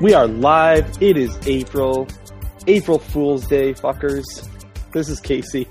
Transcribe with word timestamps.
We 0.00 0.14
are 0.14 0.26
live. 0.28 1.02
It 1.02 1.16
is 1.16 1.36
April. 1.46 2.06
April 2.66 2.98
Fool's 2.98 3.46
Day, 3.46 3.74
fuckers. 3.74 4.24
This 4.92 5.08
is 5.08 5.18
Casey. 5.20 5.66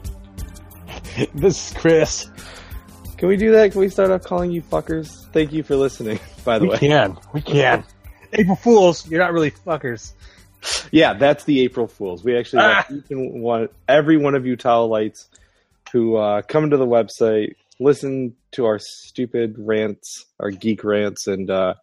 this 1.33 1.71
is 1.71 1.77
Chris. 1.77 2.29
Can 3.17 3.29
we 3.29 3.37
do 3.37 3.51
that? 3.53 3.71
Can 3.71 3.79
we 3.81 3.89
start 3.89 4.11
off 4.11 4.23
calling 4.23 4.51
you 4.51 4.61
fuckers? 4.61 5.31
Thank 5.31 5.53
you 5.53 5.63
for 5.63 5.75
listening, 5.75 6.19
by 6.43 6.59
the 6.59 6.65
we 6.65 6.69
way. 6.69 6.77
We 6.81 6.87
can. 6.87 7.17
We 7.33 7.41
can. 7.41 7.83
April 8.33 8.57
Fools, 8.57 9.07
you're 9.09 9.19
not 9.21 9.31
really 9.31 9.51
fuckers. 9.51 10.11
Yeah, 10.91 11.13
that's 11.13 11.45
the 11.45 11.61
April 11.61 11.87
Fools. 11.87 12.23
We 12.23 12.37
actually 12.37 12.63
Ah. 12.63 12.85
want 12.89 13.05
each 13.05 13.11
and 13.11 13.41
one, 13.41 13.69
every 13.87 14.17
one 14.17 14.35
of 14.35 14.45
you 14.45 14.57
towel 14.57 14.89
lights 14.89 15.29
who 15.93 16.17
uh, 16.17 16.41
come 16.41 16.69
to 16.71 16.77
the 16.77 16.85
website, 16.85 17.55
listen 17.79 18.35
to 18.51 18.65
our 18.65 18.79
stupid 18.79 19.55
rants, 19.57 20.25
our 20.39 20.51
geek 20.51 20.83
rants, 20.83 21.27
and 21.27 21.49
uh, 21.49 21.75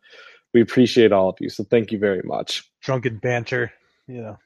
we 0.55 0.63
appreciate 0.63 1.13
all 1.13 1.29
of 1.29 1.37
you. 1.41 1.51
So 1.51 1.65
thank 1.65 1.93
you 1.93 1.99
very 1.99 2.23
much. 2.25 2.71
Drunken 2.81 3.19
banter. 3.19 3.73
You 4.07 4.23
know. 4.23 4.39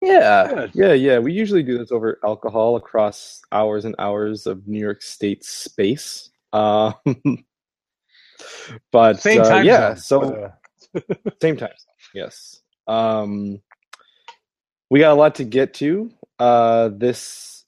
Yeah, 0.00 0.48
Good. 0.48 0.70
yeah, 0.74 0.92
yeah. 0.92 1.18
We 1.18 1.32
usually 1.32 1.62
do 1.62 1.78
this 1.78 1.90
over 1.90 2.18
alcohol 2.22 2.76
across 2.76 3.40
hours 3.52 3.86
and 3.86 3.94
hours 3.98 4.46
of 4.46 4.68
New 4.68 4.78
York 4.78 5.00
State 5.00 5.42
space. 5.42 6.28
Um, 6.52 6.94
but 8.92 9.18
Same 9.20 9.40
uh, 9.40 9.60
yeah. 9.60 9.94
zone, 9.94 9.96
So 9.96 10.52
uh, 10.94 11.00
same 11.42 11.56
time. 11.56 11.72
Yes. 12.12 12.60
Um, 12.86 13.62
we 14.90 15.00
got 15.00 15.12
a 15.12 15.14
lot 15.14 15.36
to 15.36 15.44
get 15.44 15.72
to 15.74 16.10
uh, 16.38 16.90
this 16.92 17.64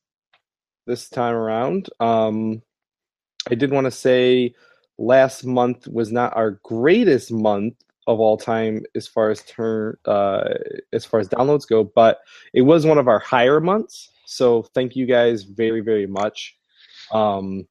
this 0.87 1.09
time 1.09 1.35
around. 1.35 1.89
Um, 2.01 2.61
I 3.51 3.55
did 3.55 3.71
want 3.71 3.87
to 3.87 3.91
say 3.91 4.55
last 4.99 5.45
month 5.45 5.87
was 5.89 6.13
not 6.13 6.37
our 6.37 6.53
greatest 6.63 7.31
month 7.31 7.75
of 8.07 8.21
all 8.21 8.37
time 8.37 8.85
as 8.95 9.07
far 9.07 9.31
as 9.31 9.43
turn 9.43 9.97
uh, 10.05 10.55
as 10.93 11.05
far 11.05 11.21
as 11.21 11.29
downloads 11.29 11.69
go, 11.69 11.85
but 11.85 12.21
it 12.55 12.63
was 12.63 12.87
one 12.87 12.99
of 12.99 13.09
our 13.09 13.19
higher 13.19 13.61
months. 13.61 14.11
So 14.27 14.63
thank 14.63 14.97
you 14.97 15.07
guys 15.07 15.43
very 15.43 15.81
very 15.81 16.07
much. 16.07 16.57
Um, 17.13 17.67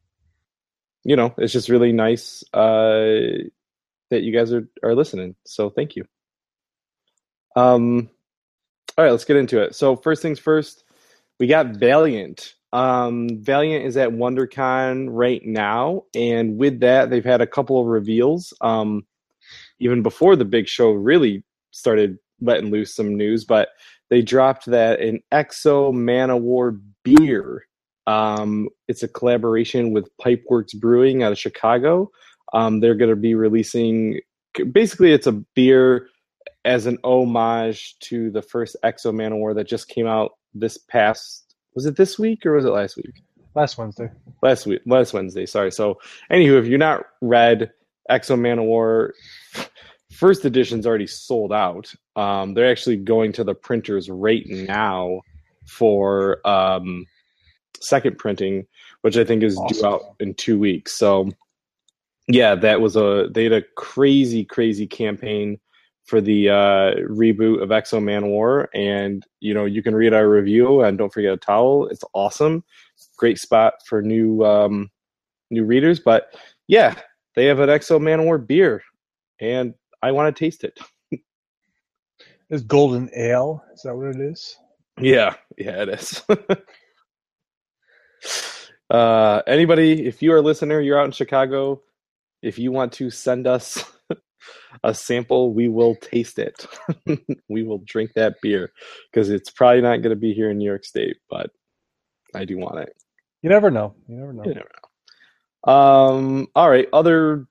you 1.04 1.16
know, 1.16 1.34
it's 1.38 1.54
just 1.54 1.70
really 1.70 1.92
nice 1.92 2.44
uh, 2.54 3.45
that 4.10 4.23
you 4.23 4.34
guys 4.34 4.52
are 4.52 4.67
are 4.84 4.95
listening. 4.95 5.36
So 5.45 5.70
thank 5.70 5.95
you. 5.95 6.06
Um, 7.56 8.10
all 8.98 9.06
right, 9.06 9.12
let's 9.12 9.26
get 9.26 9.38
into 9.38 9.62
it. 9.62 9.76
So 9.76 9.95
first 9.95 10.22
things 10.22 10.39
first, 10.39 10.84
we 11.39 11.48
got 11.48 11.67
Valiant. 11.67 12.55
Um, 12.76 13.30
Valiant 13.40 13.86
is 13.86 13.95
at 13.95 14.09
WonderCon 14.09 15.08
right 15.09 15.42
now, 15.45 16.04
and 16.14 16.58
with 16.58 16.82
that, 16.82 17.09
they've 17.09 17.23
had 17.23 17.40
a 17.40 17.48
couple 17.48 17.80
of 17.80 17.88
reveals. 17.88 18.54
Um, 18.59 19.06
even 19.80 20.04
before 20.04 20.36
the 20.36 20.44
big 20.44 20.67
show 20.67 20.92
really 20.92 21.45
started 21.72 22.17
letting 22.42 22.72
loose 22.72 22.94
some 22.94 23.16
news, 23.16 23.45
but 23.45 23.70
they 24.09 24.22
dropped 24.22 24.66
that 24.66 25.00
an 25.00 25.22
X-O 25.32 25.94
Manowar 25.94 26.82
beer. 27.04 27.66
Um, 28.08 28.67
it's 28.89 29.04
a 29.04 29.08
collaboration 29.08 29.94
with 29.94 30.10
Pipeworks 30.22 30.78
Brewing 30.78 31.23
out 31.23 31.32
of 31.32 31.39
Chicago. 31.39 32.12
Um, 32.52 32.82
they're 32.82 32.95
going 32.95 33.10
to 33.10 33.16
be 33.16 33.36
releasing. 33.36 34.20
Basically, 34.73 35.14
it's 35.14 35.28
a 35.28 35.44
beer 35.56 36.10
as 36.66 36.88
an 36.88 36.98
homage 37.06 37.98
to 38.00 38.32
the 38.32 38.42
first 38.42 38.76
X-O 38.84 39.14
Manowar 39.14 39.56
that 39.56 39.67
just 39.67 39.88
came 39.88 40.08
out 40.08 40.34
this 40.54 40.78
past. 40.78 41.45
Was 41.76 41.86
it 41.86 41.98
this 41.98 42.18
week 42.18 42.45
or 42.45 42.54
was 42.54 42.66
it 42.66 42.70
last 42.72 42.98
week? 42.98 43.22
last 43.56 43.78
Wednesday. 43.78 44.09
last 44.42 44.66
week 44.66 44.81
last 44.86 45.14
Wednesday, 45.14 45.45
sorry. 45.45 45.72
So 45.72 46.00
anywho, 46.32 46.59
if 46.59 46.67
you're 46.67 46.78
not 46.78 47.06
read 47.22 47.72
Exo 48.12 48.40
Man 48.40 48.59
of 48.59 48.66
War 48.66 49.14
first 50.11 50.45
edition's 50.45 50.86
already 50.86 51.08
sold 51.08 51.52
out. 51.52 51.94
Um 52.16 52.54
they're 52.54 52.70
actually 52.70 52.98
going 52.98 53.32
to 53.33 53.44
the 53.44 53.55
printers 53.55 54.10
right 54.10 54.45
now 54.48 55.22
for 55.67 56.45
um 56.48 57.05
second 57.80 58.17
printing, 58.17 58.67
which 59.02 59.17
I 59.17 59.23
think 59.23 59.44
is 59.44 59.60
due 59.67 59.86
out 59.86 60.02
in 60.20 60.33
two 60.33 60.60
weeks. 60.60 60.98
So 60.98 61.30
yeah, 62.28 62.55
that 62.55 62.82
was 62.82 62.95
a 62.95 63.30
they 63.32 63.44
had 63.44 63.54
a 63.54 63.64
crazy, 63.76 64.44
crazy 64.44 64.88
campaign 64.88 65.60
for 66.05 66.21
the 66.21 66.49
uh, 66.49 66.95
reboot 67.10 67.61
of 67.61 67.71
X-O 67.71 67.99
Manowar, 67.99 68.67
and 68.73 69.26
you 69.39 69.54
know 69.54 69.66
you 69.66 69.83
can 69.83 69.95
read 69.95 70.14
our 70.14 70.30
review 70.30 70.82
and 70.82 70.98
don't 70.98 71.14
forget 71.14 71.33
a 71.33 71.38
towel. 71.38 71.88
It's 71.88 72.04
awesome, 72.14 72.64
great 73.17 73.39
spot 73.39 73.73
for 73.86 74.02
new 74.02 74.43
um, 74.45 74.89
new 75.49 75.66
readers. 75.66 75.99
But 75.99 76.36
yeah, 76.67 76.95
they 77.36 77.45
have 77.45 77.60
an 77.60 77.70
X-O 77.70 77.99
Manowar 77.99 78.45
beer, 78.45 78.83
and 79.39 79.73
I 80.02 80.11
want 80.11 80.36
to 80.36 80.39
taste 80.39 80.64
it. 80.64 80.80
It's 82.48 82.61
Golden 82.61 83.10
Ale. 83.16 83.64
Is 83.73 83.82
that 83.82 83.95
what 83.95 84.16
it 84.16 84.22
is? 84.22 84.55
Yeah, 85.02 85.33
yeah, 85.58 85.82
it 85.82 85.89
is. 85.89 86.22
uh, 88.92 89.42
anybody, 89.48 90.05
if 90.05 90.22
you 90.22 90.32
are 90.32 90.37
a 90.37 90.42
listener, 90.42 90.80
you're 90.80 90.99
out 90.99 91.05
in 91.05 91.11
Chicago, 91.11 91.82
if 92.43 92.60
you 92.60 92.72
want 92.72 92.93
to 92.93 93.10
send 93.10 93.48
us 93.48 93.83
a 94.83 94.94
sample, 94.94 95.54
we 95.54 95.67
will 95.67 95.95
taste 95.95 96.39
it. 96.39 96.66
we 97.50 97.64
will 97.64 97.82
drink 97.86 98.11
that 98.16 98.36
beer 98.42 98.72
because 99.11 99.30
it's 99.30 99.50
probably 99.50 99.82
not 99.82 99.98
going 99.98 100.11
to 100.11 100.20
be 100.20 100.33
here 100.33 100.50
in 100.50 100.58
New 100.58 100.66
York 100.66 100.86
State, 100.86 101.17
but 101.30 101.52
I 102.33 102.45
do 102.45 102.58
want 102.58 102.80
it. 102.80 102.95
You 103.42 103.50
never 103.50 103.72
know. 103.72 103.95
You 104.08 104.17
never 104.17 104.34
know. 104.34 104.44
You 104.44 104.55
never 104.55 104.70
know. 105.66 105.72
Um, 105.72 106.48
all 106.55 106.70
right. 106.70 106.88
Other 106.94 107.48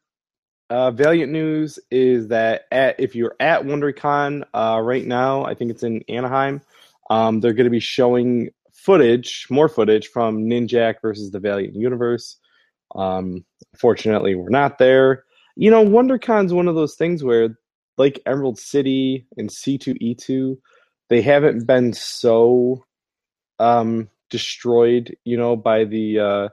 uh, 0.71 0.91
Valiant 0.91 1.33
news 1.33 1.79
is 1.91 2.29
that 2.29 2.63
at, 2.71 2.99
if 2.99 3.15
you're 3.15 3.37
at 3.41 3.63
WonderCon 3.63 4.45
uh, 4.55 4.81
right 4.83 5.05
now, 5.05 5.45
I 5.45 5.55
think 5.55 5.71
it's 5.71 5.83
in 5.83 6.03
Anaheim, 6.09 6.61
um, 7.11 7.41
they're 7.41 7.53
going 7.53 7.65
to 7.65 7.71
be 7.71 7.81
showing 7.81 8.51
footage, 8.73 9.47
more 9.51 9.69
footage 9.69 10.09
from 10.09 10.45
Ninjak 10.45 10.97
versus 11.01 11.31
the 11.31 11.41
Valiant 11.41 11.75
Universe. 11.75 12.39
Um, 12.95 13.45
fortunately, 13.79 14.35
we're 14.35 14.51
not 14.51 14.79
there. 14.79 15.25
You 15.57 15.71
know, 15.71 15.85
WonderCon's 15.85 16.53
one 16.53 16.69
of 16.69 16.75
those 16.75 16.95
things 16.95 17.23
where, 17.23 17.57
like 17.97 18.21
Emerald 18.27 18.59
City 18.59 19.27
and 19.37 19.49
C2E2, 19.49 20.57
they 21.11 21.23
haven't 21.23 21.67
been 21.67 21.93
so 21.93 22.85
um, 23.59 24.09
destroyed, 24.31 25.17
you 25.25 25.37
know, 25.37 25.55
by 25.55 25.85
the 25.85 26.19
uh, 26.19 26.49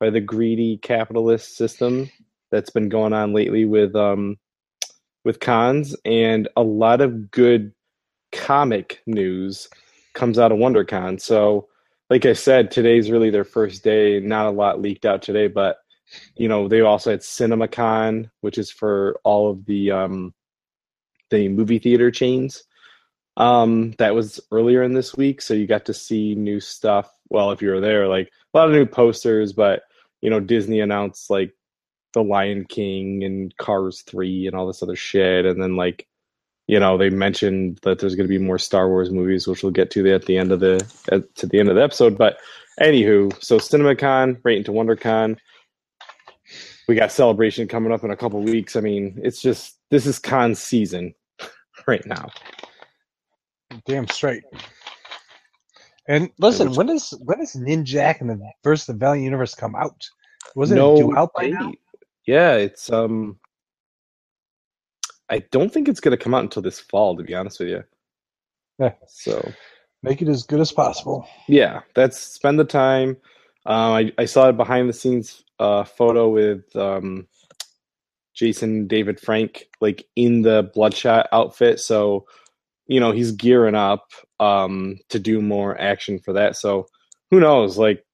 by 0.00 0.10
the 0.10 0.20
greedy 0.20 0.78
capitalist 0.78 1.56
system 1.56 2.10
that's 2.50 2.70
been 2.70 2.88
going 2.88 3.12
on 3.12 3.32
lately 3.32 3.64
with 3.64 3.94
um 3.96 4.36
with 5.24 5.40
cons 5.40 5.96
and 6.04 6.48
a 6.56 6.62
lot 6.62 7.00
of 7.00 7.30
good 7.30 7.72
comic 8.32 9.02
news 9.06 9.68
comes 10.14 10.38
out 10.38 10.52
of 10.52 10.58
WonderCon. 10.58 11.20
So 11.20 11.68
like 12.10 12.24
I 12.24 12.34
said, 12.34 12.70
today's 12.70 13.10
really 13.10 13.30
their 13.30 13.44
first 13.44 13.82
day. 13.82 14.20
Not 14.20 14.46
a 14.46 14.50
lot 14.50 14.80
leaked 14.80 15.04
out 15.04 15.22
today, 15.22 15.48
but 15.48 15.78
you 16.36 16.48
know, 16.48 16.68
they 16.68 16.80
also 16.80 17.10
had 17.10 17.20
CinemaCon, 17.20 18.30
which 18.40 18.58
is 18.58 18.70
for 18.70 19.20
all 19.24 19.50
of 19.50 19.64
the 19.66 19.90
um 19.90 20.34
the 21.30 21.48
movie 21.48 21.78
theater 21.78 22.10
chains. 22.10 22.64
Um, 23.36 23.92
that 23.98 24.14
was 24.14 24.40
earlier 24.50 24.82
in 24.82 24.94
this 24.94 25.14
week, 25.14 25.42
so 25.42 25.52
you 25.52 25.66
got 25.66 25.84
to 25.86 25.94
see 25.94 26.34
new 26.34 26.58
stuff. 26.58 27.10
Well, 27.28 27.50
if 27.50 27.60
you 27.60 27.68
were 27.68 27.80
there, 27.80 28.08
like 28.08 28.30
a 28.54 28.58
lot 28.58 28.68
of 28.68 28.74
new 28.74 28.86
posters, 28.86 29.52
but 29.52 29.82
you 30.22 30.30
know, 30.30 30.40
Disney 30.40 30.80
announced 30.80 31.30
like 31.30 31.52
The 32.14 32.22
Lion 32.22 32.64
King 32.64 33.24
and 33.24 33.56
Cars 33.56 34.02
3 34.02 34.46
and 34.46 34.56
all 34.56 34.66
this 34.66 34.82
other 34.82 34.96
shit. 34.96 35.44
And 35.44 35.62
then, 35.62 35.76
like, 35.76 36.06
you 36.66 36.80
know, 36.80 36.96
they 36.98 37.10
mentioned 37.10 37.78
that 37.82 37.98
there's 37.98 38.14
going 38.14 38.26
to 38.26 38.38
be 38.38 38.44
more 38.44 38.58
Star 38.58 38.88
Wars 38.88 39.10
movies, 39.10 39.46
which 39.46 39.62
we'll 39.62 39.72
get 39.72 39.90
to 39.92 40.12
at 40.12 40.26
the 40.26 40.38
end 40.38 40.52
of 40.52 40.60
the 40.60 40.84
at, 41.12 41.32
to 41.36 41.46
the 41.46 41.60
end 41.60 41.68
of 41.68 41.76
the 41.76 41.82
episode. 41.82 42.18
But 42.18 42.38
anywho, 42.80 43.40
so 43.42 43.58
CinemaCon, 43.58 44.40
right 44.42 44.56
into 44.56 44.72
WonderCon. 44.72 45.36
We 46.88 46.94
got 46.94 47.10
Celebration 47.12 47.66
coming 47.66 47.92
up 47.92 48.04
in 48.04 48.10
a 48.10 48.16
couple 48.16 48.40
weeks. 48.42 48.76
I 48.76 48.80
mean, 48.80 49.18
it's 49.22 49.42
just 49.42 49.78
this 49.90 50.06
is 50.06 50.18
con 50.18 50.54
season 50.54 51.14
right 51.86 52.04
now. 52.06 52.30
Damn 53.86 54.06
straight. 54.08 54.44
And 56.08 56.30
listen, 56.38 56.68
which- 56.68 56.76
when 56.78 56.86
does 56.86 57.10
when 57.24 57.38
does 57.40 57.54
Ninjak 57.56 58.20
and 58.20 58.30
the 58.30 58.38
versus 58.62 58.86
the 58.86 58.94
Valiant 58.94 59.24
Universe 59.24 59.54
come 59.54 59.74
out? 59.74 60.06
Wasn't 60.54 60.78
no 60.78 60.94
it 60.94 60.98
due 60.98 61.16
out 61.16 61.30
by 61.34 61.48
now? 61.48 61.72
Yeah, 62.26 62.54
it's 62.54 62.90
um. 62.92 63.38
I 65.28 65.40
don't 65.50 65.72
think 65.72 65.88
it's 65.88 65.98
going 65.98 66.16
to 66.16 66.22
come 66.22 66.34
out 66.34 66.44
until 66.44 66.62
this 66.62 66.78
fall, 66.78 67.16
to 67.16 67.24
be 67.24 67.34
honest 67.34 67.58
with 67.58 67.68
you. 67.68 67.82
Yeah. 68.78 68.92
So 69.08 69.50
Make 70.04 70.22
it 70.22 70.28
as 70.28 70.44
good 70.44 70.60
as 70.60 70.70
possible. 70.70 71.26
yeah, 71.48 71.80
that's 71.96 72.16
spend 72.16 72.60
the 72.60 72.64
time. 72.64 73.16
Um, 73.64 73.92
I 73.92 74.12
I 74.18 74.24
saw 74.26 74.48
a 74.48 74.52
behind 74.52 74.88
the 74.88 74.92
scenes 74.92 75.42
uh 75.58 75.84
photo 75.84 76.28
with 76.28 76.74
um, 76.76 77.26
Jason 78.34 78.86
David 78.86 79.20
Frank 79.20 79.66
like 79.80 80.06
in 80.16 80.42
the 80.42 80.70
Bloodshot 80.74 81.28
outfit, 81.32 81.80
so 81.80 82.26
you 82.86 83.00
know 83.00 83.12
he's 83.12 83.32
gearing 83.32 83.74
up 83.74 84.10
um 84.40 84.98
to 85.08 85.18
do 85.18 85.40
more 85.40 85.80
action 85.80 86.18
for 86.18 86.34
that. 86.34 86.56
So 86.56 86.86
who 87.30 87.40
knows? 87.40 87.76
Like, 87.78 88.04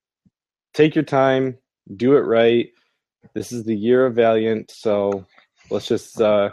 take 0.74 0.94
your 0.94 1.04
time, 1.04 1.58
do 1.96 2.16
it 2.16 2.20
right. 2.20 2.68
This 3.34 3.52
is 3.52 3.64
the 3.64 3.76
year 3.76 4.06
of 4.06 4.14
Valiant, 4.14 4.70
so 4.70 5.26
let's 5.70 5.86
just 5.86 6.20
uh 6.20 6.50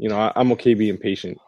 you 0.00 0.08
know, 0.08 0.18
I, 0.18 0.32
I'm 0.34 0.50
okay 0.52 0.72
being 0.72 0.96
patient. 0.96 1.38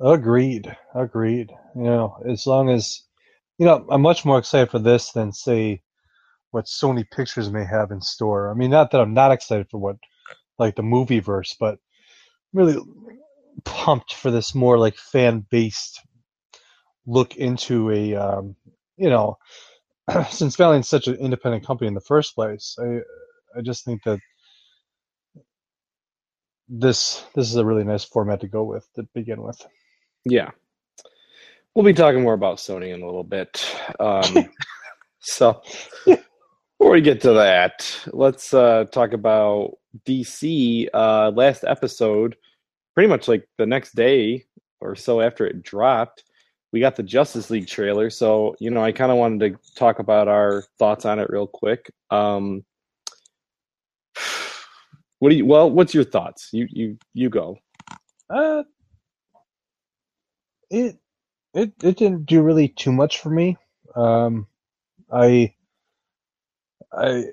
Agreed. 0.00 0.76
Agreed. 0.92 1.52
You 1.76 1.84
know, 1.84 2.16
as 2.28 2.48
long 2.48 2.68
as 2.68 3.02
you 3.58 3.66
know, 3.66 3.86
I'm 3.90 4.02
much 4.02 4.24
more 4.24 4.38
excited 4.38 4.70
for 4.70 4.78
this 4.78 5.12
than 5.12 5.32
say 5.32 5.82
what 6.50 6.66
Sony 6.66 7.04
Pictures 7.10 7.50
may 7.50 7.64
have 7.64 7.90
in 7.90 8.00
store. 8.00 8.50
I 8.50 8.54
mean, 8.54 8.70
not 8.70 8.90
that 8.90 9.00
I'm 9.00 9.14
not 9.14 9.32
excited 9.32 9.68
for 9.70 9.78
what 9.78 9.96
like 10.58 10.76
the 10.76 10.82
movie 10.82 11.20
verse, 11.20 11.56
but 11.58 11.78
really 12.52 12.76
pumped 13.64 14.14
for 14.14 14.30
this 14.30 14.54
more 14.54 14.78
like 14.78 14.96
fan 14.96 15.46
based 15.50 16.00
look 17.06 17.36
into 17.36 17.90
a 17.90 18.14
um, 18.14 18.56
you 18.96 19.10
know 19.10 19.36
since 20.30 20.56
Valiant's 20.56 20.88
such 20.88 21.06
an 21.06 21.16
independent 21.16 21.66
company 21.66 21.88
in 21.88 21.94
the 21.94 22.00
first 22.00 22.34
place, 22.34 22.76
I 22.80 23.00
I 23.56 23.62
just 23.62 23.84
think 23.84 24.02
that 24.04 24.18
this 26.68 27.24
this 27.34 27.48
is 27.48 27.56
a 27.56 27.64
really 27.64 27.84
nice 27.84 28.04
format 28.04 28.40
to 28.40 28.48
go 28.48 28.64
with 28.64 28.86
to 28.94 29.04
begin 29.14 29.42
with. 29.42 29.60
Yeah. 30.24 30.50
We'll 31.74 31.84
be 31.84 31.92
talking 31.92 32.22
more 32.22 32.34
about 32.34 32.58
Sony 32.58 32.94
in 32.94 33.02
a 33.02 33.06
little 33.06 33.24
bit. 33.24 33.64
Um, 33.98 34.48
so 35.20 35.60
before 36.06 36.92
we 36.92 37.00
get 37.00 37.20
to 37.22 37.32
that, 37.32 37.98
let's 38.12 38.54
uh, 38.54 38.84
talk 38.92 39.12
about 39.12 39.78
DC. 40.06 40.88
Uh, 40.94 41.32
last 41.34 41.64
episode, 41.64 42.36
pretty 42.94 43.08
much 43.08 43.26
like 43.26 43.48
the 43.58 43.66
next 43.66 43.96
day 43.96 44.44
or 44.80 44.94
so 44.94 45.20
after 45.20 45.46
it 45.46 45.64
dropped, 45.64 46.22
we 46.72 46.78
got 46.78 46.94
the 46.94 47.02
Justice 47.02 47.50
League 47.50 47.66
trailer. 47.66 48.08
So, 48.08 48.54
you 48.60 48.70
know, 48.70 48.84
I 48.84 48.92
kind 48.92 49.10
of 49.10 49.18
wanted 49.18 49.52
to 49.52 49.74
talk 49.74 49.98
about 49.98 50.28
our 50.28 50.64
thoughts 50.78 51.04
on 51.04 51.18
it 51.18 51.30
real 51.30 51.46
quick. 51.46 51.90
Um, 52.10 52.64
what 55.18 55.30
do 55.30 55.36
you? 55.36 55.46
Well, 55.46 55.70
what's 55.70 55.94
your 55.94 56.04
thoughts? 56.04 56.50
You 56.52 56.68
you 56.70 56.98
you 57.14 57.30
go. 57.30 57.58
Uh, 58.28 58.64
it 60.70 60.98
it 61.54 61.72
it 61.82 61.96
didn't 61.96 62.26
do 62.26 62.42
really 62.42 62.68
too 62.68 62.92
much 62.92 63.20
for 63.20 63.30
me. 63.30 63.56
Um, 63.96 64.46
I 65.12 65.54
I 66.92 67.24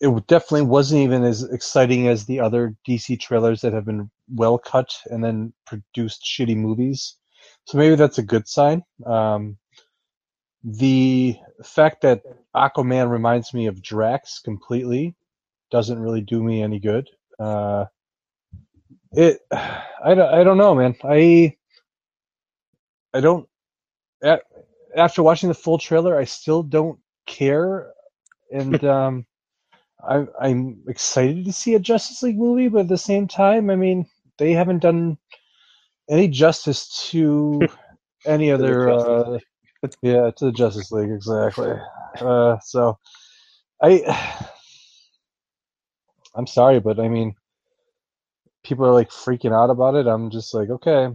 it 0.00 0.26
definitely 0.26 0.62
wasn't 0.62 1.02
even 1.02 1.24
as 1.24 1.42
exciting 1.42 2.08
as 2.08 2.24
the 2.26 2.40
other 2.40 2.76
DC 2.86 3.18
trailers 3.20 3.62
that 3.62 3.72
have 3.72 3.84
been 3.84 4.10
well 4.32 4.58
cut 4.58 4.94
and 5.06 5.24
then 5.24 5.52
produced 5.66 6.22
shitty 6.24 6.56
movies. 6.56 7.16
So 7.64 7.78
maybe 7.78 7.96
that's 7.96 8.18
a 8.18 8.22
good 8.22 8.46
sign. 8.46 8.84
Um, 9.04 9.58
the 10.62 11.36
fact 11.64 12.02
that 12.02 12.22
Aquaman 12.54 13.10
reminds 13.10 13.52
me 13.54 13.66
of 13.66 13.82
Drax 13.82 14.40
completely 14.40 15.16
doesn't 15.70 15.98
really 15.98 16.20
do 16.20 16.42
me 16.42 16.62
any 16.62 16.78
good. 16.78 17.08
Uh, 17.38 17.86
it, 19.12 19.40
I, 19.52 20.12
I 20.12 20.44
don't 20.44 20.58
know, 20.58 20.74
man. 20.74 20.96
I, 21.02 21.56
I 23.18 23.20
don't. 23.20 23.48
After 24.96 25.24
watching 25.24 25.48
the 25.48 25.54
full 25.54 25.76
trailer, 25.76 26.16
I 26.16 26.24
still 26.24 26.62
don't 26.62 27.00
care, 27.26 27.92
and 28.52 28.82
um, 28.84 29.26
I, 30.08 30.24
I'm 30.40 30.84
excited 30.86 31.44
to 31.44 31.52
see 31.52 31.74
a 31.74 31.80
Justice 31.80 32.22
League 32.22 32.38
movie, 32.38 32.68
but 32.68 32.82
at 32.82 32.88
the 32.88 32.96
same 32.96 33.26
time, 33.26 33.70
I 33.70 33.76
mean, 33.76 34.06
they 34.38 34.52
haven't 34.52 34.78
done 34.78 35.18
any 36.08 36.28
justice 36.28 37.08
to 37.10 37.66
any 38.24 38.52
other. 38.52 38.88
Uh, 38.88 39.38
yeah, 40.02 40.30
to 40.36 40.44
the 40.46 40.52
Justice 40.52 40.92
League 40.92 41.10
exactly. 41.10 41.72
Uh, 42.20 42.56
so, 42.60 42.98
I, 43.82 44.46
I'm 46.36 46.46
sorry, 46.46 46.78
but 46.78 47.00
I 47.00 47.08
mean, 47.08 47.34
people 48.62 48.86
are 48.86 48.94
like 48.94 49.10
freaking 49.10 49.52
out 49.52 49.70
about 49.70 49.96
it. 49.96 50.06
I'm 50.06 50.30
just 50.30 50.54
like, 50.54 50.70
okay, 50.70 51.08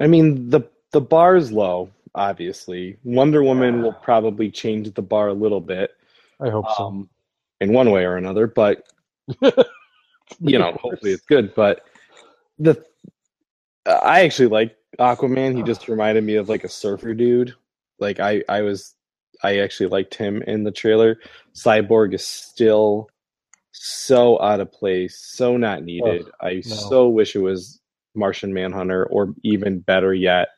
I 0.00 0.06
mean 0.06 0.50
the 0.50 0.62
the 0.92 1.00
bar 1.00 1.36
is 1.36 1.52
low. 1.52 1.90
Obviously, 2.14 2.96
Wonder 3.04 3.42
Woman 3.42 3.82
will 3.82 3.92
probably 3.92 4.50
change 4.50 4.92
the 4.92 5.02
bar 5.02 5.28
a 5.28 5.34
little 5.34 5.60
bit, 5.60 5.92
I 6.40 6.48
hope 6.48 6.66
so. 6.76 6.86
um, 6.86 7.08
in 7.60 7.72
one 7.72 7.90
way 7.90 8.04
or 8.04 8.16
another. 8.16 8.46
But 8.46 8.84
you 10.40 10.58
know, 10.58 10.72
hopefully 10.80 11.12
it's 11.12 11.26
good. 11.26 11.54
But 11.54 11.82
the 12.58 12.82
I 13.86 14.22
actually 14.24 14.48
like 14.48 14.76
Aquaman. 14.98 15.56
He 15.56 15.62
just 15.62 15.88
reminded 15.88 16.24
me 16.24 16.36
of 16.36 16.48
like 16.48 16.64
a 16.64 16.68
surfer 16.68 17.14
dude. 17.14 17.54
Like 17.98 18.20
I 18.20 18.42
I 18.48 18.62
was 18.62 18.94
I 19.42 19.58
actually 19.58 19.88
liked 19.88 20.14
him 20.14 20.42
in 20.42 20.64
the 20.64 20.72
trailer. 20.72 21.18
Cyborg 21.54 22.14
is 22.14 22.26
still 22.26 23.08
so 23.72 24.40
out 24.40 24.60
of 24.60 24.72
place, 24.72 25.18
so 25.18 25.56
not 25.56 25.84
needed. 25.84 26.26
I 26.40 26.54
no. 26.54 26.60
so 26.60 27.08
wish 27.08 27.36
it 27.36 27.40
was 27.40 27.77
Martian 28.18 28.52
Manhunter 28.52 29.06
or 29.06 29.34
even 29.42 29.78
better 29.80 30.12
yet, 30.12 30.48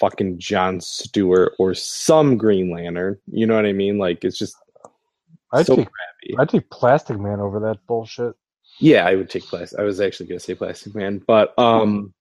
fucking 0.00 0.38
John 0.38 0.80
Stewart 0.80 1.52
or 1.58 1.74
some 1.74 2.36
Green 2.36 2.70
Lantern. 2.72 3.18
You 3.26 3.46
know 3.46 3.54
what 3.54 3.66
I 3.66 3.72
mean? 3.72 3.98
Like 3.98 4.24
it's 4.24 4.38
just 4.38 4.56
I'd 5.52 5.66
so 5.66 5.76
take 5.76 5.88
crappy. 5.88 6.36
I'd 6.40 6.48
take 6.48 6.70
Plastic 6.70 7.18
Man 7.20 7.40
over 7.40 7.60
that 7.60 7.86
bullshit. 7.86 8.34
Yeah, 8.80 9.06
I 9.06 9.14
would 9.14 9.30
take 9.30 9.44
plastic. 9.44 9.78
I 9.78 9.84
was 9.84 10.00
actually 10.00 10.26
gonna 10.26 10.40
say 10.40 10.54
Plastic 10.56 10.94
Man, 10.96 11.22
but 11.24 11.56
um, 11.58 12.12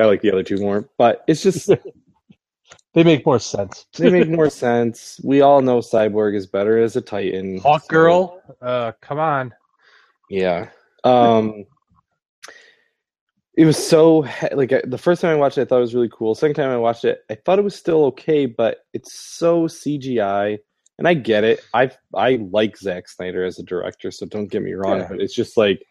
I 0.00 0.06
like 0.06 0.22
the 0.22 0.32
other 0.32 0.42
two 0.42 0.56
more. 0.58 0.88
But 0.98 1.22
it's 1.28 1.42
just 1.42 1.70
They 2.94 3.04
make 3.04 3.24
more 3.24 3.38
sense. 3.38 3.86
they 3.96 4.10
make 4.10 4.28
more 4.28 4.50
sense. 4.64 5.20
We 5.22 5.42
all 5.42 5.62
know 5.62 5.78
Cyborg 5.78 6.34
is 6.34 6.46
better 6.48 6.78
as 6.78 6.96
a 6.96 7.00
Titan. 7.00 7.58
Hawk 7.58 7.82
so- 7.82 7.88
Girl, 7.88 8.42
uh, 8.60 8.92
come 9.00 9.20
on. 9.20 9.54
Yeah. 10.28 10.70
Um, 11.04 11.66
it 13.54 13.64
was 13.64 13.76
so 13.76 14.26
like 14.52 14.72
the 14.84 14.98
first 14.98 15.20
time 15.20 15.32
I 15.32 15.38
watched 15.38 15.58
it, 15.58 15.62
I 15.62 15.64
thought 15.64 15.78
it 15.78 15.80
was 15.80 15.94
really 15.94 16.10
cool. 16.12 16.34
Second 16.34 16.54
time 16.54 16.70
I 16.70 16.76
watched 16.76 17.04
it, 17.04 17.20
I 17.30 17.34
thought 17.34 17.58
it 17.58 17.64
was 17.64 17.74
still 17.74 18.04
okay, 18.06 18.46
but 18.46 18.78
it's 18.92 19.12
so 19.12 19.64
CGI, 19.66 20.58
and 20.98 21.08
I 21.08 21.14
get 21.14 21.44
it. 21.44 21.60
I 21.74 21.90
I 22.14 22.36
like 22.50 22.76
Zack 22.76 23.08
Snyder 23.08 23.44
as 23.44 23.58
a 23.58 23.64
director, 23.64 24.10
so 24.10 24.26
don't 24.26 24.50
get 24.50 24.62
me 24.62 24.72
wrong, 24.72 25.00
Yeah. 25.00 25.08
but 25.08 25.20
it's 25.20 25.34
just 25.34 25.56
like 25.56 25.82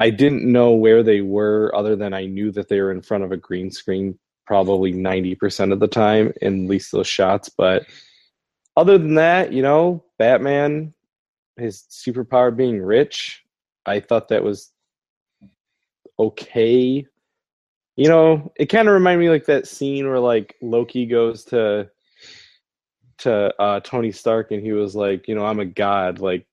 I 0.00 0.10
didn't 0.10 0.50
know 0.50 0.72
where 0.72 1.02
they 1.02 1.20
were, 1.22 1.72
other 1.74 1.96
than 1.96 2.12
I 2.12 2.26
knew 2.26 2.50
that 2.52 2.68
they 2.68 2.80
were 2.80 2.92
in 2.92 3.02
front 3.02 3.24
of 3.24 3.32
a 3.32 3.36
green 3.36 3.70
screen 3.70 4.18
probably 4.46 4.92
ninety 4.92 5.34
percent 5.34 5.72
of 5.72 5.80
the 5.80 5.88
time, 5.88 6.32
in 6.40 6.64
at 6.64 6.70
least 6.70 6.92
those 6.92 7.08
shots. 7.08 7.48
But 7.48 7.84
other 8.76 8.96
than 8.98 9.14
that, 9.14 9.52
you 9.52 9.62
know, 9.62 10.04
Batman 10.18 10.94
his 11.58 11.84
superpower 11.90 12.54
being 12.54 12.82
rich, 12.82 13.42
I 13.86 14.00
thought 14.00 14.28
that 14.28 14.44
was 14.44 14.70
okay. 16.18 17.06
You 17.96 18.08
know, 18.08 18.52
it 18.56 18.66
kind 18.66 18.88
of 18.88 18.94
reminded 18.94 19.24
me 19.24 19.30
like 19.30 19.46
that 19.46 19.66
scene 19.66 20.06
where 20.06 20.20
like 20.20 20.56
Loki 20.60 21.06
goes 21.06 21.44
to 21.46 21.88
to 23.18 23.54
uh, 23.60 23.80
Tony 23.80 24.12
Stark 24.12 24.50
and 24.50 24.62
he 24.62 24.72
was 24.72 24.94
like, 24.94 25.26
you 25.26 25.34
know, 25.34 25.46
I'm 25.46 25.60
a 25.60 25.64
god. 25.64 26.18
Like, 26.18 26.46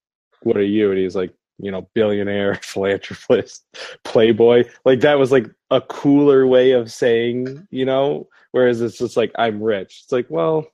what 0.43 0.55
are 0.55 0.63
you? 0.63 0.91
And 0.91 1.00
he's 1.00 1.15
like, 1.15 1.34
you 1.60 1.72
know, 1.72 1.89
billionaire, 1.93 2.55
philanthropist, 2.62 3.65
playboy. 4.03 4.63
Like 4.86 5.01
that 5.01 5.20
was 5.20 5.32
like 5.32 5.48
a 5.70 5.82
cooler 5.82 6.48
way 6.48 6.72
of 6.72 6.91
saying, 6.91 7.67
you 7.72 7.86
know. 7.86 8.27
Whereas 8.51 8.82
it's 8.82 9.00
just 9.00 9.17
like 9.17 9.32
I'm 9.38 9.62
rich. 9.62 10.01
It's 10.03 10.12
like, 10.12 10.27
well, 10.29 10.65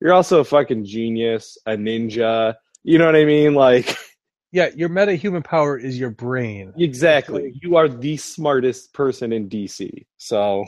you're 0.00 0.12
also 0.12 0.40
a 0.40 0.44
fucking 0.44 0.84
genius, 0.84 1.58
a 1.66 1.72
ninja. 1.72 2.54
You 2.84 2.98
know 2.98 3.06
what 3.06 3.16
I 3.16 3.24
mean? 3.24 3.54
Like 3.54 3.96
Yeah, 4.54 4.68
your 4.76 4.88
meta-human 4.88 5.42
power 5.42 5.76
is 5.76 5.98
your 5.98 6.10
brain. 6.10 6.72
exactly. 6.76 7.58
You 7.60 7.74
are 7.74 7.88
the 7.88 8.16
smartest 8.16 8.92
person 8.92 9.32
in 9.32 9.48
DC. 9.48 10.06
So 10.16 10.64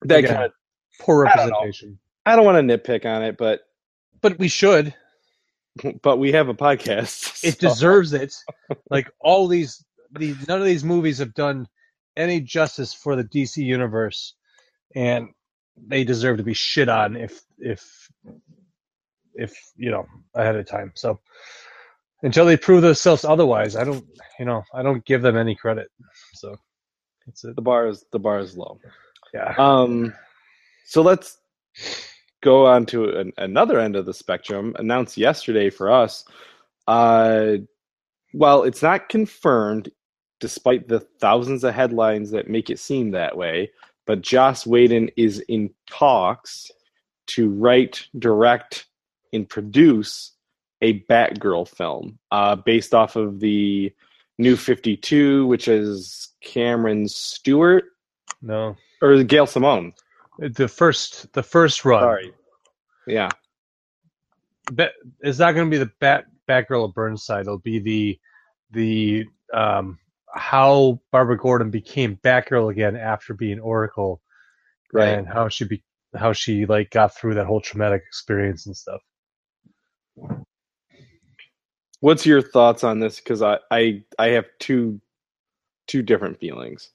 that 0.00 0.18
Again. 0.18 0.32
kind 0.32 0.44
of 0.46 0.52
Poor 0.98 1.24
don't 1.24 1.36
representation. 1.36 2.00
I 2.26 2.34
don't 2.34 2.44
want 2.44 2.66
to 2.66 2.78
nitpick 2.78 3.06
on 3.06 3.22
it, 3.22 3.36
but 3.36 3.60
But 4.22 4.40
we 4.40 4.48
should. 4.48 4.92
but 6.02 6.16
we 6.16 6.32
have 6.32 6.48
a 6.48 6.54
podcast. 6.54 7.44
It 7.44 7.60
deserves 7.60 8.12
it. 8.12 8.34
Like 8.90 9.08
all 9.20 9.46
these, 9.46 9.84
these, 10.18 10.48
none 10.48 10.58
of 10.58 10.66
these 10.66 10.82
movies 10.82 11.18
have 11.18 11.32
done 11.32 11.68
any 12.16 12.40
justice 12.40 12.92
for 12.92 13.14
the 13.14 13.22
DC 13.22 13.58
universe, 13.58 14.34
and 14.96 15.28
they 15.76 16.02
deserve 16.02 16.38
to 16.38 16.42
be 16.42 16.54
shit 16.54 16.88
on 16.88 17.16
if, 17.16 17.40
if, 17.60 18.10
if 19.34 19.54
you 19.76 19.90
know, 19.90 20.06
ahead 20.34 20.56
of 20.56 20.66
time. 20.66 20.92
So 20.94 21.20
until 22.22 22.46
they 22.46 22.56
prove 22.56 22.82
themselves 22.82 23.24
otherwise, 23.24 23.76
I 23.76 23.84
don't, 23.84 24.04
you 24.38 24.44
know, 24.44 24.62
I 24.74 24.82
don't 24.82 25.04
give 25.04 25.22
them 25.22 25.36
any 25.36 25.54
credit. 25.54 25.90
So 26.34 26.56
that's 27.26 27.44
it. 27.44 27.56
the 27.56 27.62
bar 27.62 27.88
is 27.88 28.04
the 28.12 28.18
bar 28.18 28.38
is 28.38 28.56
low. 28.56 28.78
Yeah. 29.34 29.54
Um, 29.58 30.12
so 30.84 31.02
let's 31.02 31.38
go 32.42 32.66
on 32.66 32.86
to 32.86 33.18
an, 33.18 33.32
another 33.38 33.80
end 33.80 33.96
of 33.96 34.06
the 34.06 34.14
spectrum. 34.14 34.74
Announced 34.78 35.16
yesterday 35.16 35.70
for 35.70 35.90
us. 35.90 36.24
Uh, 36.86 37.54
well, 38.34 38.64
it's 38.64 38.82
not 38.82 39.08
confirmed, 39.08 39.90
despite 40.40 40.88
the 40.88 41.00
thousands 41.20 41.64
of 41.64 41.74
headlines 41.74 42.30
that 42.30 42.48
make 42.48 42.70
it 42.70 42.78
seem 42.78 43.10
that 43.12 43.36
way. 43.36 43.70
But 44.06 44.22
Joss 44.22 44.66
Whedon 44.66 45.10
is 45.16 45.40
in 45.48 45.70
talks 45.88 46.70
to 47.28 47.50
write, 47.50 48.06
direct, 48.18 48.86
and 49.32 49.48
produce 49.48 50.32
a 50.80 51.00
Batgirl 51.04 51.68
film 51.68 52.18
uh, 52.30 52.56
based 52.56 52.94
off 52.94 53.16
of 53.16 53.40
the 53.40 53.92
New 54.38 54.56
Fifty 54.56 54.96
Two, 54.96 55.46
which 55.46 55.68
is 55.68 56.28
Cameron 56.42 57.06
Stewart 57.08 57.84
No, 58.40 58.76
or 59.00 59.22
Gail 59.22 59.46
Simone. 59.46 59.92
the 60.38 60.66
first 60.68 61.32
the 61.34 61.42
first 61.42 61.84
run. 61.84 62.02
Sorry. 62.02 62.32
Yeah. 63.06 63.28
Bat, 64.72 64.92
it's 65.20 65.38
not 65.38 65.52
going 65.52 65.66
to 65.68 65.70
be 65.70 65.82
the 65.82 65.90
Bat 66.00 66.24
Batgirl 66.48 66.84
of 66.86 66.94
Burnside. 66.94 67.42
It'll 67.42 67.58
be 67.58 67.78
the 67.78 68.18
the 68.70 69.26
um, 69.52 69.98
how 70.34 71.00
Barbara 71.10 71.36
Gordon 71.36 71.70
became 71.70 72.16
Batgirl 72.24 72.70
again 72.70 72.96
after 72.96 73.34
being 73.34 73.60
Oracle, 73.60 74.20
Right. 74.92 75.08
and 75.08 75.26
how 75.28 75.48
she 75.48 75.64
be 75.66 75.82
how 76.14 76.32
she 76.32 76.64
like 76.66 76.90
got 76.90 77.14
through 77.16 77.34
that 77.34 77.46
whole 77.46 77.60
traumatic 77.60 78.02
experience 78.06 78.66
and 78.66 78.76
stuff. 78.76 79.00
What's 82.00 82.26
your 82.26 82.42
thoughts 82.42 82.84
on 82.84 82.98
this? 82.98 83.20
Because 83.20 83.42
I, 83.42 83.58
I 83.70 84.02
I 84.18 84.28
have 84.28 84.46
two 84.58 85.00
two 85.86 86.02
different 86.02 86.38
feelings. 86.38 86.90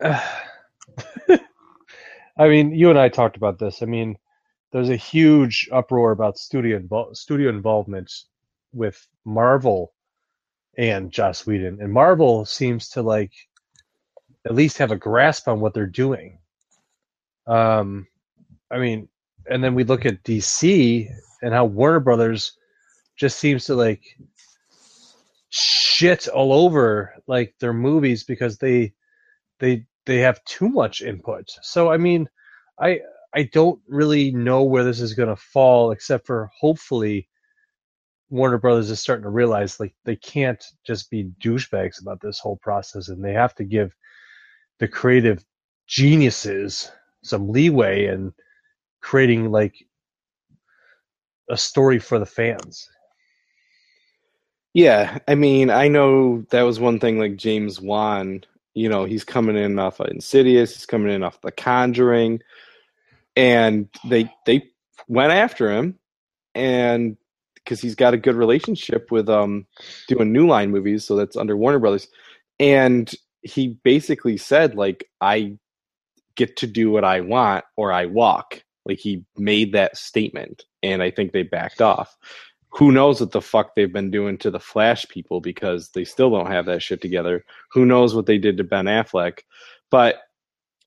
I 0.02 0.22
mean, 2.48 2.74
you 2.74 2.90
and 2.90 2.98
I 2.98 3.08
talked 3.08 3.36
about 3.36 3.58
this. 3.58 3.82
I 3.82 3.86
mean, 3.86 4.16
there's 4.72 4.90
a 4.90 4.96
huge 4.96 5.68
uproar 5.72 6.12
about 6.12 6.38
studio 6.38 6.78
invol- 6.78 7.16
studio 7.16 7.48
involvement 7.48 8.12
with 8.72 9.06
Marvel 9.24 9.92
and 10.76 11.10
Joss 11.10 11.46
Whedon, 11.46 11.80
and 11.80 11.92
Marvel 11.92 12.44
seems 12.44 12.88
to 12.90 13.02
like 13.02 13.32
at 14.44 14.54
least 14.54 14.78
have 14.78 14.92
a 14.92 14.96
grasp 14.96 15.48
on 15.48 15.60
what 15.60 15.74
they're 15.74 15.86
doing. 15.86 16.38
Um, 17.46 18.06
I 18.70 18.78
mean, 18.78 19.08
and 19.50 19.62
then 19.62 19.74
we 19.74 19.84
look 19.84 20.06
at 20.06 20.22
DC 20.24 21.08
and 21.42 21.54
how 21.54 21.64
Warner 21.64 22.00
Brothers 22.00 22.56
just 23.16 23.38
seems 23.38 23.64
to 23.66 23.74
like 23.74 24.02
shit 25.50 26.28
all 26.28 26.52
over 26.52 27.14
like 27.26 27.54
their 27.60 27.72
movies 27.72 28.24
because 28.24 28.58
they 28.58 28.92
they 29.58 29.86
they 30.04 30.18
have 30.18 30.44
too 30.44 30.68
much 30.68 31.02
input. 31.02 31.48
So 31.62 31.90
I 31.90 31.96
mean, 31.96 32.28
I 32.80 33.00
I 33.34 33.44
don't 33.52 33.80
really 33.88 34.32
know 34.32 34.62
where 34.62 34.84
this 34.84 35.00
is 35.00 35.14
going 35.14 35.28
to 35.28 35.36
fall 35.36 35.90
except 35.90 36.26
for 36.26 36.50
hopefully 36.58 37.28
Warner 38.30 38.58
Brothers 38.58 38.90
is 38.90 39.00
starting 39.00 39.24
to 39.24 39.30
realize 39.30 39.78
like 39.78 39.94
they 40.04 40.16
can't 40.16 40.62
just 40.84 41.10
be 41.10 41.30
douchebags 41.40 42.00
about 42.00 42.20
this 42.20 42.38
whole 42.38 42.56
process 42.56 43.08
and 43.08 43.24
they 43.24 43.32
have 43.32 43.54
to 43.56 43.64
give 43.64 43.94
the 44.78 44.88
creative 44.88 45.44
geniuses 45.86 46.90
some 47.22 47.48
leeway 47.48 48.06
and 48.06 48.32
creating 49.06 49.52
like 49.52 49.86
a 51.48 51.56
story 51.56 52.00
for 52.00 52.18
the 52.18 52.26
fans. 52.26 52.88
Yeah, 54.74 55.20
I 55.28 55.36
mean, 55.36 55.70
I 55.70 55.86
know 55.86 56.44
that 56.50 56.62
was 56.62 56.80
one 56.80 56.98
thing. 56.98 57.16
Like 57.20 57.36
James 57.36 57.80
Wan, 57.80 58.42
you 58.74 58.88
know, 58.88 59.04
he's 59.04 59.22
coming 59.22 59.56
in 59.56 59.78
off 59.78 60.00
of 60.00 60.08
Insidious, 60.08 60.74
he's 60.74 60.86
coming 60.86 61.12
in 61.12 61.22
off 61.22 61.40
The 61.40 61.52
Conjuring, 61.52 62.40
and 63.36 63.88
they 64.10 64.28
they 64.44 64.70
went 65.06 65.32
after 65.32 65.70
him, 65.70 66.00
and 66.56 67.16
because 67.54 67.80
he's 67.80 67.94
got 67.94 68.12
a 68.12 68.18
good 68.18 68.34
relationship 68.34 69.12
with 69.12 69.28
um 69.28 69.66
doing 70.08 70.32
New 70.32 70.48
Line 70.48 70.72
movies, 70.72 71.04
so 71.04 71.14
that's 71.14 71.36
under 71.36 71.56
Warner 71.56 71.78
Brothers, 71.78 72.08
and 72.58 73.08
he 73.42 73.78
basically 73.84 74.36
said 74.36 74.74
like 74.74 75.08
I 75.20 75.58
get 76.34 76.56
to 76.56 76.66
do 76.66 76.90
what 76.90 77.04
I 77.04 77.20
want 77.20 77.64
or 77.76 77.92
I 77.92 78.06
walk. 78.06 78.64
Like 78.86 78.98
he 78.98 79.24
made 79.36 79.72
that 79.72 79.96
statement, 79.96 80.64
and 80.82 81.02
I 81.02 81.10
think 81.10 81.32
they 81.32 81.42
backed 81.42 81.82
off 81.82 82.16
who 82.76 82.92
knows 82.92 83.20
what 83.20 83.32
the 83.32 83.40
fuck 83.40 83.74
they've 83.74 83.92
been 83.92 84.10
doing 84.10 84.36
to 84.36 84.50
the 84.50 84.60
Flash 84.60 85.08
people 85.08 85.40
because 85.40 85.90
they 85.90 86.04
still 86.04 86.30
don't 86.30 86.50
have 86.50 86.66
that 86.66 86.82
shit 86.82 87.00
together. 87.00 87.42
Who 87.72 87.86
knows 87.86 88.14
what 88.14 88.26
they 88.26 88.36
did 88.36 88.58
to 88.58 88.64
Ben 88.64 88.84
Affleck? 88.84 89.40
But 89.90 90.16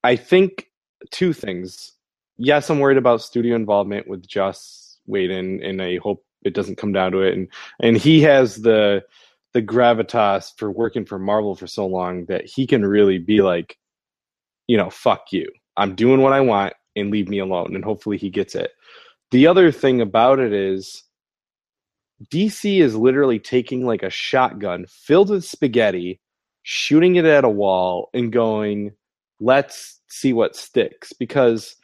I 0.03 0.15
think 0.15 0.67
two 1.09 1.33
things. 1.33 1.93
Yes, 2.37 2.69
I'm 2.69 2.77
worried 2.77 2.97
about 2.97 3.23
studio 3.23 3.55
involvement 3.55 4.07
with 4.07 4.27
Joss 4.27 4.99
Whedon, 5.07 5.63
and 5.63 5.81
I 5.81 5.97
hope 5.97 6.23
it 6.43 6.53
doesn't 6.53 6.77
come 6.77 6.93
down 6.93 7.11
to 7.13 7.21
it. 7.21 7.33
And 7.33 7.47
and 7.79 7.97
he 7.97 8.21
has 8.21 8.57
the 8.57 9.03
the 9.53 9.61
gravitas 9.63 10.51
for 10.57 10.69
working 10.69 11.05
for 11.05 11.17
Marvel 11.17 11.55
for 11.55 11.65
so 11.65 11.87
long 11.87 12.25
that 12.25 12.45
he 12.45 12.67
can 12.67 12.85
really 12.85 13.17
be 13.17 13.41
like, 13.41 13.79
you 14.67 14.77
know, 14.77 14.91
fuck 14.91 15.31
you. 15.31 15.49
I'm 15.75 15.95
doing 15.95 16.21
what 16.21 16.33
I 16.33 16.41
want 16.41 16.73
and 16.95 17.11
leave 17.11 17.29
me 17.29 17.39
alone. 17.39 17.75
And 17.75 17.83
hopefully 17.83 18.17
he 18.17 18.29
gets 18.29 18.55
it. 18.55 18.71
The 19.31 19.47
other 19.47 19.71
thing 19.71 20.01
about 20.01 20.39
it 20.39 20.53
is 20.53 21.03
DC 22.31 22.81
is 22.81 22.95
literally 22.95 23.39
taking 23.39 23.85
like 23.85 24.03
a 24.03 24.09
shotgun 24.09 24.85
filled 24.87 25.29
with 25.29 25.45
spaghetti, 25.45 26.19
shooting 26.63 27.15
it 27.15 27.25
at 27.25 27.43
a 27.45 27.49
wall, 27.49 28.09
and 28.13 28.31
going, 28.31 28.91
let's 29.39 29.99
see 30.07 30.33
what 30.33 30.55
sticks. 30.55 31.13
Because 31.13 31.75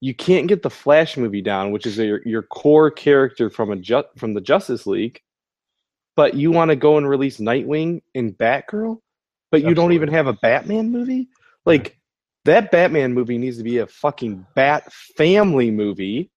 you 0.00 0.14
can't 0.14 0.48
get 0.48 0.62
the 0.62 0.70
Flash 0.70 1.16
movie 1.16 1.42
down, 1.42 1.70
which 1.70 1.86
is 1.86 1.96
your, 1.96 2.20
your 2.26 2.42
core 2.42 2.90
character 2.90 3.48
from 3.50 3.70
a 3.70 3.76
ju- 3.76 4.02
from 4.16 4.34
the 4.34 4.40
Justice 4.40 4.86
League, 4.86 5.20
but 6.16 6.34
you 6.34 6.50
want 6.50 6.70
to 6.70 6.76
go 6.76 6.98
and 6.98 7.08
release 7.08 7.38
Nightwing 7.38 8.02
and 8.14 8.36
Batgirl, 8.36 8.98
but 9.52 9.62
you 9.62 9.74
don't 9.74 9.92
even 9.92 10.08
have 10.08 10.26
a 10.26 10.32
Batman 10.32 10.90
movie? 10.90 11.28
Like, 11.64 11.98
that 12.44 12.70
Batman 12.70 13.14
movie 13.14 13.38
needs 13.38 13.58
to 13.58 13.64
be 13.64 13.78
a 13.78 13.86
fucking 13.86 14.46
Bat 14.54 14.92
family 14.92 15.70
movie 15.70 16.30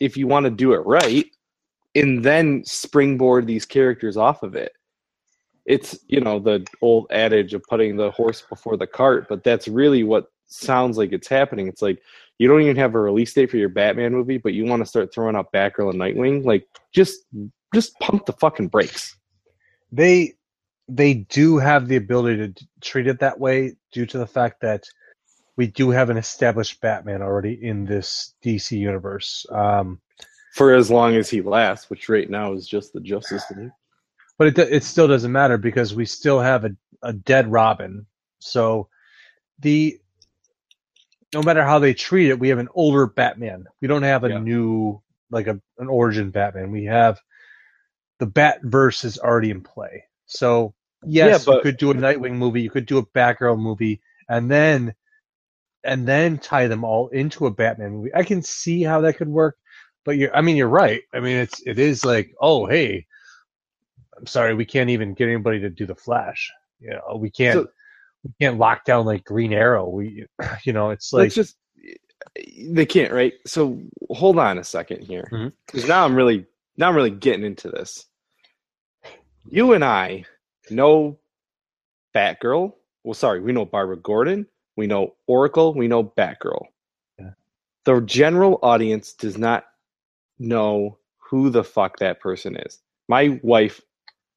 if 0.00 0.16
you 0.16 0.26
want 0.26 0.44
to 0.44 0.50
do 0.50 0.72
it 0.72 0.86
right 0.86 1.26
and 1.94 2.24
then 2.24 2.62
springboard 2.64 3.46
these 3.46 3.66
characters 3.66 4.16
off 4.16 4.42
of 4.42 4.54
it. 4.54 4.72
It's 5.66 5.98
you 6.08 6.20
know 6.20 6.38
the 6.38 6.66
old 6.80 7.06
adage 7.10 7.54
of 7.54 7.62
putting 7.64 7.96
the 7.96 8.10
horse 8.10 8.42
before 8.42 8.76
the 8.76 8.86
cart, 8.86 9.26
but 9.28 9.44
that's 9.44 9.68
really 9.68 10.02
what 10.02 10.26
sounds 10.46 10.96
like 10.98 11.12
it's 11.12 11.28
happening. 11.28 11.68
It's 11.68 11.82
like 11.82 12.02
you 12.38 12.48
don't 12.48 12.62
even 12.62 12.76
have 12.76 12.94
a 12.94 13.00
release 13.00 13.32
date 13.34 13.50
for 13.50 13.58
your 13.58 13.68
Batman 13.68 14.12
movie, 14.12 14.38
but 14.38 14.54
you 14.54 14.64
want 14.64 14.80
to 14.80 14.86
start 14.86 15.12
throwing 15.12 15.36
out 15.36 15.52
Batgirl 15.52 15.90
and 15.90 16.00
Nightwing. 16.00 16.44
Like 16.44 16.66
just 16.92 17.20
just 17.74 17.98
pump 18.00 18.26
the 18.26 18.32
fucking 18.32 18.68
brakes. 18.68 19.16
They 19.92 20.34
they 20.88 21.14
do 21.14 21.58
have 21.58 21.86
the 21.86 21.96
ability 21.96 22.52
to 22.52 22.66
treat 22.80 23.06
it 23.06 23.20
that 23.20 23.38
way 23.38 23.76
due 23.92 24.06
to 24.06 24.18
the 24.18 24.26
fact 24.26 24.60
that 24.62 24.84
we 25.60 25.66
do 25.66 25.90
have 25.90 26.08
an 26.08 26.16
established 26.16 26.80
Batman 26.80 27.20
already 27.20 27.52
in 27.62 27.84
this 27.84 28.34
DC 28.42 28.78
universe. 28.78 29.44
Um, 29.52 30.00
For 30.54 30.74
as 30.74 30.90
long 30.90 31.16
as 31.16 31.28
he 31.28 31.42
lasts, 31.42 31.90
which 31.90 32.08
right 32.08 32.30
now 32.30 32.54
is 32.54 32.66
just 32.66 32.94
the 32.94 33.00
Justice 33.00 33.44
League. 33.54 33.70
but 34.38 34.48
it 34.48 34.58
it 34.58 34.84
still 34.84 35.06
doesn't 35.06 35.30
matter 35.30 35.58
because 35.58 35.94
we 35.94 36.06
still 36.06 36.40
have 36.40 36.64
a, 36.64 36.70
a 37.02 37.12
dead 37.12 37.52
Robin. 37.52 38.06
So 38.38 38.88
the 39.58 39.98
no 41.34 41.42
matter 41.42 41.62
how 41.62 41.78
they 41.78 41.92
treat 41.92 42.30
it, 42.30 42.38
we 42.38 42.48
have 42.48 42.58
an 42.58 42.70
older 42.74 43.06
Batman. 43.06 43.66
We 43.82 43.86
don't 43.88 44.02
have 44.02 44.24
a 44.24 44.30
Yeah. 44.30 44.38
new 44.38 45.02
like 45.30 45.46
a 45.46 45.60
an 45.76 45.88
origin 45.88 46.30
Batman. 46.30 46.70
We 46.70 46.86
have 46.86 47.20
the 48.18 48.26
Batverse 48.26 49.04
is 49.04 49.18
already 49.18 49.50
in 49.50 49.60
play. 49.60 50.04
So 50.24 50.72
yes, 51.04 51.46
Yeah, 51.46 51.54
you 51.56 51.60
could 51.60 51.76
do 51.76 51.90
a 51.90 51.94
Nightwing 51.94 52.36
movie, 52.36 52.62
you 52.62 52.70
could 52.70 52.86
do 52.86 52.96
a 52.96 53.04
Batgirl 53.04 53.58
movie, 53.58 54.00
and 54.26 54.50
then 54.50 54.94
and 55.84 56.06
then 56.06 56.38
tie 56.38 56.66
them 56.66 56.84
all 56.84 57.08
into 57.08 57.46
a 57.46 57.50
Batman 57.50 57.92
movie. 57.92 58.14
I 58.14 58.22
can 58.22 58.42
see 58.42 58.82
how 58.82 59.00
that 59.02 59.16
could 59.16 59.28
work, 59.28 59.56
but 60.04 60.16
you're 60.16 60.34
I 60.34 60.40
mean 60.40 60.56
you're 60.56 60.68
right. 60.68 61.02
I 61.14 61.20
mean 61.20 61.36
it's 61.36 61.62
it 61.66 61.78
is 61.78 62.04
like, 62.04 62.34
oh 62.40 62.66
hey, 62.66 63.06
I'm 64.16 64.26
sorry, 64.26 64.54
we 64.54 64.64
can't 64.64 64.90
even 64.90 65.14
get 65.14 65.28
anybody 65.28 65.60
to 65.60 65.70
do 65.70 65.86
the 65.86 65.94
Flash. 65.94 66.50
You 66.80 66.90
know, 66.90 67.16
we 67.16 67.30
can't 67.30 67.54
So- 67.54 67.68
we 68.22 68.30
can't 68.38 68.58
lock 68.58 68.84
down 68.84 69.06
like 69.06 69.24
Green 69.24 69.52
Arrow. 69.52 69.88
We 69.88 70.26
you 70.64 70.72
know, 70.72 70.90
it's 70.90 71.12
like 71.12 71.32
just 71.32 71.56
they 72.62 72.86
can't, 72.86 73.12
right? 73.12 73.32
So 73.46 73.80
hold 74.10 74.38
on 74.38 74.58
a 74.58 74.64
second 74.64 75.02
here, 75.02 75.28
mm-hmm. 75.32 75.48
because 75.66 75.88
now 75.88 76.04
I'm 76.04 76.14
really 76.14 76.46
now 76.76 76.88
I'm 76.88 76.96
really 76.96 77.10
getting 77.10 77.44
into 77.44 77.70
this. 77.70 78.06
You 79.48 79.72
and 79.72 79.84
I 79.84 80.24
know 80.70 81.18
Batgirl. 82.14 82.74
Well, 83.04 83.14
sorry, 83.14 83.40
we 83.40 83.52
know 83.52 83.64
Barbara 83.64 83.96
Gordon. 83.96 84.46
We 84.80 84.86
know 84.86 85.14
Oracle. 85.26 85.74
We 85.74 85.88
know 85.88 86.02
Batgirl. 86.02 86.64
Yeah. 87.18 87.32
The 87.84 88.00
general 88.00 88.58
audience 88.62 89.12
does 89.12 89.36
not 89.36 89.64
know 90.38 90.96
who 91.18 91.50
the 91.50 91.62
fuck 91.62 91.98
that 91.98 92.18
person 92.18 92.56
is. 92.56 92.78
My 93.06 93.38
wife, 93.42 93.82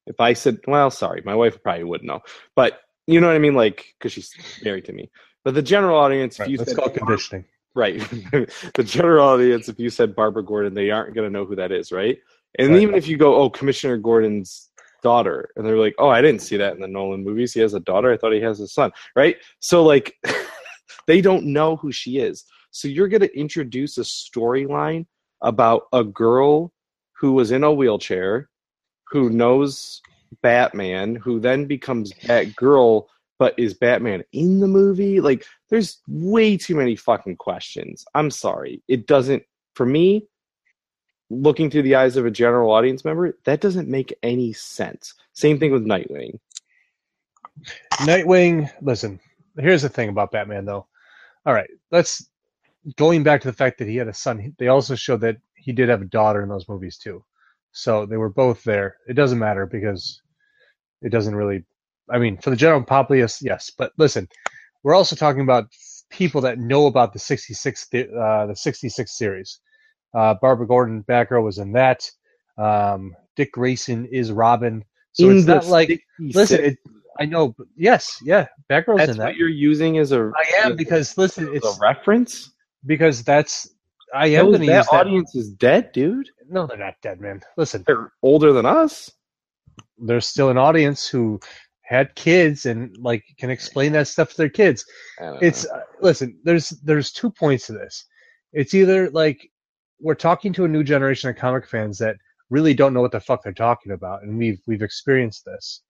if 0.06 0.20
I 0.20 0.34
said, 0.34 0.58
well, 0.66 0.90
sorry, 0.90 1.22
my 1.24 1.34
wife 1.34 1.62
probably 1.62 1.84
wouldn't 1.84 2.06
know, 2.06 2.20
but 2.54 2.82
you 3.06 3.20
know 3.22 3.28
what 3.28 3.36
I 3.36 3.38
mean, 3.38 3.54
like 3.54 3.94
because 3.98 4.12
she's 4.12 4.34
married 4.62 4.84
to 4.84 4.92
me. 4.92 5.10
But 5.44 5.54
the 5.54 5.62
general 5.62 5.98
audience, 5.98 6.38
if 6.38 6.48
you 6.48 6.58
let's 6.58 6.72
said 6.72 6.78
call 6.78 6.90
conditioning. 6.90 7.46
Right. 7.74 7.98
the 8.74 8.84
general 8.84 9.26
audience, 9.26 9.70
if 9.70 9.78
you 9.80 9.88
said 9.88 10.14
Barbara 10.14 10.44
Gordon, 10.44 10.74
they 10.74 10.90
aren't 10.90 11.14
going 11.14 11.26
to 11.26 11.32
know 11.32 11.46
who 11.46 11.56
that 11.56 11.72
is, 11.72 11.90
right? 11.90 12.18
And 12.58 12.72
Right. 12.72 12.82
even 12.82 12.94
if 12.96 13.08
you 13.08 13.16
go, 13.16 13.34
oh, 13.34 13.48
Commissioner 13.48 13.96
Gordon's 13.96 14.68
daughter, 15.04 15.50
and 15.54 15.64
they're 15.64 15.78
like, 15.78 15.94
oh, 15.98 16.08
I 16.08 16.20
didn't 16.20 16.42
see 16.42 16.56
that 16.56 16.74
in 16.74 16.80
the 16.80 16.88
Nolan 16.88 17.22
movies. 17.22 17.52
He 17.52 17.60
has 17.60 17.74
a 17.74 17.80
daughter. 17.80 18.10
I 18.10 18.16
thought 18.16 18.32
he 18.32 18.40
has 18.40 18.58
a 18.58 18.66
son, 18.66 18.90
right? 19.14 19.36
So, 19.60 19.84
like, 19.84 20.16
they 21.06 21.20
don't 21.20 21.46
know 21.46 21.76
who 21.76 21.92
she 21.92 22.18
is. 22.18 22.44
So, 22.70 22.88
you're 22.88 23.08
going 23.08 23.20
to 23.20 23.38
introduce 23.38 23.98
a 23.98 24.00
storyline 24.00 25.06
about 25.42 25.82
a 25.92 26.02
girl 26.02 26.72
who 27.12 27.32
was 27.32 27.52
in 27.52 27.62
a 27.62 27.72
wheelchair, 27.72 28.48
who 29.08 29.30
knows 29.30 30.00
Batman, 30.42 31.14
who 31.14 31.38
then 31.38 31.66
becomes 31.66 32.12
Batgirl, 32.12 33.04
but 33.38 33.54
is 33.58 33.74
Batman 33.74 34.24
in 34.32 34.58
the 34.58 34.66
movie? 34.66 35.20
Like, 35.20 35.44
there's 35.68 35.98
way 36.08 36.56
too 36.56 36.74
many 36.74 36.96
fucking 36.96 37.36
questions. 37.36 38.04
I'm 38.14 38.30
sorry. 38.30 38.82
It 38.88 39.06
doesn't, 39.06 39.42
for 39.74 39.86
me, 39.86 40.26
looking 41.30 41.70
through 41.70 41.82
the 41.82 41.94
eyes 41.94 42.16
of 42.16 42.26
a 42.26 42.30
general 42.30 42.70
audience 42.70 43.04
member, 43.04 43.36
that 43.44 43.60
doesn't 43.60 43.88
make 43.88 44.14
any 44.22 44.52
sense. 44.52 45.14
Same 45.32 45.58
thing 45.58 45.72
with 45.72 45.84
Nightwing. 45.84 46.38
Nightwing, 48.00 48.70
listen, 48.82 49.20
here's 49.58 49.82
the 49.82 49.88
thing 49.88 50.08
about 50.08 50.32
Batman, 50.32 50.64
though. 50.64 50.86
All 51.46 51.54
right, 51.54 51.70
let's 51.90 52.28
going 52.96 53.22
back 53.22 53.40
to 53.40 53.48
the 53.48 53.56
fact 53.56 53.78
that 53.78 53.88
he 53.88 53.96
had 53.96 54.08
a 54.08 54.14
son. 54.14 54.54
They 54.58 54.68
also 54.68 54.94
showed 54.94 55.20
that 55.22 55.38
he 55.54 55.72
did 55.72 55.88
have 55.88 56.02
a 56.02 56.06
daughter 56.06 56.42
in 56.42 56.48
those 56.48 56.68
movies 56.68 56.98
too. 56.98 57.24
So 57.72 58.06
they 58.06 58.16
were 58.16 58.28
both 58.28 58.62
there. 58.64 58.98
It 59.08 59.14
doesn't 59.14 59.38
matter 59.38 59.66
because 59.66 60.20
it 61.02 61.10
doesn't 61.10 61.34
really. 61.34 61.64
I 62.10 62.18
mean, 62.18 62.36
for 62.38 62.50
the 62.50 62.56
general 62.56 62.82
populace, 62.82 63.40
yes. 63.42 63.70
But 63.70 63.92
listen, 63.96 64.28
we're 64.82 64.94
also 64.94 65.16
talking 65.16 65.40
about 65.42 65.68
people 66.10 66.40
that 66.42 66.58
know 66.58 66.86
about 66.86 67.12
the 67.12 67.18
'66 67.18 67.88
uh, 67.94 68.46
the 68.46 68.54
'66 68.54 69.18
series. 69.18 69.60
Uh, 70.14 70.34
Barbara 70.40 70.66
Gordon 70.66 71.02
Batgirl 71.08 71.42
was 71.44 71.58
in 71.58 71.72
that. 71.72 72.08
Um, 72.56 73.14
Dick 73.36 73.52
Grayson 73.52 74.06
is 74.06 74.30
Robin. 74.32 74.84
So 75.12 75.30
In 75.30 75.38
it's 75.38 75.46
not 75.46 75.66
like 75.66 76.02
listen. 76.18 76.64
It, 76.64 76.78
I 77.20 77.24
know. 77.26 77.48
But 77.56 77.66
yes, 77.76 78.18
yeah, 78.22 78.46
Batgirl's 78.70 78.98
That's 78.98 79.12
in 79.12 79.18
that. 79.18 79.26
what 79.26 79.36
you're 79.36 79.48
using 79.48 79.98
as 79.98 80.12
a, 80.12 80.30
I 80.36 80.66
am 80.66 80.76
because 80.76 81.16
listen, 81.18 81.48
it's 81.54 81.66
a 81.66 81.80
reference. 81.80 82.52
because 82.86 83.22
that's 83.22 83.68
I 84.14 84.26
am 84.28 84.46
going 84.46 84.60
to 84.60 84.66
that 84.66 84.76
use 84.78 84.86
that. 84.86 84.96
audience 85.06 85.34
is 85.34 85.50
dead, 85.50 85.90
dude. 85.92 86.28
No, 86.48 86.66
they're 86.66 86.76
not 86.76 86.94
dead, 87.02 87.20
man. 87.20 87.40
Listen, 87.56 87.82
They're 87.86 88.12
older 88.22 88.52
than 88.52 88.66
us. 88.66 89.10
there's 89.98 90.26
still 90.26 90.50
an 90.50 90.58
audience 90.58 91.08
who 91.08 91.40
had 91.82 92.14
kids 92.14 92.66
and 92.66 92.96
like 92.98 93.24
can 93.38 93.50
explain 93.50 93.92
that 93.92 94.08
stuff 94.08 94.30
to 94.30 94.36
their 94.36 94.48
kids. 94.48 94.84
It's 95.40 95.64
know. 95.66 95.72
uh, 95.76 95.82
listen, 96.00 96.38
there's 96.44 96.70
there's 96.70 97.12
two 97.12 97.30
points 97.30 97.66
to 97.68 97.72
this. 97.74 98.06
It's 98.52 98.74
either 98.74 99.10
like 99.10 99.50
we're 100.04 100.14
talking 100.14 100.52
to 100.52 100.66
a 100.66 100.68
new 100.68 100.84
generation 100.84 101.30
of 101.30 101.36
comic 101.36 101.66
fans 101.66 101.98
that 101.98 102.16
really 102.50 102.74
don't 102.74 102.92
know 102.92 103.00
what 103.00 103.10
the 103.10 103.18
fuck 103.18 103.42
they're 103.42 103.54
talking 103.54 103.92
about, 103.92 104.22
and 104.22 104.36
we've 104.36 104.60
we've 104.66 104.82
experienced 104.82 105.46
this, 105.46 105.80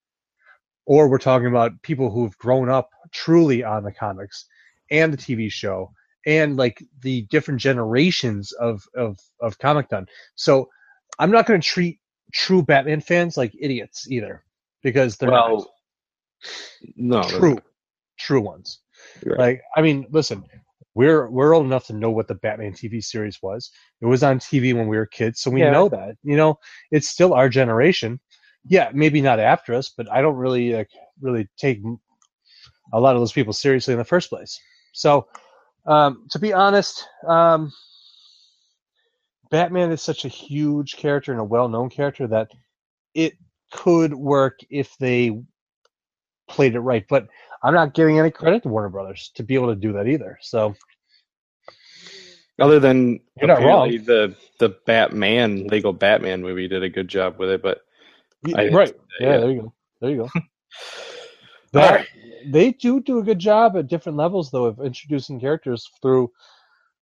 or 0.85 1.09
we're 1.09 1.17
talking 1.17 1.47
about 1.47 1.79
people 1.81 2.09
who've 2.09 2.37
grown 2.37 2.69
up 2.69 2.89
truly 3.11 3.61
on 3.61 3.83
the 3.83 3.91
comics 3.91 4.45
and 4.89 5.11
the 5.11 5.17
TV 5.17 5.51
show 5.51 5.91
and 6.25 6.55
like 6.55 6.81
the 7.01 7.23
different 7.23 7.59
generations 7.59 8.53
of 8.53 8.87
of 8.95 9.19
of 9.41 9.59
comic 9.59 9.89
done. 9.89 10.07
So 10.35 10.69
I'm 11.19 11.29
not 11.29 11.45
going 11.45 11.59
to 11.59 11.67
treat 11.67 11.99
true 12.33 12.63
Batman 12.63 13.01
fans 13.01 13.35
like 13.35 13.53
idiots 13.59 14.09
either, 14.09 14.45
because 14.81 15.17
they're 15.17 15.29
not 15.29 15.51
well, 15.51 15.73
no, 16.95 17.21
they're 17.21 17.39
true, 17.39 17.57
true 18.17 18.41
ones. 18.41 18.79
Right. 19.25 19.39
Like, 19.39 19.61
I 19.75 19.81
mean, 19.81 20.07
listen, 20.09 20.45
we're 20.95 21.29
we're 21.29 21.53
old 21.53 21.65
enough 21.65 21.85
to 21.87 21.93
know 21.93 22.09
what 22.09 22.27
the 22.27 22.35
Batman 22.35 22.73
TV 22.73 23.03
series 23.03 23.41
was. 23.41 23.69
It 24.01 24.05
was 24.05 24.23
on 24.23 24.39
TV 24.39 24.73
when 24.73 24.87
we 24.87 24.97
were 24.97 25.05
kids, 25.05 25.41
so 25.41 25.51
we 25.51 25.61
Yeah. 25.61 25.71
know 25.71 25.89
that. 25.89 26.15
You 26.23 26.37
know, 26.37 26.57
it's 26.91 27.09
still 27.09 27.33
our 27.33 27.49
generation. 27.49 28.19
Yeah, 28.67 28.89
maybe 28.93 29.21
not 29.21 29.39
after 29.39 29.73
us, 29.75 29.89
but 29.95 30.11
I 30.11 30.21
don't 30.21 30.35
really 30.37 30.73
like 30.73 30.89
really 31.21 31.47
take 31.57 31.81
a 32.93 32.99
lot 32.99 33.15
of 33.15 33.21
those 33.21 33.33
people 33.33 33.53
seriously 33.53 33.93
in 33.93 33.97
the 33.99 34.05
first 34.05 34.29
place. 34.29 34.59
So, 34.93 35.27
um, 35.85 36.25
to 36.31 36.39
be 36.39 36.53
honest, 36.53 37.05
um, 37.27 37.71
Batman 39.51 39.91
is 39.91 40.01
such 40.01 40.25
a 40.25 40.29
huge 40.29 40.95
character 40.95 41.31
and 41.31 41.41
a 41.41 41.43
well-known 41.43 41.89
character 41.89 42.27
that 42.27 42.49
it 43.13 43.33
could 43.71 44.13
work 44.13 44.59
if 44.69 44.97
they 44.97 45.31
played 46.47 46.75
it 46.75 46.79
right. 46.79 47.05
But 47.07 47.27
I'm 47.63 47.73
not 47.73 47.93
giving 47.93 48.19
any 48.19 48.31
credit 48.31 48.63
to 48.63 48.69
Warner 48.69 48.89
Brothers 48.89 49.31
to 49.35 49.43
be 49.43 49.55
able 49.55 49.67
to 49.67 49.75
do 49.75 49.93
that 49.93 50.07
either. 50.07 50.37
So 50.41 50.75
Other 52.59 52.79
than 52.79 53.19
You're 53.39 53.47
not 53.47 53.57
apparently 53.59 53.97
the 53.97 54.35
the 54.59 54.69
Batman 54.85 55.67
Lego 55.67 55.91
Batman 55.91 56.41
movie 56.41 56.67
did 56.67 56.83
a 56.83 56.89
good 56.89 57.07
job 57.07 57.37
with 57.37 57.49
it, 57.49 57.61
but 57.61 57.81
I 58.55 58.69
right, 58.69 58.93
that 58.93 58.97
yeah, 59.19 59.37
there 59.37 59.51
you 59.51 59.61
go, 59.61 59.73
there 60.01 60.11
you 60.11 60.17
go. 60.17 60.29
That 61.73 61.91
right. 61.91 62.07
they 62.47 62.71
do 62.71 63.01
do 63.01 63.19
a 63.19 63.23
good 63.23 63.39
job 63.39 63.75
at 63.75 63.87
different 63.89 64.17
levels 64.17 64.49
though 64.49 64.63
of 64.65 64.79
introducing 64.79 65.39
characters 65.41 65.89
through 66.01 66.31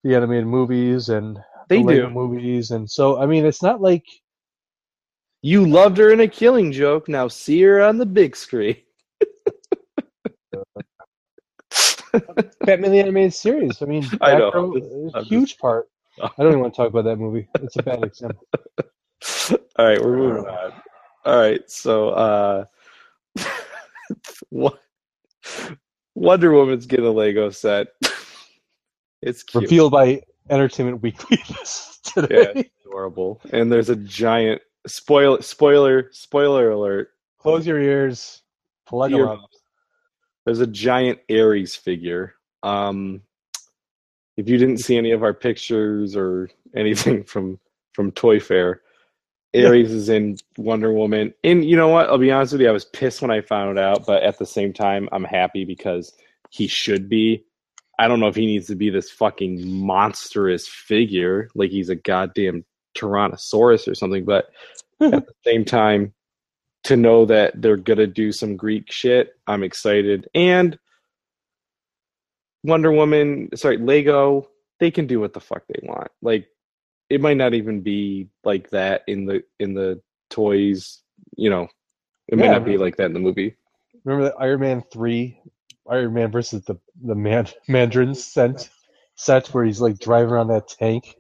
the 0.04 0.16
animated 0.16 0.46
movies 0.46 1.10
and 1.10 1.40
They 1.70 1.82
the 1.82 1.94
do. 1.96 2.10
movies, 2.10 2.70
and 2.72 2.90
so 2.90 3.20
I 3.20 3.26
mean, 3.26 3.46
it's 3.46 3.64
not 3.64 3.82
like 3.82 4.06
You 5.42 5.66
loved 5.68 5.98
her 5.98 6.12
in 6.12 6.20
a 6.20 6.28
killing 6.28 6.72
joke. 6.72 7.10
Now 7.10 7.28
see 7.28 7.62
her 7.64 7.82
on 7.82 7.98
the 7.98 8.06
big 8.06 8.36
screen. 8.36 8.78
Uh, 10.56 10.82
Batman 12.62 12.92
the 12.92 13.00
animated 13.00 13.34
series. 13.34 13.82
I 13.82 13.86
mean, 13.86 14.06
I 14.22 14.38
know. 14.38 14.74
Just- 14.78 15.16
a 15.16 15.24
huge 15.24 15.50
just- 15.50 15.60
part. 15.62 15.88
I 16.22 16.30
don't 16.38 16.48
even 16.48 16.60
want 16.60 16.74
to 16.74 16.78
talk 16.78 16.90
about 16.90 17.06
that 17.06 17.16
movie. 17.16 17.48
It's 17.62 17.78
a 17.78 17.84
bad 17.84 18.04
example. 18.04 18.46
All 19.78 19.86
right, 19.86 20.02
we're 20.04 20.18
moving 20.18 20.46
on. 20.48 20.74
All 21.26 21.38
right, 21.38 21.62
so 21.70 22.10
uh 22.10 22.66
Wonder 26.16 26.52
Woman's 26.52 26.86
getting 26.86 27.06
a 27.06 27.12
Lego 27.12 27.50
set. 27.50 27.88
It's 29.22 29.44
cute. 29.44 29.64
Revealed 29.64 29.92
by 29.92 30.22
Entertainment 30.50 31.02
Weekly 31.02 31.44
today. 32.04 32.52
Yeah. 32.56 32.64
adorable. 32.86 33.42
And 33.52 33.70
there's 33.70 33.90
a 33.90 33.96
giant 33.98 34.62
spoil 34.88 35.42
spoiler 35.42 36.08
spoiler 36.14 36.72
alert. 36.72 37.10
Close 37.38 37.68
your 37.68 37.82
ears. 37.82 38.42
Plug 38.88 39.12
them 39.12 39.28
up. 39.28 39.49
There's 40.50 40.62
a 40.62 40.68
giant 40.68 41.20
Ares 41.30 41.76
figure. 41.76 42.34
Um 42.64 43.22
if 44.36 44.50
you 44.50 44.58
didn't 44.58 44.80
see 44.80 44.98
any 44.98 45.12
of 45.12 45.22
our 45.22 45.34
pictures 45.34 46.16
or 46.16 46.50
anything 46.76 47.24
from 47.24 47.60
from 47.94 48.12
Toy 48.12 48.40
Fair, 48.40 48.82
Yeah. 49.54 49.68
Ares 49.68 49.92
is 49.92 50.10
in 50.10 50.38
Wonder 50.58 50.92
Woman. 50.92 51.34
And 51.44 51.64
you 51.64 51.76
know 51.76 51.90
what? 51.90 52.10
I'll 52.10 52.18
be 52.18 52.32
honest 52.32 52.54
with 52.54 52.62
you, 52.62 52.70
I 52.70 52.72
was 52.72 52.86
pissed 52.86 53.22
when 53.22 53.30
I 53.30 53.42
found 53.42 53.78
out, 53.78 54.08
but 54.08 54.24
at 54.24 54.40
the 54.40 54.46
same 54.46 54.74
time, 54.74 55.08
I'm 55.12 55.24
happy 55.24 55.66
because 55.66 56.14
he 56.50 56.66
should 56.66 57.08
be. 57.10 57.46
I 58.00 58.08
don't 58.08 58.20
know 58.20 58.28
if 58.28 58.36
he 58.36 58.46
needs 58.48 58.66
to 58.68 58.76
be 58.76 58.90
this 58.90 59.12
fucking 59.12 59.68
monstrous 59.68 60.68
figure, 60.68 61.50
like 61.54 61.70
he's 61.70 61.90
a 61.90 61.96
goddamn 61.96 62.64
Tyrannosaurus 62.96 63.88
or 63.88 63.94
something, 63.94 64.26
but 64.26 64.50
at 65.02 65.28
the 65.28 65.34
same 65.46 65.64
time, 65.66 66.14
to 66.86 66.98
know 66.98 67.26
that 67.26 67.62
they're 67.62 67.78
gonna 67.78 68.08
do 68.08 68.32
some 68.32 68.58
Greek 68.58 68.92
shit, 68.92 69.36
I'm 69.48 69.64
excited. 69.64 70.30
And 70.36 70.78
Wonder 72.64 72.92
Woman, 72.92 73.50
sorry, 73.56 73.78
Lego, 73.78 74.50
they 74.80 74.92
can 74.92 75.08
do 75.08 75.20
what 75.20 75.34
the 75.34 75.40
fuck 75.42 75.64
they 75.68 75.88
want. 75.88 76.10
Like 76.22 76.48
it 77.10 77.22
might 77.22 77.38
not 77.38 77.54
even 77.56 77.82
be 77.82 78.30
like 78.44 78.70
that 78.72 79.04
in 79.08 79.26
the 79.26 79.44
in 79.60 79.74
the 79.76 80.02
toys, 80.30 81.02
you 81.38 81.50
know. 81.50 81.68
It 82.30 82.38
might 82.40 82.46
Yeah, 82.46 82.52
not 82.52 82.66
be 82.66 82.78
like 82.78 82.98
that 82.98 83.06
in 83.08 83.14
the 83.14 83.20
movie. 83.20 83.56
Remember 84.06 84.26
that 84.30 84.36
Iron 84.42 84.62
Man 84.62 84.84
three, 84.92 85.40
Iron 85.90 86.14
Man 86.14 86.32
versus 86.32 86.64
the 86.66 86.78
the 87.04 87.16
man 87.16 87.48
Mandarin 87.68 88.16
set 88.16 88.70
set 89.16 89.48
where 89.50 89.66
he's 89.66 89.82
like 89.82 90.00
driving 90.00 90.32
around 90.34 90.48
that 90.50 90.68
tank. 90.70 91.16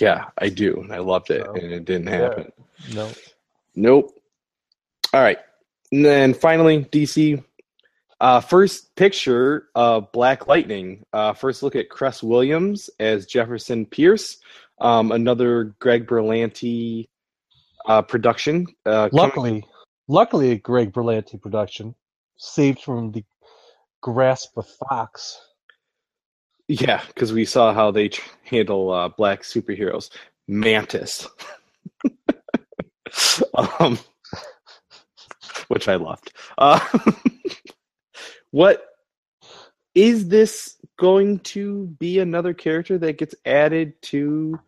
Yeah, 0.00 0.26
I 0.38 0.48
do, 0.50 0.80
and 0.82 0.92
I 0.92 0.98
loved 0.98 1.30
it, 1.30 1.48
Oh. 1.48 1.54
and 1.54 1.72
it 1.72 1.84
didn't 1.84 2.08
Yeah. 2.08 2.18
happen. 2.22 2.52
No, 2.94 3.12
Nope. 3.74 4.12
All 5.12 5.22
right. 5.22 5.38
And 5.90 6.04
then 6.04 6.34
finally, 6.34 6.84
DC. 6.84 7.42
Uh, 8.20 8.40
first 8.40 8.94
picture 8.94 9.66
of 9.74 10.10
Black 10.12 10.46
Lightning. 10.46 11.04
Uh, 11.12 11.32
first 11.32 11.62
look 11.62 11.74
at 11.74 11.90
Cress 11.90 12.22
Williams 12.22 12.88
as 13.00 13.26
Jefferson 13.26 13.84
Pierce. 13.84 14.38
Um, 14.80 15.10
another 15.10 15.74
Greg 15.80 16.06
Berlanti 16.06 17.08
uh, 17.86 18.02
production. 18.02 18.66
Uh, 18.86 19.08
coming- 19.08 19.12
luckily, 19.12 19.64
luckily, 20.08 20.50
a 20.52 20.56
Greg 20.56 20.92
Berlanti 20.92 21.40
production 21.40 21.96
saved 22.36 22.80
from 22.80 23.10
the 23.10 23.24
grasp 24.00 24.56
of 24.56 24.66
Fox. 24.88 25.40
yeah, 26.68 27.02
because 27.08 27.32
we 27.32 27.44
saw 27.44 27.74
how 27.74 27.90
they 27.90 28.10
handle 28.44 28.92
uh, 28.92 29.08
black 29.08 29.42
superheroes. 29.42 30.10
Mantis. 30.48 31.26
um, 33.78 33.98
which 35.72 35.88
I 35.88 35.96
loved. 35.96 36.34
Uh, 36.58 36.80
what 38.50 38.84
is 39.94 40.28
this 40.28 40.76
going 40.98 41.38
to 41.40 41.86
be 41.98 42.18
another 42.18 42.52
character 42.52 42.98
that 42.98 43.16
gets 43.16 43.34
added 43.46 43.94
to 44.02 44.60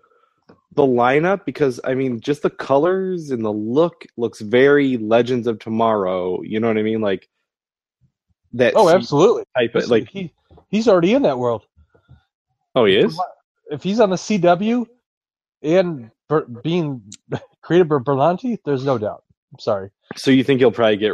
the 0.73 0.83
lineup? 0.83 1.45
Because 1.45 1.79
I 1.85 1.95
mean, 1.95 2.21
just 2.21 2.41
the 2.41 2.49
colors 2.49 3.31
and 3.31 3.45
the 3.45 3.53
look 3.53 4.07
looks 4.17 4.41
very 4.41 4.97
Legends 4.97 5.47
of 5.47 5.59
Tomorrow. 5.59 6.41
You 6.43 6.59
know 6.59 6.69
what 6.69 6.79
I 6.79 6.83
mean? 6.83 7.03
Like 7.03 7.29
that. 8.55 8.73
Oh, 8.75 8.89
absolutely. 8.89 9.45
Type 9.57 9.75
of, 9.75 9.91
like, 9.91 10.09
he 10.09 10.33
he's 10.71 10.89
already 10.89 11.13
in 11.13 11.23
that 11.23 11.39
world. 11.39 11.67
oh, 12.75 12.87
he 12.87 12.97
is. 12.97 13.21
If 13.71 13.83
he's 13.83 14.01
on 14.01 14.09
the 14.09 14.17
CW, 14.17 14.87
and 15.63 16.11
being 16.63 17.03
created 17.63 17.89
by 17.91 17.97
Berlanti, 17.97 18.59
there's 18.65 18.85
no 18.87 18.97
doubt. 18.97 19.24
Sorry. 19.59 19.91
So 20.17 20.31
you 20.31 20.45
think 20.45 20.61
he'll 20.61 20.73
probably 20.73 20.97
get? 20.97 21.13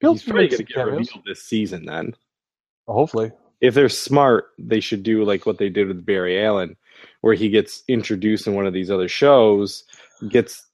He'll 0.00 0.12
he's 0.12 0.22
probably 0.22 0.48
going 0.48 0.58
to 0.58 0.64
get 0.64 0.86
revealed 0.86 1.24
this 1.26 1.42
season. 1.42 1.86
Then, 1.86 2.14
Hopefully, 2.86 3.32
if 3.60 3.74
they're 3.74 3.88
smart, 3.88 4.46
they 4.58 4.80
should 4.80 5.02
do 5.02 5.24
like 5.24 5.46
what 5.46 5.58
they 5.58 5.68
did 5.68 5.88
with 5.88 6.06
Barry 6.06 6.42
Allen, 6.44 6.76
where 7.20 7.34
he 7.34 7.48
gets 7.48 7.82
introduced 7.88 8.46
in 8.46 8.54
one 8.54 8.66
of 8.66 8.72
these 8.72 8.90
other 8.90 9.08
shows, 9.08 9.84
gets. 10.28 10.64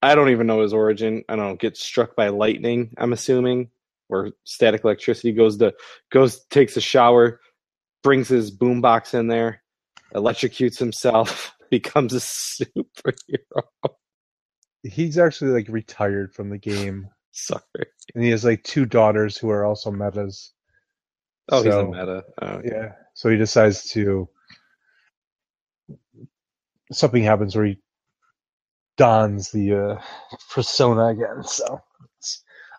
I 0.00 0.14
don't 0.14 0.30
even 0.30 0.46
know 0.46 0.62
his 0.62 0.72
origin. 0.72 1.24
I 1.28 1.34
don't 1.34 1.48
know. 1.48 1.56
Gets 1.56 1.82
struck 1.82 2.14
by 2.14 2.28
lightning. 2.28 2.94
I'm 2.98 3.12
assuming, 3.12 3.70
or 4.08 4.30
static 4.44 4.84
electricity 4.84 5.32
goes 5.32 5.56
to 5.58 5.74
goes 6.10 6.44
takes 6.50 6.76
a 6.76 6.80
shower, 6.80 7.40
brings 8.02 8.28
his 8.28 8.56
boombox 8.56 9.14
in 9.14 9.26
there, 9.26 9.62
electrocutes 10.14 10.78
himself, 10.78 11.52
becomes 11.70 12.14
a 12.14 12.18
superhero. 12.18 13.62
He's 14.82 15.18
actually 15.18 15.50
like 15.50 15.68
retired 15.68 16.34
from 16.34 16.50
the 16.50 16.58
game, 16.58 17.08
Sorry. 17.32 17.62
and 18.14 18.24
he 18.24 18.30
has 18.30 18.44
like 18.44 18.62
two 18.64 18.84
daughters 18.86 19.36
who 19.36 19.50
are 19.50 19.64
also 19.64 19.90
metas. 19.90 20.52
Oh, 21.50 21.62
he's 21.62 21.74
a 21.74 21.84
meta. 21.84 22.24
Oh, 22.42 22.60
Yeah. 22.64 22.92
So 23.14 23.30
he 23.30 23.36
decides 23.36 23.88
to 23.90 24.28
something 26.92 27.22
happens 27.22 27.56
where 27.56 27.66
he 27.66 27.78
dons 28.96 29.50
the 29.50 29.74
uh, 29.74 30.00
persona 30.52 31.06
again. 31.06 31.42
So 31.42 31.80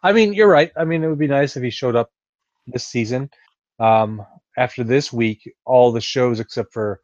I 0.03 0.13
mean, 0.13 0.33
you're 0.33 0.49
right. 0.49 0.71
I 0.77 0.85
mean, 0.85 1.03
it 1.03 1.07
would 1.07 1.19
be 1.19 1.27
nice 1.27 1.57
if 1.57 1.63
he 1.63 1.69
showed 1.69 1.95
up 1.95 2.11
this 2.67 2.87
season. 2.87 3.29
Um, 3.79 4.25
after 4.57 4.83
this 4.83 5.11
week, 5.11 5.49
all 5.65 5.91
the 5.91 6.01
shows 6.01 6.39
except 6.39 6.73
for 6.73 7.01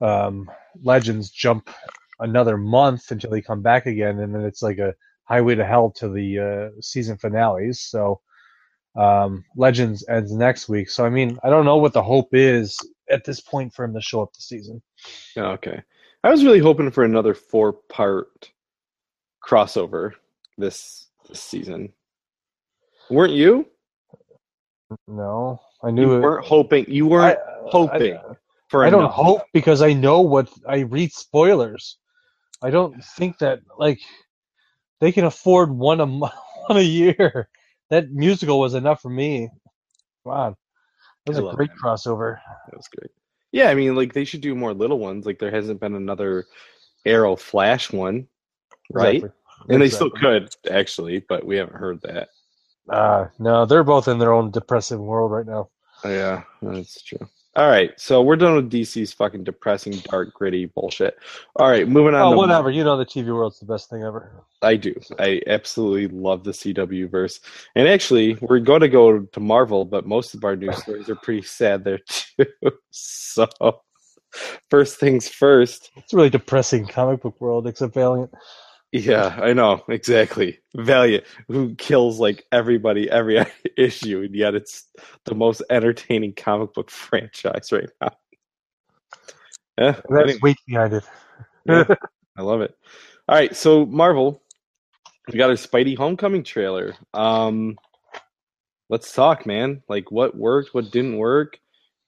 um, 0.00 0.50
Legends 0.82 1.30
jump 1.30 1.70
another 2.22 2.56
month 2.56 3.10
until 3.10 3.30
they 3.30 3.42
come 3.42 3.62
back 3.62 3.86
again, 3.86 4.20
and 4.20 4.34
then 4.34 4.42
it's 4.42 4.62
like 4.62 4.78
a 4.78 4.94
highway 5.24 5.54
to 5.54 5.64
hell 5.64 5.90
to 5.90 6.08
the 6.08 6.38
uh, 6.38 6.80
season 6.80 7.16
finales. 7.18 7.80
So 7.80 8.20
um, 8.96 9.44
Legends 9.56 10.04
ends 10.08 10.32
next 10.32 10.68
week. 10.68 10.90
So 10.90 11.04
I 11.04 11.10
mean, 11.10 11.38
I 11.42 11.50
don't 11.50 11.64
know 11.64 11.76
what 11.78 11.92
the 11.92 12.02
hope 12.02 12.28
is 12.32 12.78
at 13.10 13.24
this 13.24 13.40
point 13.40 13.74
for 13.74 13.84
him 13.84 13.94
to 13.94 14.00
show 14.00 14.22
up 14.22 14.32
the 14.32 14.40
season. 14.42 14.82
Oh, 15.36 15.46
okay. 15.52 15.82
I 16.24 16.30
was 16.30 16.44
really 16.44 16.60
hoping 16.60 16.90
for 16.90 17.04
another 17.04 17.34
four 17.34 17.72
part 17.72 18.50
crossover 19.46 20.12
this, 20.56 21.08
this 21.28 21.40
season. 21.40 21.92
Weren't 23.10 23.32
you? 23.32 23.66
No, 25.08 25.60
I 25.82 25.88
You 25.88 25.94
knew 25.94 26.16
it. 26.16 26.20
weren't 26.20 26.44
hoping. 26.44 26.84
You 26.88 27.06
weren't 27.06 27.38
hoping 27.66 28.16
I, 28.16 28.34
for. 28.68 28.84
I 28.84 28.90
don't 28.90 29.10
hope 29.10 29.42
because 29.52 29.82
I 29.82 29.92
know 29.92 30.20
what 30.20 30.50
I 30.68 30.80
read 30.80 31.12
spoilers. 31.12 31.98
I 32.62 32.70
don't 32.70 33.02
think 33.04 33.38
that 33.38 33.60
like 33.78 34.00
they 35.00 35.12
can 35.12 35.24
afford 35.24 35.70
one 35.70 36.00
a 36.00 36.06
one 36.06 36.32
a 36.70 36.80
year. 36.80 37.48
That 37.90 38.10
musical 38.10 38.60
was 38.60 38.74
enough 38.74 39.02
for 39.02 39.10
me. 39.10 39.50
Come 40.24 40.32
on, 40.32 40.56
that 41.26 41.32
was 41.32 41.38
I 41.38 41.52
a 41.52 41.54
great 41.56 41.70
that. 41.70 41.78
crossover. 41.82 42.38
That 42.68 42.76
was 42.76 42.88
great. 42.96 43.10
Yeah, 43.50 43.68
I 43.68 43.74
mean, 43.74 43.94
like 43.94 44.12
they 44.12 44.24
should 44.24 44.40
do 44.40 44.54
more 44.54 44.72
little 44.72 44.98
ones. 44.98 45.26
Like 45.26 45.38
there 45.38 45.50
hasn't 45.50 45.80
been 45.80 45.94
another 45.94 46.46
Arrow 47.04 47.36
Flash 47.36 47.92
one, 47.92 48.26
right? 48.92 49.16
Exactly. 49.16 49.30
And 49.68 49.80
they 49.82 49.90
still 49.90 50.10
could 50.10 50.54
actually, 50.70 51.24
but 51.28 51.44
we 51.44 51.56
haven't 51.56 51.76
heard 51.76 52.00
that. 52.02 52.28
Uh, 52.88 53.26
no, 53.38 53.64
they're 53.64 53.84
both 53.84 54.08
in 54.08 54.18
their 54.18 54.32
own 54.32 54.50
depressive 54.50 54.98
world 54.98 55.30
right 55.30 55.46
now. 55.46 55.68
Oh, 56.04 56.10
yeah, 56.10 56.42
that's 56.60 57.00
true. 57.02 57.28
All 57.54 57.68
right, 57.68 57.92
so 58.00 58.22
we're 58.22 58.36
done 58.36 58.54
with 58.54 58.70
DC's 58.70 59.12
fucking 59.12 59.44
depressing, 59.44 59.92
dark, 60.04 60.32
gritty 60.32 60.66
bullshit. 60.66 61.18
All 61.56 61.68
right, 61.68 61.86
moving 61.86 62.14
on. 62.14 62.22
Oh, 62.22 62.30
to 62.30 62.36
whatever. 62.38 62.70
You 62.70 62.82
know 62.82 62.96
the 62.96 63.04
TV 63.04 63.26
world's 63.26 63.60
the 63.60 63.66
best 63.66 63.90
thing 63.90 64.02
ever. 64.02 64.32
I 64.62 64.76
do. 64.76 64.94
I 65.18 65.42
absolutely 65.46 66.08
love 66.08 66.44
the 66.44 66.52
CW 66.52 67.10
verse. 67.10 67.40
And 67.74 67.86
actually, 67.86 68.38
we're 68.40 68.58
going 68.58 68.80
to 68.80 68.88
go 68.88 69.20
to 69.20 69.40
Marvel, 69.40 69.84
but 69.84 70.06
most 70.06 70.32
of 70.32 70.44
our 70.44 70.56
news 70.56 70.78
stories 70.78 71.10
are 71.10 71.16
pretty 71.16 71.42
sad 71.42 71.84
there 71.84 71.98
too. 72.08 72.46
So, 72.90 73.46
first 74.70 74.98
things 74.98 75.28
first. 75.28 75.90
It's 75.96 76.14
a 76.14 76.16
really 76.16 76.30
depressing 76.30 76.86
comic 76.86 77.20
book 77.20 77.38
world, 77.38 77.66
except 77.66 77.92
Valiant. 77.92 78.30
Yeah, 78.92 79.38
I 79.40 79.54
know 79.54 79.82
exactly. 79.88 80.58
Valiant, 80.76 81.24
who 81.48 81.74
kills 81.76 82.20
like 82.20 82.44
everybody 82.52 83.10
every 83.10 83.42
issue, 83.78 84.20
and 84.20 84.34
yet 84.34 84.54
it's 84.54 84.84
the 85.24 85.34
most 85.34 85.62
entertaining 85.70 86.34
comic 86.34 86.74
book 86.74 86.90
franchise 86.90 87.72
right 87.72 87.88
now. 88.02 88.10
Yeah, 89.78 90.00
That's 90.10 90.40
weight 90.42 90.58
behind 90.66 90.92
it. 90.92 91.04
Yeah, 91.64 91.84
I 92.36 92.42
love 92.42 92.60
it. 92.60 92.76
All 93.28 93.34
right, 93.34 93.56
so 93.56 93.86
Marvel, 93.86 94.42
we 95.32 95.38
got 95.38 95.50
a 95.50 95.54
Spidey 95.54 95.96
Homecoming 95.96 96.44
trailer. 96.44 96.94
Um, 97.14 97.78
let's 98.90 99.14
talk, 99.14 99.46
man. 99.46 99.82
Like, 99.88 100.10
what 100.10 100.36
worked, 100.36 100.74
what 100.74 100.90
didn't 100.90 101.16
work, 101.16 101.58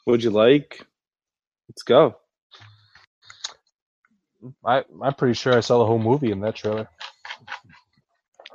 what'd 0.05 0.23
you 0.23 0.31
like? 0.31 0.87
Let's 1.71 1.83
go. 1.83 2.17
I, 4.65 4.85
I'm 5.03 5.15
pretty 5.15 5.35
sure 5.35 5.57
I 5.57 5.61
saw 5.61 5.79
the 5.79 5.87
whole 5.87 5.99
movie 5.99 6.33
in 6.33 6.41
that 6.41 6.57
trailer, 6.57 6.89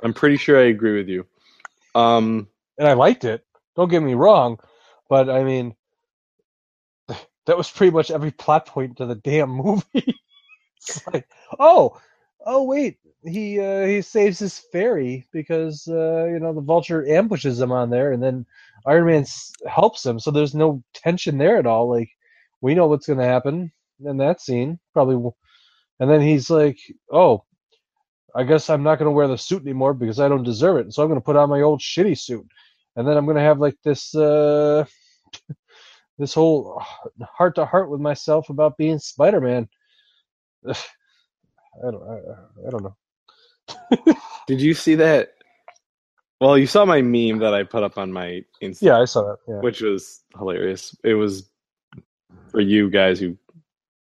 I'm 0.02 0.14
pretty 0.14 0.36
sure 0.36 0.58
I 0.58 0.64
agree 0.68 0.96
with 0.96 1.08
you. 1.08 1.26
Um, 1.94 2.48
and 2.78 2.88
I 2.88 2.94
liked 2.94 3.24
it. 3.24 3.44
Don't 3.76 3.90
get 3.90 4.02
me 4.02 4.14
wrong, 4.14 4.58
but 5.08 5.28
I 5.30 5.44
mean, 5.44 5.74
that 7.46 7.56
was 7.56 7.70
pretty 7.70 7.92
much 7.92 8.10
every 8.10 8.30
plot 8.30 8.66
point 8.66 8.96
to 8.98 9.06
the 9.06 9.14
damn 9.16 9.50
movie. 9.50 9.84
it's 10.76 11.02
like, 11.12 11.28
oh, 11.58 12.00
oh 12.46 12.64
wait, 12.64 12.98
he 13.24 13.60
uh, 13.60 13.84
he 13.86 14.02
saves 14.02 14.38
his 14.38 14.58
ferry 14.72 15.26
because 15.32 15.88
uh, 15.88 16.26
you 16.26 16.40
know 16.40 16.52
the 16.52 16.60
vulture 16.60 17.06
ambushes 17.08 17.60
him 17.60 17.72
on 17.72 17.90
there, 17.90 18.12
and 18.12 18.22
then 18.22 18.46
Iron 18.86 19.06
Man 19.06 19.22
s- 19.22 19.52
helps 19.68 20.04
him. 20.04 20.18
So 20.20 20.30
there's 20.30 20.54
no 20.54 20.82
tension 20.94 21.38
there 21.38 21.58
at 21.58 21.66
all. 21.66 21.88
Like 21.90 22.10
we 22.60 22.74
know 22.74 22.86
what's 22.86 23.06
going 23.06 23.18
to 23.18 23.24
happen 23.24 23.72
in 24.04 24.18
that 24.18 24.40
scene, 24.40 24.78
probably. 24.92 25.30
And 26.00 26.10
then 26.10 26.20
he's 26.20 26.50
like, 26.50 26.78
oh. 27.12 27.44
I 28.34 28.44
guess 28.44 28.70
I'm 28.70 28.82
not 28.82 28.98
going 28.98 29.06
to 29.06 29.12
wear 29.12 29.28
the 29.28 29.36
suit 29.36 29.62
anymore 29.62 29.94
because 29.94 30.20
I 30.20 30.28
don't 30.28 30.44
deserve 30.44 30.76
it. 30.78 30.92
So 30.92 31.02
I'm 31.02 31.08
going 31.08 31.20
to 31.20 31.24
put 31.24 31.36
on 31.36 31.50
my 31.50 31.62
old 31.62 31.80
shitty 31.80 32.18
suit, 32.18 32.46
and 32.96 33.06
then 33.06 33.16
I'm 33.16 33.24
going 33.24 33.36
to 33.36 33.42
have 33.42 33.58
like 33.58 33.76
this 33.82 34.14
uh, 34.14 34.84
this 36.18 36.34
whole 36.34 36.80
heart 37.22 37.56
to 37.56 37.64
heart 37.64 37.90
with 37.90 38.00
myself 38.00 38.48
about 38.48 38.76
being 38.76 38.98
Spider-Man. 38.98 39.68
I 40.68 41.90
don't 41.90 42.02
I, 42.02 42.66
I 42.66 42.70
don't 42.70 42.84
know. 42.84 44.14
did 44.46 44.60
you 44.60 44.74
see 44.74 44.96
that? 44.96 45.32
Well, 46.40 46.56
you 46.56 46.66
saw 46.66 46.84
my 46.84 47.02
meme 47.02 47.38
that 47.38 47.52
I 47.52 47.64
put 47.64 47.82
up 47.82 47.98
on 47.98 48.12
my 48.12 48.42
Instagram. 48.62 48.82
Yeah, 48.82 49.00
I 49.00 49.04
saw 49.04 49.22
that. 49.22 49.38
Yeah. 49.46 49.60
which 49.60 49.82
was 49.82 50.22
hilarious. 50.38 50.96
It 51.04 51.14
was 51.14 51.50
for 52.50 52.60
you 52.60 52.90
guys 52.90 53.20
who 53.20 53.36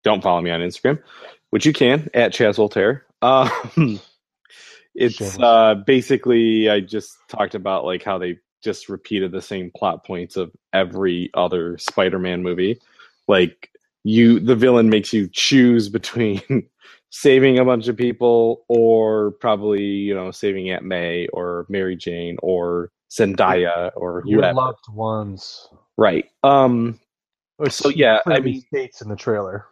don't 0.03 0.21
follow 0.21 0.41
me 0.41 0.51
on 0.51 0.61
Instagram, 0.61 1.01
which 1.51 1.65
you 1.65 1.73
can 1.73 2.09
at 2.13 2.33
Chaz 2.33 2.55
Voltaire. 2.55 3.05
Um, 3.21 3.99
it's 4.95 5.39
uh, 5.39 5.75
basically 5.85 6.69
I 6.69 6.79
just 6.81 7.17
talked 7.29 7.55
about 7.55 7.85
like 7.85 8.03
how 8.03 8.17
they 8.17 8.37
just 8.63 8.89
repeated 8.89 9.31
the 9.31 9.41
same 9.41 9.71
plot 9.75 10.05
points 10.05 10.35
of 10.35 10.51
every 10.73 11.29
other 11.33 11.77
Spider-Man 11.77 12.43
movie. 12.43 12.79
Like 13.27 13.69
you, 14.03 14.39
the 14.39 14.55
villain 14.55 14.89
makes 14.89 15.13
you 15.13 15.29
choose 15.31 15.89
between 15.89 16.41
saving 17.11 17.57
a 17.59 17.65
bunch 17.65 17.87
of 17.87 17.97
people 17.97 18.65
or 18.67 19.31
probably 19.39 19.83
you 19.83 20.13
know 20.13 20.31
saving 20.31 20.69
Aunt 20.69 20.83
May 20.83 21.27
or 21.33 21.65
Mary 21.69 21.95
Jane 21.95 22.37
or 22.41 22.91
Zendaya 23.11 23.91
or 23.95 24.23
Your 24.25 24.41
whoever. 24.41 24.55
loved 24.55 24.85
ones. 24.91 25.67
Right. 25.97 26.25
Um. 26.43 26.99
Which 27.57 27.73
So, 27.73 27.89
yeah, 27.89 28.19
I 28.25 28.39
mean- 28.39 28.61
states 28.61 29.01
in 29.01 29.09
the 29.09 29.15
trailer. 29.17 29.65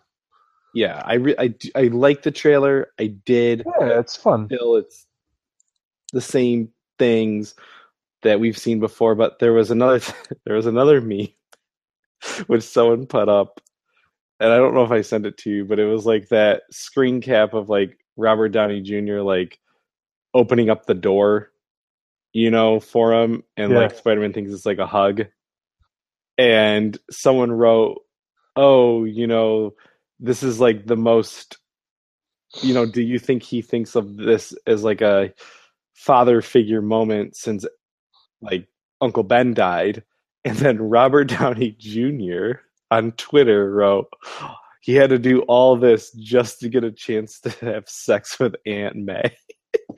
Yeah. 0.78 1.02
I 1.04 1.16
re- 1.16 1.36
I 1.40 1.56
I 1.76 1.84
like 1.88 2.22
the 2.22 2.30
trailer. 2.32 2.92
I 3.00 3.08
did. 3.08 3.63
Yeah, 3.80 4.00
it's 4.00 4.16
fun. 4.16 4.46
Still, 4.46 4.76
it's 4.76 5.08
the 6.13 6.22
same 6.22 6.70
things 7.00 7.56
that 8.22 8.40
we've 8.40 8.58
seen 8.58 8.80
before. 8.80 9.16
But 9.16 9.40
there 9.40 9.54
was 9.54 9.72
another. 9.72 10.02
there 10.46 10.56
was 10.56 10.68
another 10.68 11.02
meme 11.02 11.30
which 12.48 12.62
someone 12.63 13.08
put 13.08 13.28
up, 13.28 13.60
and 14.40 14.52
I 14.54 14.58
don't 14.58 14.76
know 14.76 14.84
if 14.84 14.92
I 14.92 15.02
sent 15.02 15.26
it 15.26 15.38
to 15.40 15.50
you, 15.50 15.66
but 15.66 15.80
it 15.80 15.86
was 15.86 16.06
like 16.06 16.30
that 16.30 16.62
screen 16.70 17.22
cap 17.22 17.56
of 17.56 17.70
like 17.70 17.98
Robert 18.16 18.50
Downey 18.50 18.82
Jr. 18.82 19.22
like 19.22 19.60
opening 20.36 20.70
up 20.70 20.86
the 20.86 20.94
door, 20.94 21.52
you 22.34 22.52
know, 22.52 22.80
for 22.80 23.13
him, 23.13 23.44
and 23.56 23.72
Yeah. 23.72 23.80
like 23.80 23.98
Spider 23.98 24.22
Man 24.22 24.32
thinks 24.34 24.52
it's 24.52 24.66
like 24.66 24.78
a 24.78 24.86
hug, 24.86 25.26
and 26.38 26.96
someone 27.10 27.52
wrote, 27.52 28.02
"Oh, 28.56 29.06
you 29.06 29.26
know, 29.26 29.74
this 30.19 30.43
is 30.43 30.60
like 30.60 30.86
the 30.86 30.97
most." 30.97 31.58
You 32.62 32.73
know, 32.73 32.86
do 32.86 33.01
you 33.01 33.19
think 33.19 33.43
he 33.43 33.62
thinks 33.62 33.95
of 33.95 34.15
this 34.15 34.53
as 34.65 34.84
like 34.84 35.01
a 35.01 35.34
father 35.95 36.41
figure 36.41 36.82
moment 36.82 37.36
since 37.36 37.65
like 38.41 38.67
Uncle 39.01 39.23
Ben 39.23 39.53
died? 39.53 40.03
And 40.45 40.56
then 40.58 40.77
Robert 40.77 41.25
Downey 41.39 41.75
Jr. 41.77 42.60
on 42.89 43.12
Twitter 43.13 43.69
wrote, 43.69 44.08
he 44.88 44.95
had 44.95 45.10
to 45.10 45.19
do 45.19 45.41
all 45.41 45.75
this 45.75 46.13
just 46.13 46.62
to 46.62 46.69
get 46.69 46.86
a 46.86 46.91
chance 46.93 47.41
to 47.41 47.49
have 47.60 47.89
sex 47.89 48.39
with 48.39 48.56
Aunt 48.65 48.95
May. 48.95 49.36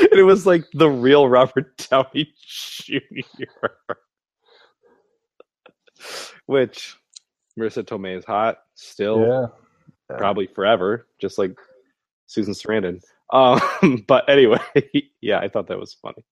and 0.00 0.12
it 0.12 0.22
was 0.22 0.46
like 0.46 0.62
the 0.72 0.88
real 0.88 1.28
Robert 1.28 1.76
Downey 1.90 2.32
Jr. 2.46 3.00
Which 6.46 6.96
Marisa 7.58 7.82
Tomei 7.82 8.16
is 8.16 8.24
hot 8.24 8.58
still, 8.74 9.50
Yeah. 10.10 10.16
probably 10.16 10.46
forever, 10.46 11.06
just 11.20 11.38
like 11.38 11.58
Susan 12.26 12.54
Sarandon. 12.54 13.02
Um, 13.32 14.04
but 14.06 14.28
anyway, 14.28 14.60
yeah, 15.20 15.38
I 15.38 15.48
thought 15.48 15.66
that 15.68 15.78
was 15.78 15.94
funny. 15.94 16.24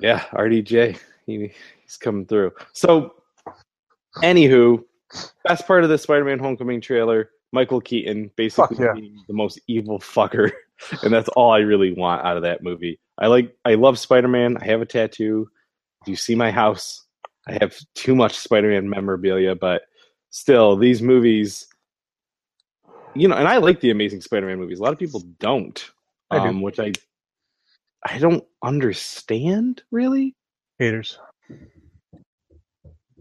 Yeah, 0.00 0.20
RDJ, 0.32 0.98
he, 1.26 1.52
he's 1.82 1.96
coming 1.96 2.26
through. 2.26 2.52
So, 2.74 3.14
anywho, 4.22 4.84
best 5.44 5.66
part 5.66 5.84
of 5.84 5.90
the 5.90 5.96
Spider-Man 5.96 6.38
Homecoming 6.38 6.80
trailer, 6.82 7.30
Michael 7.52 7.80
Keaton 7.80 8.30
basically 8.36 8.84
yeah. 8.84 8.92
being 8.92 9.22
the 9.26 9.32
most 9.34 9.58
evil 9.68 9.98
fucker, 9.98 10.52
and 11.02 11.12
that's 11.12 11.28
all 11.30 11.50
I 11.50 11.60
really 11.60 11.92
want 11.92 12.24
out 12.24 12.36
of 12.36 12.42
that 12.42 12.62
movie. 12.62 13.00
I 13.18 13.28
like, 13.28 13.56
I 13.64 13.74
love 13.74 13.98
Spider-Man. 13.98 14.58
I 14.58 14.66
have 14.66 14.82
a 14.82 14.86
tattoo. 14.86 15.48
Do 16.04 16.10
you 16.10 16.16
see 16.16 16.34
my 16.34 16.50
house? 16.50 17.05
I 17.48 17.58
have 17.60 17.76
too 17.94 18.14
much 18.14 18.38
Spider-Man 18.38 18.88
memorabilia, 18.88 19.54
but 19.54 19.82
still, 20.30 20.76
these 20.76 21.00
movies, 21.00 21.66
you 23.14 23.28
know, 23.28 23.36
and 23.36 23.46
I 23.46 23.58
like 23.58 23.80
the 23.80 23.90
Amazing 23.90 24.20
Spider-Man 24.20 24.58
movies. 24.58 24.80
A 24.80 24.82
lot 24.82 24.92
of 24.92 24.98
people 24.98 25.22
don't, 25.38 25.90
I 26.30 26.38
do. 26.38 26.48
um, 26.48 26.62
which 26.62 26.80
I, 26.80 26.92
I 28.04 28.18
don't 28.18 28.44
understand 28.62 29.82
really. 29.90 30.34
Haters. 30.78 31.18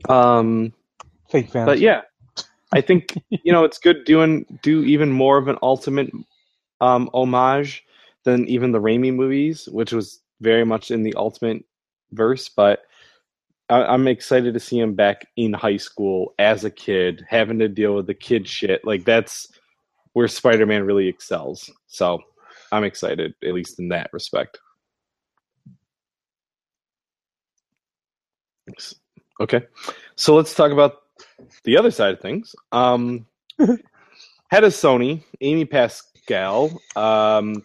Um, 0.09 0.73
Fake 1.29 1.49
fans. 1.49 1.65
but 1.65 1.79
yeah, 1.79 2.01
I 2.73 2.81
think 2.81 3.15
you 3.29 3.51
know 3.51 3.63
it's 3.63 3.77
good 3.77 4.05
doing 4.05 4.45
do 4.61 4.83
even 4.83 5.11
more 5.11 5.37
of 5.37 5.47
an 5.47 5.57
ultimate 5.61 6.11
um, 6.81 7.09
homage 7.13 7.83
than 8.23 8.47
even 8.47 8.71
the 8.71 8.81
Raimi 8.81 9.13
movies, 9.13 9.69
which 9.71 9.93
was 9.93 10.19
very 10.41 10.65
much 10.65 10.91
in 10.91 11.03
the 11.03 11.13
ultimate 11.15 11.63
verse. 12.11 12.49
But 12.49 12.81
I, 13.69 13.83
I'm 13.83 14.07
excited 14.07 14.53
to 14.53 14.59
see 14.59 14.79
him 14.79 14.93
back 14.93 15.27
in 15.35 15.53
high 15.53 15.77
school 15.77 16.33
as 16.37 16.63
a 16.63 16.69
kid, 16.69 17.25
having 17.29 17.59
to 17.59 17.67
deal 17.67 17.95
with 17.95 18.07
the 18.07 18.13
kid 18.13 18.47
shit. 18.47 18.85
Like 18.85 19.05
that's 19.05 19.47
where 20.13 20.27
Spider-Man 20.27 20.83
really 20.83 21.07
excels. 21.07 21.69
So 21.87 22.19
I'm 22.71 22.83
excited, 22.83 23.33
at 23.43 23.53
least 23.53 23.79
in 23.79 23.89
that 23.89 24.09
respect. 24.13 24.59
Okay, 29.39 29.61
so 30.15 30.35
let's 30.35 30.55
talk 30.55 30.71
about 30.71 30.93
the 31.63 31.77
other 31.77 31.91
side 31.91 32.13
of 32.13 32.21
things. 32.21 32.55
Um, 32.71 33.25
head 33.59 34.63
of 34.63 34.73
Sony, 34.73 35.23
Amy 35.41 35.65
Pascal, 35.65 36.71
um, 36.95 37.63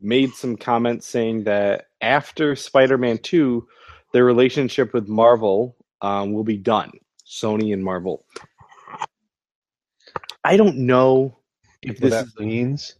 made 0.00 0.32
some 0.32 0.56
comments 0.56 1.06
saying 1.06 1.44
that 1.44 1.86
after 2.00 2.56
Spider-Man 2.56 3.18
Two, 3.18 3.66
their 4.12 4.24
relationship 4.24 4.94
with 4.94 5.08
Marvel 5.08 5.76
um, 6.02 6.32
will 6.32 6.44
be 6.44 6.56
done. 6.56 6.92
Sony 7.26 7.72
and 7.72 7.82
Marvel. 7.82 8.24
I 10.44 10.56
don't 10.56 10.78
know 10.78 11.36
if 11.82 12.00
what 12.00 12.10
this 12.10 12.38
means. 12.38 12.94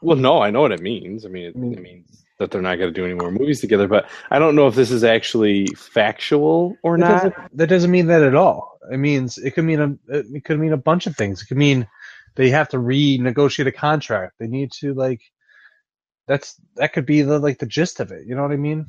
well, 0.00 0.16
no, 0.16 0.42
I 0.42 0.50
know 0.50 0.62
what 0.62 0.72
it 0.72 0.80
means. 0.80 1.24
I 1.24 1.28
mean, 1.28 1.44
it, 1.44 1.54
it 1.54 1.80
means 1.82 2.24
that 2.38 2.50
they're 2.50 2.60
not 2.60 2.76
going 2.76 2.92
to 2.92 3.00
do 3.00 3.04
any 3.04 3.14
more 3.14 3.30
movies 3.30 3.60
together. 3.60 3.86
But 3.86 4.08
I 4.30 4.38
don't 4.38 4.56
know 4.56 4.66
if 4.66 4.74
this 4.74 4.90
is 4.90 5.04
actually 5.04 5.66
factual 5.76 6.76
or 6.82 6.98
That 6.98 7.08
not. 7.08 7.12
doesn't, 7.22 7.56
that 7.56 7.66
doesn't 7.68 7.90
mean 7.90 8.06
that 8.08 8.22
at 8.22 8.34
all. 8.34 8.78
It 8.90 8.98
means 8.98 9.38
it 9.38 9.52
could 9.52 9.64
mean 9.64 9.80
a 9.80 9.96
it 10.08 10.44
could 10.44 10.58
mean 10.58 10.72
a 10.72 10.76
bunch 10.76 11.06
of 11.06 11.16
things. 11.16 11.40
It 11.42 11.46
could 11.46 11.56
mean 11.56 11.86
they 12.34 12.50
have 12.50 12.68
to 12.70 12.78
renegotiate 12.78 13.68
a 13.68 13.72
contract. 13.72 14.34
They 14.40 14.48
need 14.48 14.72
to 14.80 14.92
like 14.92 15.20
that's 16.26 16.60
that 16.76 16.92
could 16.92 17.06
be 17.06 17.22
the 17.22 17.38
like 17.38 17.58
the 17.58 17.66
gist 17.66 18.00
of 18.00 18.10
it. 18.10 18.26
You 18.26 18.34
know 18.34 18.42
what 18.42 18.50
I 18.52 18.56
mean? 18.56 18.86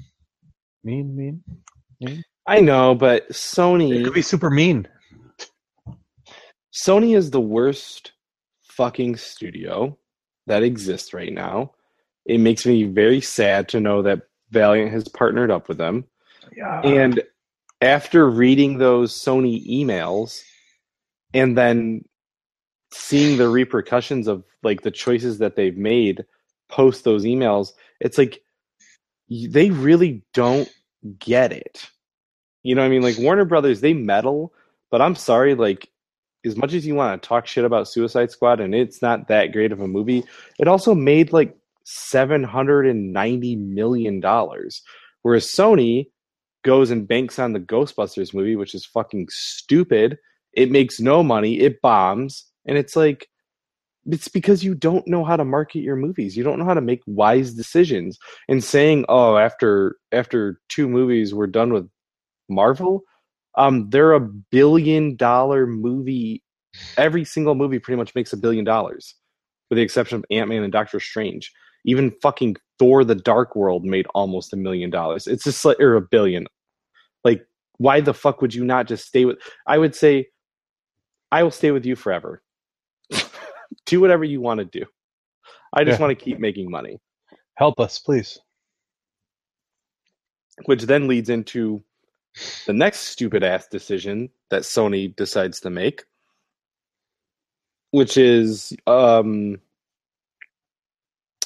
Mean, 0.84 1.16
mean. 1.16 2.24
I 2.46 2.60
know, 2.60 2.94
but 2.96 3.24
It 3.30 3.34
Sony, 3.34 4.04
could 4.04 4.14
be 4.14 4.22
super 4.22 4.50
mean. 4.50 4.88
Sony 6.74 7.16
is 7.16 7.32
the 7.32 7.40
worst 7.40 8.12
fucking 8.64 9.16
studio 9.16 9.98
that 10.48 10.64
exists 10.64 11.14
right 11.14 11.32
now. 11.32 11.72
It 12.26 12.40
makes 12.40 12.66
me 12.66 12.84
very 12.84 13.22
sad 13.22 13.70
to 13.70 13.80
know 13.80 14.02
that 14.02 14.24
Valiant 14.52 14.92
has 14.92 15.08
partnered 15.08 15.52
up 15.52 15.68
with 15.68 15.78
them. 15.78 16.06
Yeah. 16.56 16.82
And 16.82 17.24
after 17.82 18.30
reading 18.30 18.78
those 18.78 19.14
Sony 19.14 19.66
emails 19.68 20.42
and 21.34 21.58
then 21.58 22.06
seeing 22.92 23.38
the 23.38 23.50
repercussions 23.50 24.28
of 24.28 24.44
like 24.64 24.82
the 24.82 24.92
choices 24.92 25.40
that 25.40 25.56
they've 25.56 25.78
made 25.78 26.26
post 26.70 27.04
those 27.04 27.24
emails, 27.24 27.74
it's 28.00 28.18
like 28.18 28.43
they 29.30 29.70
really 29.70 30.24
don't 30.34 30.70
get 31.20 31.52
it. 31.52 31.88
You 32.64 32.76
know 32.76 32.82
what 32.82 32.88
I 32.88 32.90
mean? 32.90 33.02
Like 33.02 33.18
Warner 33.18 33.46
Brothers, 33.46 33.82
they 33.82 33.94
meddle, 33.94 34.54
but 34.90 35.02
I'm 35.02 35.16
sorry, 35.16 35.56
like 35.56 35.90
as 36.46 36.56
much 36.58 36.74
as 36.74 36.86
you 36.86 36.96
want 36.96 37.22
to 37.22 37.28
talk 37.28 37.48
shit 37.48 37.66
about 37.66 37.88
Suicide 37.88 38.32
Squad 38.32 38.60
and 38.60 38.76
it's 38.76 39.02
not 39.02 39.28
that 39.28 39.52
great 39.52 39.72
of 39.72 39.82
a 39.82 39.88
movie, 39.88 40.24
it 40.60 40.68
also 40.68 40.94
made 40.94 41.34
like 41.34 41.56
seven 41.86 42.44
hundred 42.44 42.88
and 42.88 43.12
ninety 43.12 43.56
million 43.56 44.20
dollars. 44.20 44.82
Whereas 45.22 45.46
Sony 45.46 46.08
goes 46.64 46.92
and 46.92 47.08
banks 47.08 47.40
on 47.40 47.54
the 47.54 47.60
Ghostbusters 47.60 48.34
movie, 48.34 48.56
which 48.56 48.76
is 48.76 48.86
fucking 48.86 49.28
stupid. 49.30 50.18
It 50.54 50.72
makes 50.72 51.00
no 51.00 51.24
money, 51.24 51.60
it 51.60 51.82
bombs, 51.82 52.46
and 52.66 52.78
it's 52.78 52.96
like 52.96 53.28
it's 54.06 54.28
because 54.28 54.64
you 54.64 54.76
don't 54.76 55.08
know 55.08 55.24
how 55.24 55.36
to 55.38 55.46
market 55.46 55.80
your 55.80 55.96
movies. 55.96 56.36
You 56.36 56.44
don't 56.44 56.60
know 56.60 56.66
how 56.66 56.74
to 56.74 56.82
make 56.82 57.02
wise 57.06 57.54
decisions. 57.54 58.18
And 58.50 58.64
saying, 58.64 59.06
"Oh, 59.10 59.38
after 59.38 59.98
after 60.12 60.60
two 60.70 60.88
movies 60.90 61.34
we're 61.34 61.48
done 61.48 61.74
with 61.74 61.90
Marvel," 62.50 63.04
um 63.56 63.90
they're 63.90 64.14
a 64.14 64.20
billion 64.20 65.16
dollar 65.16 65.68
movie. 65.68 66.44
Every 66.98 67.24
single 67.26 67.56
movie 67.56 67.80
pretty 67.80 67.98
much 67.98 68.16
makes 68.16 68.34
a 68.34 68.38
billion 68.38 68.66
dollars, 68.66 69.16
with 69.70 69.78
the 69.78 69.84
exception 69.84 70.18
of 70.18 70.26
Ant 70.32 70.50
Man 70.50 70.64
and 70.64 70.74
Doctor 70.74 71.00
Strange. 71.00 71.52
Even 71.86 72.12
fucking 72.22 72.58
Thor: 72.80 73.04
The 73.04 73.16
Dark 73.16 73.56
World 73.56 73.86
made 73.86 74.08
almost 74.16 74.54
a 74.54 74.58
million 74.58 74.90
dollars. 74.90 75.28
It's 75.28 75.44
just 75.44 75.64
like 75.66 75.80
or 75.80 75.96
a 75.96 76.02
billion. 76.02 76.48
Like, 77.24 77.46
why 77.78 78.02
the 78.02 78.14
fuck 78.14 78.42
would 78.42 78.54
you 78.54 78.66
not 78.66 78.88
just 78.88 79.08
stay 79.08 79.26
with? 79.26 79.38
I 79.68 79.78
would 79.78 79.96
say, 79.96 80.28
I 81.32 81.44
will 81.44 81.52
stay 81.52 81.72
with 81.72 81.86
you 81.86 81.96
forever. 81.96 82.42
Do 83.94 84.02
whatever 84.02 84.24
you 84.24 84.42
want 84.42 84.58
to 84.60 84.66
do. 84.66 84.86
I 85.72 85.84
just 85.84 86.00
Yeah. 86.00 86.06
want 86.08 86.18
to 86.18 86.26
keep 86.26 86.40
making 86.40 86.70
money, 86.70 87.00
Help 87.56 87.80
us, 87.80 88.00
please. 88.00 88.40
which 90.66 90.84
then 90.84 91.08
leads 91.08 91.30
into 91.30 91.84
the 92.66 92.74
next 92.74 93.00
stupid 93.02 93.44
ass 93.44 93.68
decision 93.68 94.30
that 94.50 94.64
Sony 94.64 95.16
decides 95.16 95.60
to 95.62 95.70
make, 95.70 96.04
which 97.92 98.18
is 98.18 98.74
um, 98.88 99.60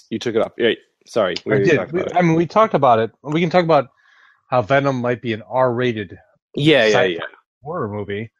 you 0.09 0.19
took 0.19 0.35
it 0.35 0.41
off. 0.41 0.53
Right. 0.57 0.77
Sorry, 1.05 1.35
we 1.45 1.55
I 1.55 1.57
did. 1.59 1.75
talked 1.75 1.91
We- 1.93 2.01
about 2.01 2.15
I 2.15 2.19
it. 2.19 2.23
mean, 2.23 2.35
we 2.35 2.45
talked 2.45 2.73
about 2.73 2.99
it. 2.99 3.11
We 3.23 3.41
can 3.41 3.49
talk 3.49 3.63
about 3.65 3.89
how 4.49 4.61
Venom 4.61 4.97
might 5.01 5.21
be 5.21 5.33
an 5.33 5.41
R-rated 5.41 6.17
Yeah, 6.55 6.85
yeah, 6.85 7.03
yeah. 7.03 7.19
horror 7.63 7.89
movie, 7.89 8.31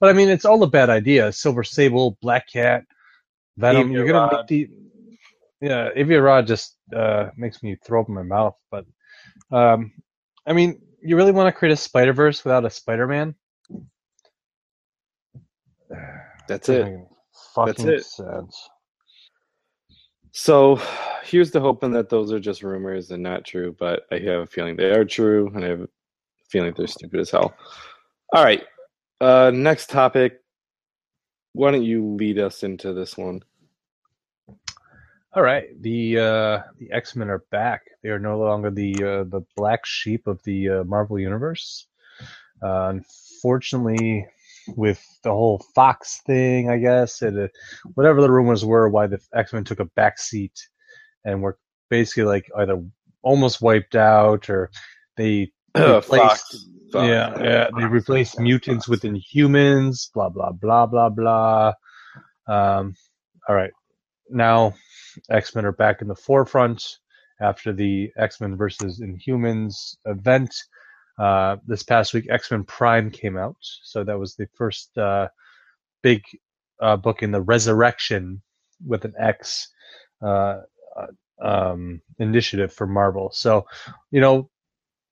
but 0.00 0.08
I 0.10 0.12
mean, 0.12 0.28
it's 0.28 0.44
all 0.44 0.62
a 0.62 0.66
bad 0.66 0.90
idea. 0.90 1.32
Silver 1.32 1.64
Sable, 1.64 2.18
Black 2.22 2.50
Cat, 2.50 2.84
Venom. 3.56 3.82
Avia 3.82 3.92
You're 3.92 4.06
gonna 4.06 4.18
Rod. 4.18 4.32
make 4.32 4.46
the 4.46 4.70
yeah. 5.60 5.88
Avia 5.96 6.20
Rod 6.20 6.46
just 6.46 6.76
uh, 6.94 7.30
makes 7.36 7.62
me 7.62 7.76
throw 7.84 8.00
up 8.02 8.08
in 8.08 8.14
my 8.14 8.22
mouth. 8.22 8.56
But 8.70 8.84
um, 9.50 9.92
I 10.46 10.52
mean, 10.52 10.80
you 11.02 11.16
really 11.16 11.32
want 11.32 11.48
to 11.48 11.52
create 11.52 11.72
a 11.72 11.76
Spider 11.76 12.12
Verse 12.12 12.44
without 12.44 12.64
a 12.64 12.70
Spider 12.70 13.06
Man? 13.06 13.34
That's 16.48 16.68
it. 16.68 17.06
Fucking 17.54 17.88
it. 17.88 18.04
sense. 18.04 18.68
So 20.32 20.80
here's 21.22 21.52
the 21.52 21.60
hoping 21.60 21.92
that 21.92 22.08
those 22.08 22.32
are 22.32 22.40
just 22.40 22.62
rumors 22.62 23.10
and 23.12 23.22
not 23.22 23.44
true, 23.44 23.74
but 23.78 24.02
I 24.10 24.18
have 24.18 24.40
a 24.40 24.46
feeling 24.46 24.76
they 24.76 24.90
are 24.90 25.04
true, 25.04 25.50
and 25.54 25.64
I 25.64 25.68
have 25.68 25.80
a 25.82 25.88
feeling 26.48 26.74
they're 26.76 26.88
stupid 26.88 27.20
as 27.20 27.30
hell. 27.30 27.54
All 28.32 28.44
right. 28.44 28.64
Uh, 29.20 29.52
next 29.54 29.90
topic. 29.90 30.40
Why 31.54 31.70
don't 31.70 31.84
you 31.84 32.16
lead 32.16 32.38
us 32.38 32.64
into 32.64 32.92
this 32.92 33.16
one? 33.16 33.40
All 35.32 35.42
right, 35.42 35.66
the 35.80 36.18
uh, 36.18 36.62
the 36.78 36.92
X 36.92 37.16
Men 37.16 37.30
are 37.30 37.44
back. 37.50 37.82
They 38.02 38.10
are 38.10 38.18
no 38.18 38.38
longer 38.38 38.70
the 38.70 38.94
uh, 38.94 39.24
the 39.24 39.42
black 39.56 39.86
sheep 39.86 40.26
of 40.26 40.42
the 40.44 40.68
uh, 40.68 40.84
Marvel 40.84 41.18
universe. 41.18 41.86
Uh, 42.62 42.94
unfortunately, 42.94 44.26
with 44.76 45.04
the 45.22 45.30
whole 45.30 45.64
Fox 45.74 46.20
thing, 46.26 46.70
I 46.70 46.78
guess, 46.78 47.22
and 47.22 47.38
uh, 47.38 47.48
whatever 47.94 48.20
the 48.20 48.30
rumors 48.30 48.64
were, 48.64 48.88
why 48.88 49.06
the 49.06 49.20
X 49.32 49.52
Men 49.52 49.64
took 49.64 49.80
a 49.80 49.86
back 49.86 50.18
seat 50.18 50.68
and 51.24 51.40
were 51.42 51.58
basically 51.88 52.24
like 52.24 52.50
either 52.58 52.82
almost 53.22 53.62
wiped 53.62 53.94
out 53.94 54.50
or 54.50 54.70
they 55.16 55.52
replaced. 55.74 56.52
Fox 56.52 56.66
But 56.92 57.08
yeah, 57.08 57.42
yeah. 57.42 57.68
They 57.76 57.84
replace 57.84 58.38
mutants 58.38 58.88
with 58.88 59.02
inhumans. 59.02 60.12
Blah 60.12 60.28
blah 60.28 60.52
blah 60.52 60.86
blah 60.86 61.08
blah. 61.08 61.72
Um, 62.46 62.94
all 63.48 63.56
right, 63.56 63.72
now 64.30 64.74
X 65.30 65.54
Men 65.54 65.64
are 65.64 65.72
back 65.72 66.02
in 66.02 66.08
the 66.08 66.14
forefront 66.14 66.98
after 67.40 67.72
the 67.72 68.10
X 68.16 68.40
Men 68.40 68.56
versus 68.56 69.00
Inhumans 69.00 69.96
event. 70.04 70.54
Uh, 71.18 71.56
this 71.66 71.82
past 71.82 72.14
week, 72.14 72.26
X 72.30 72.50
Men 72.50 72.64
Prime 72.64 73.10
came 73.10 73.36
out, 73.36 73.56
so 73.60 74.04
that 74.04 74.18
was 74.18 74.34
the 74.34 74.46
first 74.54 74.96
uh, 74.98 75.28
big 76.02 76.22
uh, 76.80 76.96
book 76.96 77.22
in 77.22 77.30
the 77.30 77.42
Resurrection 77.42 78.42
with 78.86 79.04
an 79.04 79.14
X 79.18 79.68
uh, 80.22 80.60
uh, 80.96 81.06
um, 81.42 82.00
initiative 82.18 82.72
for 82.72 82.86
Marvel. 82.86 83.30
So, 83.32 83.66
you 84.10 84.20
know, 84.20 84.50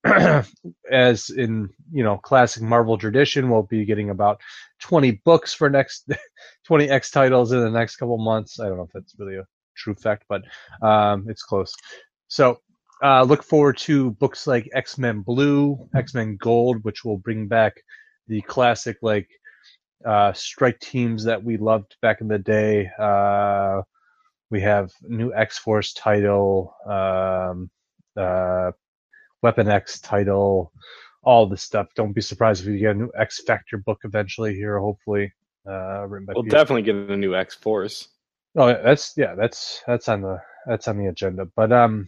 as 0.91 1.31
in 1.31 1.69
you 1.93 2.03
know 2.03 2.19
classic 2.19 2.63
Marvel 2.63 2.99
tradition, 2.99 3.51
we'll 3.51 3.63
be 3.63 3.85
getting 3.85 4.11
about 4.11 4.41
20 4.81 5.23
books 5.25 5.55
for 5.55 5.71
next 5.71 6.11
20 6.67 6.89
X 6.89 7.11
titles 7.11 7.53
in 7.53 7.61
the 7.61 7.71
next 7.71 7.97
couple 7.97 8.19
months. 8.19 8.59
I 8.59 8.69
don't 8.69 8.77
know 8.77 8.85
if 8.85 8.93
that's 8.93 9.15
really 9.19 9.37
a 9.37 9.47
true 9.77 9.95
fact, 9.95 10.25
but 10.29 10.43
um, 10.83 11.27
it's 11.29 11.43
close. 11.43 11.73
So 12.29 12.59
uh, 13.03 13.23
look 13.23 13.43
forward 13.43 13.77
to 13.79 14.13
books 14.13 14.47
like 14.47 14.69
X 14.75 14.99
Men 14.99 15.21
Blue, 15.21 15.89
X 15.95 16.15
Men 16.15 16.37
Gold, 16.37 16.85
which 16.85 17.05
will 17.05 17.19
bring 17.19 17.49
back 17.49 17.75
the 18.29 18.41
classic 18.43 18.97
like 19.03 19.29
uh, 20.05 20.33
strike 20.33 20.79
teams 20.81 21.25
that 21.25 21.43
we 21.43 21.57
loved 21.57 21.97
back 22.01 22.21
in 22.21 22.29
the 22.29 22.39
day. 22.39 22.91
Uh, 22.99 23.83
we 24.51 24.61
have 24.61 24.93
new 25.03 25.33
X 25.35 25.59
Force 25.59 25.93
title, 25.95 26.75
um, 26.87 27.71
uh, 28.17 28.73
Weapon 29.43 29.69
X 29.69 30.01
title, 30.01 30.73
all 31.23 31.47
this 31.47 31.63
stuff. 31.63 31.89
Don't 31.95 32.13
be 32.13 32.21
surprised 32.21 32.63
if 32.63 32.69
we 32.69 32.79
get 32.79 32.93
a 32.93 32.99
new 32.99 33.11
X 33.19 33.43
Factor 33.43 33.79
book 33.79 34.01
eventually 34.05 34.55
here, 34.55 34.79
hopefully. 34.79 35.33
Uh, 35.67 36.07
written 36.07 36.27
by 36.27 36.33
we'll 36.35 36.45
Peter 36.45 36.57
definitely 36.57 36.83
get 36.83 36.97
a 36.97 37.17
new 37.17 37.35
X 37.35 37.55
Force. 37.55 38.09
Oh, 38.57 38.69
yeah, 38.69 38.83
that's 38.83 39.15
yeah, 39.17 39.35
that's 39.35 39.83
that's 39.87 40.09
on 40.09 40.23
the 40.23 40.41
that's 40.67 40.89
on 40.89 40.99
the 40.99 41.07
agenda. 41.07 41.47
But 41.57 41.73
um, 41.73 42.07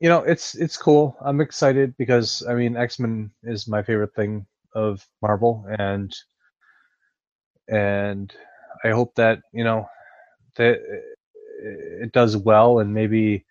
you 0.00 0.08
know, 0.08 0.22
it's 0.22 0.54
it's 0.56 0.76
cool. 0.76 1.16
I'm 1.24 1.40
excited 1.40 1.96
because 1.96 2.44
I 2.48 2.54
mean, 2.54 2.76
X 2.76 2.98
Men 2.98 3.30
is 3.44 3.68
my 3.68 3.82
favorite 3.82 4.14
thing 4.14 4.46
of 4.74 5.06
Marvel, 5.20 5.64
and 5.78 6.12
and 7.68 8.32
I 8.84 8.90
hope 8.90 9.14
that 9.14 9.40
you 9.52 9.62
know 9.62 9.88
that 10.56 10.80
it 11.62 12.12
does 12.12 12.36
well, 12.36 12.80
and 12.80 12.92
maybe 12.92 13.44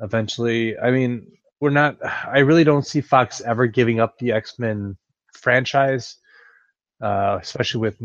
eventually. 0.00 0.78
I 0.78 0.90
mean, 0.90 1.26
we're 1.60 1.70
not. 1.70 1.96
I 2.04 2.40
really 2.40 2.64
don't 2.64 2.86
see 2.86 3.00
Fox 3.00 3.40
ever 3.40 3.66
giving 3.66 4.00
up 4.00 4.18
the 4.18 4.32
X 4.32 4.58
Men 4.58 4.96
franchise, 5.32 6.16
uh, 7.00 7.38
especially 7.40 7.80
with 7.80 8.00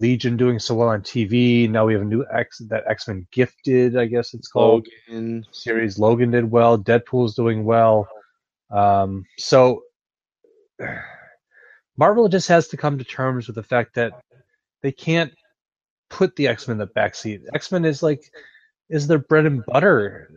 Legion 0.00 0.36
doing 0.36 0.58
so 0.58 0.74
well 0.74 0.88
on 0.88 1.02
TV. 1.02 1.68
Now 1.68 1.86
we 1.86 1.94
have 1.94 2.02
a 2.02 2.06
new 2.06 2.24
X 2.32 2.58
that 2.68 2.84
X 2.88 3.08
Men 3.08 3.26
Gifted, 3.32 3.96
I 3.96 4.06
guess 4.06 4.34
it's 4.34 4.48
called 4.48 4.86
Logan. 5.08 5.44
series. 5.52 5.98
Logan 5.98 6.30
did 6.30 6.50
well. 6.50 6.78
Deadpool's 6.78 7.34
doing 7.34 7.64
well. 7.64 8.08
Um, 8.70 9.24
so 9.38 9.82
Marvel 11.96 12.28
just 12.28 12.48
has 12.48 12.68
to 12.68 12.76
come 12.76 12.98
to 12.98 13.04
terms 13.04 13.46
with 13.46 13.56
the 13.56 13.62
fact 13.62 13.94
that 13.94 14.12
they 14.82 14.92
can't 14.92 15.32
put 16.10 16.36
the 16.36 16.48
X 16.48 16.68
Men 16.68 16.74
in 16.74 16.78
the 16.78 16.86
backseat. 16.86 17.40
X 17.54 17.72
Men 17.72 17.84
is 17.84 18.02
like 18.02 18.22
is 18.88 19.06
their 19.06 19.18
bread 19.18 19.46
and 19.46 19.64
butter, 19.66 20.30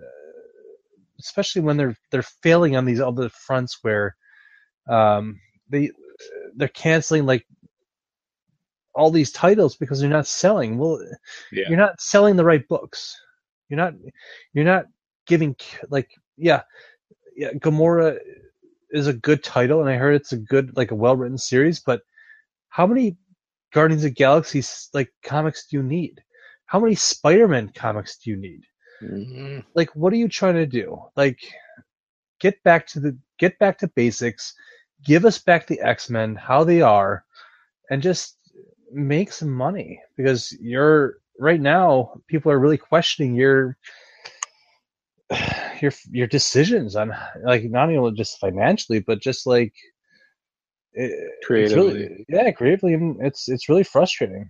especially 1.25 1.61
when 1.61 1.77
they're 1.77 1.95
they're 2.11 2.23
failing 2.23 2.75
on 2.75 2.85
these 2.85 2.99
other 3.01 3.29
fronts 3.29 3.79
where 3.81 4.15
um, 4.89 5.39
they 5.69 5.91
they're 6.55 6.67
canceling 6.69 7.25
like 7.25 7.45
all 8.93 9.09
these 9.11 9.31
titles 9.31 9.75
because 9.77 9.99
they're 9.99 10.09
not 10.09 10.27
selling. 10.27 10.77
Well, 10.77 10.99
Yeah. 11.51 11.65
you're 11.69 11.77
not 11.77 12.01
selling 12.01 12.35
the 12.35 12.45
right 12.45 12.67
books. 12.67 13.15
You're 13.69 13.77
not 13.77 13.93
you're 14.53 14.65
not 14.65 14.85
giving 15.27 15.55
like 15.89 16.09
yeah 16.37 16.63
yeah 17.35 17.51
Gamora 17.53 18.17
is 18.91 19.07
a 19.07 19.13
good 19.13 19.43
title 19.43 19.79
and 19.81 19.89
I 19.89 19.95
heard 19.95 20.15
it's 20.15 20.33
a 20.33 20.37
good 20.37 20.75
like 20.75 20.91
a 20.91 20.95
well 20.95 21.15
written 21.15 21.37
series, 21.37 21.79
but 21.79 22.01
how 22.69 22.85
many 22.85 23.17
Guardians 23.73 24.03
of 24.03 24.15
Galaxy 24.15 24.61
like 24.93 25.09
comics 25.23 25.67
do 25.67 25.77
you 25.77 25.83
need? 25.83 26.21
How 26.65 26.79
many 26.79 26.95
Spider 26.95 27.47
Man 27.47 27.71
comics 27.73 28.17
do 28.17 28.29
you 28.29 28.35
need? 28.37 28.61
Mhm. 29.01 29.63
Like 29.75 29.89
what 29.95 30.13
are 30.13 30.17
you 30.17 30.27
trying 30.29 30.55
to 30.55 30.65
do? 30.65 30.97
Like 31.15 31.39
get 32.39 32.61
back 32.63 32.87
to 32.87 32.99
the 32.99 33.17
get 33.39 33.57
back 33.59 33.77
to 33.79 33.87
basics, 33.95 34.53
give 35.05 35.25
us 35.25 35.39
back 35.39 35.67
the 35.67 35.79
X 35.81 36.09
Men, 36.09 36.35
how 36.35 36.63
they 36.63 36.81
are, 36.81 37.23
and 37.89 38.01
just 38.01 38.37
make 38.91 39.31
some 39.31 39.49
money 39.51 39.99
because 40.17 40.51
you're 40.61 41.15
right 41.39 41.61
now 41.61 42.13
people 42.27 42.51
are 42.51 42.59
really 42.59 42.77
questioning 42.77 43.33
your 43.35 43.77
your 45.81 45.91
your 46.11 46.27
decisions 46.27 46.95
on 46.95 47.11
like 47.43 47.63
not 47.65 47.89
only 47.89 48.11
just 48.13 48.39
financially 48.39 48.99
but 48.99 49.21
just 49.21 49.45
like 49.47 49.73
it, 50.93 51.11
Creatively. 51.45 51.93
really, 51.93 52.25
yeah 52.29 52.51
creatively 52.51 52.93
and 52.93 53.17
it's 53.21 53.47
it's 53.49 53.69
really 53.69 53.83
frustrating 53.83 54.49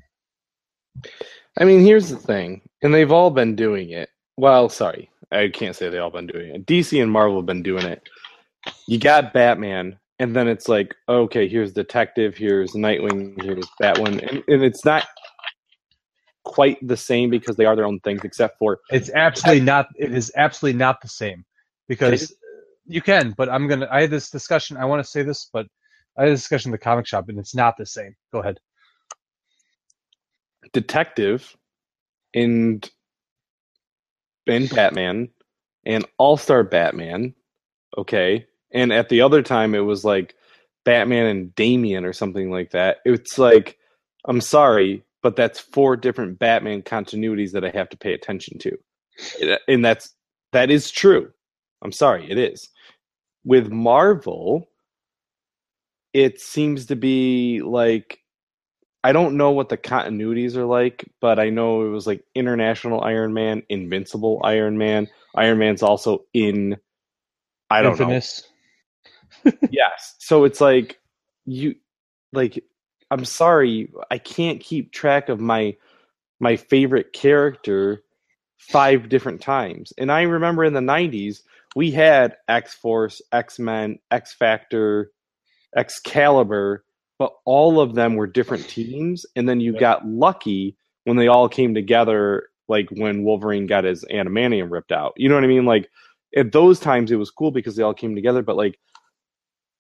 I 1.58 1.66
mean, 1.66 1.82
here's 1.82 2.10
the 2.10 2.18
thing, 2.18 2.62
and 2.82 2.94
they've 2.94 3.12
all 3.12 3.30
been 3.32 3.56
doing 3.56 3.90
it. 3.92 4.10
Well, 4.42 4.70
sorry, 4.70 5.12
I 5.32 5.50
can't 5.50 5.76
say 5.76 5.90
they 5.90 6.00
all 6.00 6.10
been 6.10 6.26
doing 6.26 6.56
it. 6.56 6.66
DC 6.66 7.00
and 7.00 7.12
Marvel 7.12 7.38
have 7.38 7.46
been 7.46 7.62
doing 7.62 7.86
it. 7.86 8.10
You 8.88 8.98
got 8.98 9.34
Batman, 9.34 10.00
and 10.18 10.36
then 10.36 10.48
it's 10.48 10.68
like, 10.68 10.96
okay, 11.08 11.48
here's 11.48 11.74
Detective, 11.74 12.36
here's 12.36 12.72
Nightwing, 12.72 13.40
here's 13.40 13.68
Batwoman, 13.80 14.28
and, 14.28 14.44
and 14.48 14.64
it's 14.64 14.84
not 14.84 15.06
quite 16.44 16.80
the 16.82 16.98
same 16.98 17.30
because 17.30 17.56
they 17.56 17.66
are 17.66 17.76
their 17.76 17.86
own 17.86 18.00
things, 18.00 18.22
except 18.24 18.58
for 18.58 18.80
it's 18.90 19.12
absolutely 19.12 19.62
not 19.64 19.90
it 19.96 20.12
is 20.12 20.32
absolutely 20.36 20.76
not 20.76 21.00
the 21.02 21.08
same 21.08 21.46
because 21.88 22.34
you 22.88 23.00
can 23.00 23.36
but 23.38 23.48
i'm 23.48 23.68
gonna 23.68 23.88
i 23.92 24.02
had 24.02 24.10
this 24.10 24.32
discussion 24.32 24.76
i 24.76 24.86
want 24.86 25.04
to 25.04 25.08
say 25.08 25.22
this 25.22 25.52
but 25.54 25.68
i 26.18 26.22
had 26.22 26.32
a 26.32 26.34
discussion 26.34 26.70
in 26.70 26.72
the 26.72 26.80
comic 26.80 27.06
shop 27.06 27.30
and 27.30 27.38
it's 27.38 27.54
not 27.54 27.78
the 27.78 27.86
same 27.86 28.16
go 28.34 28.40
ahead 28.40 28.58
Detective 30.74 31.56
and 32.34 32.90
and 34.48 34.70
Batman 34.70 35.30
and 35.86 36.06
All 36.18 36.38
Star 36.38 36.64
Batman, 36.64 37.34
okay, 37.98 38.46
and 38.74 38.92
at 38.94 39.10
the 39.10 39.22
other 39.22 39.42
time 39.42 39.76
it 39.76 39.80
was 39.80 40.06
like 40.06 40.36
Batman 40.86 41.26
and 41.28 41.56
Damian 41.56 42.06
or 42.06 42.14
something 42.14 42.52
like 42.52 42.72
that. 42.72 42.98
It's 43.06 43.38
like 43.38 43.78
I'm 44.26 44.42
sorry, 44.42 45.04
but 45.24 45.36
that's 45.36 45.60
four 45.60 45.96
different 45.96 46.40
Batman 46.40 46.82
continuities 46.82 47.52
that 47.52 47.66
I 47.66 47.70
have 47.70 47.90
to 47.90 47.98
pay 47.98 48.14
attention 48.14 48.60
to, 48.60 48.78
and 49.68 49.86
uh, 49.86 49.90
that's 49.90 50.14
that 50.52 50.70
is 50.70 50.92
true. 50.92 51.32
I'm 51.82 51.92
sorry, 51.92 52.30
it 52.30 52.38
is. 52.38 52.70
With 53.44 53.72
Marvel, 53.72 54.70
it 56.14 56.40
seems 56.40 56.86
to 56.88 56.96
be 56.96 57.62
like 57.62 58.21
I 59.04 59.14
don't 59.14 59.38
know 59.38 59.52
what 59.52 59.70
the 59.70 59.78
continuities 59.78 60.56
are 60.56 60.66
like, 60.66 61.10
but 61.20 61.40
I 61.40 61.50
know 61.50 61.86
it 61.86 61.90
was 61.90 62.06
like 62.06 62.24
International 62.36 63.04
Iron 63.04 63.34
Man, 63.34 63.64
Invincible 63.68 64.42
Iron 64.44 64.78
Man. 64.78 65.08
Iron 65.36 65.58
Man's 65.58 65.82
also 65.82 66.26
in 66.34 66.78
I 67.70 67.82
don't 67.82 67.94
infamous 67.94 68.44
know. 69.46 69.52
Yes. 69.72 70.16
So 70.20 70.44
it's 70.44 70.62
like 70.62 71.00
you 71.46 71.76
like 72.32 72.64
I'm 73.10 73.26
sorry, 73.26 73.92
I 74.10 74.18
can't 74.20 74.62
keep 74.62 74.92
track 74.92 75.30
of 75.30 75.40
my 75.40 75.76
my 76.40 76.56
favorite 76.56 77.14
character 77.14 78.04
five 78.58 79.10
different 79.10 79.42
times. 79.42 79.94
And 79.98 80.12
I 80.12 80.22
remember 80.24 80.64
in 80.64 80.74
the 80.74 80.80
90s 80.80 81.42
we 81.76 81.92
had 81.92 82.36
X-Force, 82.48 83.22
X-Men, 83.32 84.00
X-Factor, 84.12 85.12
Excalibur, 85.76 86.84
but 87.22 87.34
all 87.46 87.80
of 87.80 87.94
them 87.94 88.16
were 88.16 88.26
different 88.26 88.68
teams 88.78 89.28
and 89.36 89.48
then 89.48 89.60
you 89.60 89.74
Yep. 89.74 89.80
got 89.80 90.08
lucky 90.08 90.76
when 91.04 91.18
they 91.18 91.28
all 91.28 91.48
came 91.48 91.76
together 91.76 92.50
like 92.68 92.90
when 92.90 93.24
Wolverine 93.24 93.68
got 93.68 93.84
his 93.84 94.04
adamantium 94.06 94.72
ripped 94.72 94.92
out. 94.92 95.14
You 95.18 95.30
know 95.30 95.36
what 95.36 95.44
I 95.44 95.48
mean? 95.48 95.66
Like 95.66 95.88
at 96.36 96.52
those 96.52 96.80
times 96.80 97.12
it 97.12 97.18
was 97.18 97.30
cool 97.30 97.52
because 97.52 97.76
they 97.76 97.84
all 97.84 97.94
came 97.94 98.16
together, 98.16 98.42
but 98.42 98.58
like 98.58 98.80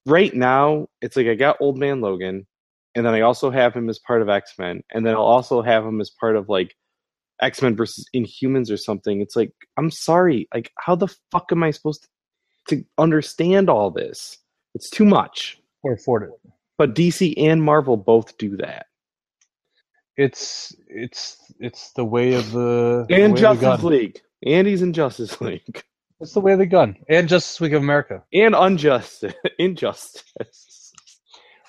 right 0.05 0.31
now 0.35 0.87
it's 1.01 1.15
like 1.17 1.25
I 1.25 1.33
got 1.33 1.57
Old 1.59 1.79
Man 1.79 1.99
Logan 1.99 2.45
and 2.93 3.03
then 3.03 3.15
I 3.15 3.21
also 3.21 3.49
have 3.49 3.73
him 3.73 3.89
as 3.89 3.97
part 3.97 4.21
of 4.21 4.29
X-Men 4.29 4.83
and 4.91 5.03
then 5.03 5.15
I'll 5.15 5.23
also 5.23 5.63
have 5.63 5.83
him 5.83 5.99
as 5.99 6.11
part 6.11 6.35
of 6.35 6.47
like 6.47 6.75
X-Men 7.41 7.75
versus 7.75 8.05
Inhumans 8.15 8.69
or 8.69 8.77
something. 8.77 9.19
It's 9.19 9.35
like 9.35 9.51
I'm 9.77 9.89
sorry, 9.89 10.47
like 10.53 10.71
how 10.77 10.93
the 10.95 11.07
fuck 11.31 11.47
am 11.51 11.63
I 11.63 11.71
supposed 11.71 12.07
to, 12.67 12.75
to 12.75 12.85
understand 12.99 13.67
all 13.67 13.89
this? 13.89 14.37
It's 14.75 14.91
too 14.91 15.05
much. 15.05 15.59
or 15.81 15.93
afford 15.93 16.21
it 16.21 16.50
But 16.77 16.95
DC 16.95 17.33
and 17.37 17.61
Marvel 17.61 17.97
both 17.97 18.37
do 18.37 18.57
that. 18.57 18.87
it's 20.17 20.75
it's 20.87 21.37
it's 21.59 21.91
the 21.93 22.05
way 22.05 22.33
of 22.33 22.51
the 22.51 23.05
And 23.09 23.35
the 23.37 23.41
Justice. 23.41 23.83
League. 23.83 24.21
And 24.45 24.67
he's 24.67 24.81
in 24.81 24.93
Justice 24.93 25.39
League. 25.41 25.83
It's 26.19 26.33
the 26.33 26.39
way 26.39 26.53
of 26.53 26.59
the 26.59 26.65
gun. 26.65 26.97
And 27.09 27.27
Justice 27.29 27.59
League 27.61 27.73
of 27.73 27.81
America. 27.83 28.23
and 28.33 28.55
unjust 28.55 29.23
injustice. 29.59 30.93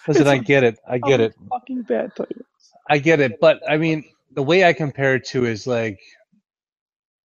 Listen, 0.09 0.23
It's 0.23 0.31
I 0.31 0.39
get 0.39 0.65
it. 0.65 0.79
I 0.89 0.99
get 0.99 1.21
it. 1.21 1.35
Fucking 1.49 1.83
bad 1.83 2.15
title. 2.17 2.43
I 2.91 2.99
get 2.99 3.21
it. 3.21 3.39
But 3.41 3.61
I 3.69 3.77
mean, 3.77 4.05
the 4.33 4.43
way 4.43 4.65
I 4.65 4.73
compare 4.73 5.15
it 5.17 5.25
to 5.27 5.45
is 5.47 5.67
like, 5.67 6.01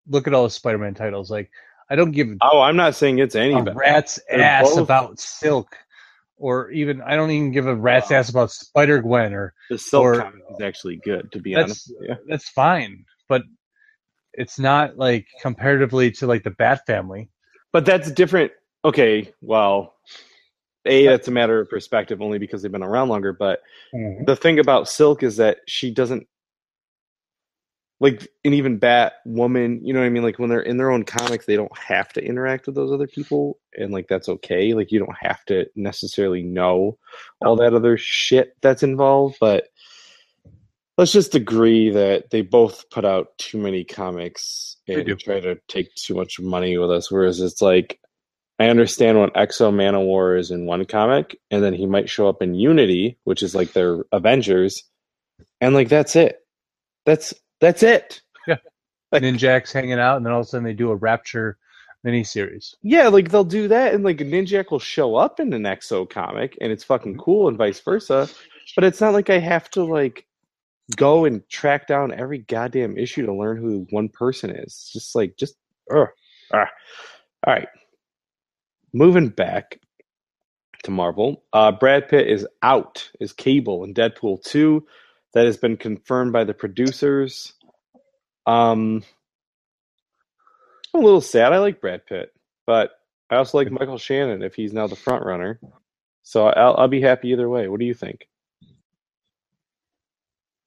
look 0.09 0.27
at 0.27 0.35
all 0.35 0.45
the 0.45 0.51
Spider-Man 0.51 0.95
titles. 0.95 1.31
Like, 1.31 1.51
I 1.89 1.97
don't 1.97 2.11
give 2.13 2.29
Oh, 2.43 2.61
I'm 2.61 2.77
not 2.77 2.95
saying 2.95 3.19
it's 3.19 3.35
any 3.35 3.55
a 3.55 3.63
rat's 3.63 4.21
They're 4.29 4.41
ass 4.43 4.71
both- 4.71 4.79
about 4.81 5.19
Silk, 5.21 5.77
or 6.37 6.71
even 6.71 7.01
I 7.03 7.17
don't 7.17 7.31
even 7.31 7.51
give 7.53 7.67
a 7.67 7.75
rat's 7.75 8.11
ass 8.11 8.29
about 8.29 8.51
Spider 8.51 9.01
Gwen. 9.01 9.33
Or 9.33 9.55
The 9.71 9.79
Silk 9.79 10.03
or- 10.03 10.33
is 10.51 10.61
actually 10.63 10.97
good, 10.97 11.33
to 11.33 11.41
be 11.41 11.55
That's- 11.55 11.71
honest. 11.71 11.93
you. 12.01 12.17
that's 12.29 12.49
fine, 12.49 13.05
but 13.29 13.43
it's 14.33 14.59
not 14.59 14.99
like 14.99 15.27
comparatively 15.41 16.11
to 16.13 16.27
like 16.27 16.45
the 16.45 16.51
Bat 16.51 16.83
Family. 16.87 17.31
But 17.73 17.85
that's 17.87 18.11
different. 18.11 18.53
Okay, 18.85 19.33
well, 19.41 19.95
a 20.85 21.07
that's 21.07 21.29
a 21.29 21.33
matter 21.33 21.61
of 21.61 21.69
perspective, 21.69 22.23
only 22.23 22.39
because 22.39 22.63
they've 22.63 22.71
been 22.73 22.83
around 22.83 23.09
longer. 23.09 23.33
But 23.33 23.61
mm-hmm. 23.95 24.25
the 24.25 24.37
thing 24.37 24.59
about 24.59 24.89
Silk 24.89 25.23
is 25.23 25.37
that 25.37 25.59
she 25.67 25.91
doesn't 25.91 26.27
like 28.01 28.29
an 28.45 28.55
even 28.55 28.79
Bat 28.79 29.15
woman. 29.25 29.81
You 29.83 29.93
know 29.93 30.01
what 30.01 30.07
I 30.07 30.11
mean? 30.11 30.23
Like 30.23 30.39
when 30.39 30.51
they're 30.51 30.61
in 30.61 30.77
their 30.77 30.91
own 30.91 31.05
comics, 31.05 31.47
they 31.47 31.57
don't 31.57 31.77
have 31.79 32.13
to 32.15 32.25
interact 32.25 32.67
with 32.67 32.75
those 32.75 32.93
other 32.93 33.07
people, 33.07 33.59
and 33.77 33.93
like 33.93 34.09
that's 34.09 34.29
okay. 34.29 34.75
Like 34.75 34.93
you 34.93 34.99
don't 34.99 35.17
have 35.21 35.45
to 35.47 35.67
necessarily 35.75 36.43
know 36.43 36.99
all 37.45 37.57
that 37.57 37.75
other 37.75 37.97
shit 37.97 38.57
that's 38.61 38.83
involved, 38.83 39.39
but. 39.41 39.69
Let's 40.99 41.13
just 41.13 41.35
agree 41.35 41.91
that 41.91 42.31
they 42.31 42.41
both 42.41 42.89
put 42.89 43.05
out 43.05 43.37
too 43.37 43.59
many 43.59 43.85
comics 43.85 44.79
and 44.89 45.07
try 45.19 45.41
to 45.41 45.59
take 45.69 45.95
too 45.95 46.15
much 46.15 46.41
money 46.41 46.79
with 46.79 46.91
us. 46.91 47.11
Whereas 47.11 47.39
it's 47.39 47.61
like, 47.61 48.01
I 48.59 48.71
understand 48.71 49.21
when 49.21 49.29
X-O 49.35 49.71
Manowar 49.71 50.39
is 50.39 50.51
in 50.51 50.65
one 50.65 50.87
comic, 50.87 51.39
and 51.51 51.63
then 51.63 51.75
he 51.75 51.85
might 51.85 52.09
show 52.09 52.31
up 52.31 52.41
in 52.41 52.55
Unity, 52.55 53.19
which 53.25 53.43
is 53.43 53.55
like 53.55 53.75
their 53.75 54.07
Avengers, 54.11 54.85
and 55.61 55.75
like 55.75 55.91
that's 55.91 56.17
it. 56.17 56.39
That's 57.05 57.35
that's 57.61 57.83
it. 57.83 58.21
Yeah. 58.47 58.57
Like- 59.13 59.23
Ninjak's 59.23 59.73
hanging 59.73 60.01
out, 60.01 60.17
and 60.17 60.27
then 60.27 60.33
all 60.33 60.41
of 60.41 60.47
a 60.47 60.49
sudden 60.49 60.65
they 60.65 60.73
do 60.73 60.91
a 60.91 60.97
Rapture 60.97 61.59
miniseries. 62.05 62.75
Yeah, 62.83 63.07
like 63.07 63.31
they'll 63.31 63.45
do 63.45 63.69
that, 63.69 63.95
and 63.95 64.03
like 64.03 64.19
Ninjak 64.19 64.71
will 64.73 64.81
show 64.81 65.15
up 65.15 65.39
in 65.39 65.53
an 65.53 65.65
X-O 65.65 66.07
comic, 66.07 66.59
and 66.61 66.73
it's 66.73 66.83
fucking 66.83 67.17
cool, 67.19 67.47
and 67.47 67.57
vice 67.57 67.79
versa. 67.81 68.29
But 68.75 68.83
it's 68.83 69.01
not 69.01 69.13
like 69.15 69.31
I 69.31 69.39
have 69.39 69.71
to 69.71 69.85
like 69.85 70.27
go 70.97 71.25
and 71.25 71.49
track 71.49 71.87
down 71.87 72.13
every 72.13 72.39
goddamn 72.39 72.99
issue 72.99 73.25
to 73.27 73.33
learn 73.33 73.57
who 73.59 73.87
one 73.91 74.09
person 74.09 74.51
is. 74.51 74.65
It's 74.67 74.93
just 74.93 75.15
like 75.15 75.37
just 75.37 75.55
ugh. 75.95 76.09
Ah. 76.53 76.67
all 77.47 77.55
right. 77.55 77.69
Moving 78.93 79.29
back 79.29 79.79
to 80.85 80.91
Marvel, 80.91 81.45
uh, 81.53 81.73
Brad 81.73 82.09
Pitt 82.09 82.29
is 82.29 82.47
out 82.63 83.09
as 83.21 83.33
Cable 83.33 83.85
in 83.85 83.95
Deadpool 83.95 84.43
two. 84.43 84.85
That 85.37 85.45
has 85.45 85.59
been 85.59 85.77
confirmed 85.77 86.33
by 86.33 86.45
the 86.45 86.55
producers. 86.55 87.53
Um, 88.47 89.05
I'm 90.95 91.03
a 91.03 91.05
little 91.05 91.21
sad. 91.21 91.53
I 91.53 91.59
like 91.59 91.79
Brad 91.83 92.07
Pitt, 92.07 92.33
but 92.67 92.93
I 93.29 93.37
also 93.37 93.59
like 93.59 93.71
Michael 93.71 93.99
Shannon 93.99 94.43
if 94.43 94.55
he's 94.55 94.73
now 94.73 94.87
the 94.87 94.97
front 94.97 95.27
runner. 95.27 95.61
So 96.23 96.47
I'll, 96.47 96.77
I'll 96.79 96.89
be 96.89 97.03
happy 97.03 97.29
either 97.29 97.51
way. 97.51 97.69
What 97.69 97.81
do 97.81 97.85
you 97.85 97.93
think? 97.93 98.27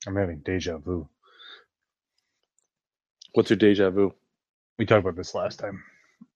I'm 0.05 0.15
having 0.15 0.41
deja 0.41 0.77
vu. 0.77 1.09
What's 3.33 3.49
your 3.49 3.57
deja 3.57 3.89
vu? 3.89 4.13
We 4.77 4.85
talked 4.85 5.03
about 5.03 5.15
this 5.15 5.33
last 5.33 5.57
time. 5.57 5.83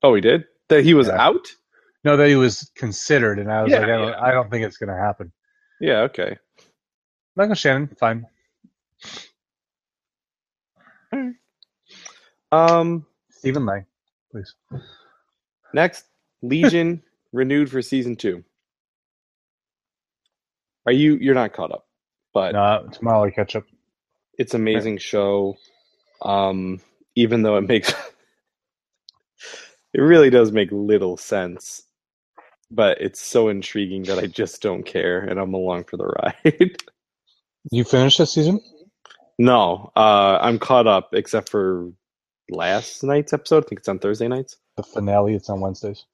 Oh, 0.02 0.16
he 0.16 0.22
did. 0.22 0.46
That 0.70 0.84
he 0.84 0.96
was 0.96 1.06
Yeah. 1.06 1.22
out. 1.22 1.50
No, 2.04 2.18
that 2.18 2.30
he 2.30 2.36
was 2.36 2.72
considered, 2.74 3.38
and 3.38 3.52
I 3.52 3.62
was 3.62 3.72
Yeah, 3.72 3.82
like, 3.82 3.90
I 3.90 3.92
don't, 3.92 4.08
yeah. 4.10 4.22
I 4.24 4.32
don't 4.32 4.50
think 4.50 4.66
it's 4.66 4.78
going 4.78 4.90
to 4.90 5.00
happen. 5.00 5.32
Yeah. 5.80 6.00
Okay. 6.00 6.36
Michael 7.36 7.56
Shannon, 7.56 7.90
fine. 8.00 8.28
Um. 12.52 13.06
Stephen 13.32 13.66
Lang, 13.66 13.86
please. 14.32 14.56
Next, 15.74 16.06
Legion 16.42 17.04
renewed 17.34 17.70
for 17.72 17.82
season 17.82 18.16
two. 18.16 18.44
Are 20.88 20.94
you? 20.94 21.16
You're 21.18 21.36
not 21.36 21.54
caught 21.54 21.72
up, 21.72 21.88
but 22.34 22.54
No, 22.54 22.88
tomorrow 22.92 23.26
I 23.26 23.32
catch 23.32 23.56
up. 23.56 23.66
it's 24.38 24.54
an 24.54 24.62
amazing 24.62 25.00
show. 25.00 25.58
Um, 26.22 26.82
even 27.16 27.44
though 27.44 27.58
it 27.58 27.68
makes 27.68 27.92
it 29.94 30.02
really 30.02 30.30
does 30.32 30.52
make 30.52 30.70
little 30.72 31.18
sense, 31.18 31.84
but 32.72 33.02
it's 33.02 33.22
so 33.22 33.50
intriguing 33.50 34.04
that 34.06 34.20
I 34.20 34.28
just 34.28 34.62
don't 34.62 34.84
care, 34.86 35.20
and 35.22 35.40
I'm 35.40 35.54
along 35.54 35.86
for 35.86 35.98
the 35.98 36.06
ride. 36.46 36.78
You 37.72 37.84
finished 37.84 38.18
this 38.18 38.34
season? 38.34 38.60
no, 39.40 39.92
uh, 39.96 40.38
I'm 40.42 40.60
caught 40.60 40.86
up 40.88 41.10
except 41.14 41.50
for 41.50 41.92
last 42.50 43.04
night's 43.04 43.34
episode. 43.34 43.66
I 43.66 43.68
think 43.68 43.80
it's 43.80 43.90
on 43.90 44.00
Thursday 44.00 44.28
nights. 44.28 44.58
The 44.78 44.84
finale. 44.84 45.34
It's 45.36 45.50
on 45.50 45.60
Wednesdays. 45.60 46.06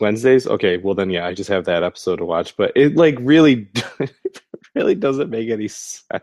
Wednesdays? 0.00 0.46
Okay, 0.46 0.76
well 0.78 0.94
then 0.94 1.10
yeah, 1.10 1.26
I 1.26 1.32
just 1.34 1.48
have 1.50 1.64
that 1.66 1.82
episode 1.82 2.16
to 2.16 2.24
watch, 2.24 2.56
but 2.56 2.72
it 2.76 2.96
like 2.96 3.16
really 3.20 3.68
really 4.74 4.94
doesn't 4.94 5.30
make 5.30 5.48
any 5.50 5.68
sense. 5.68 6.22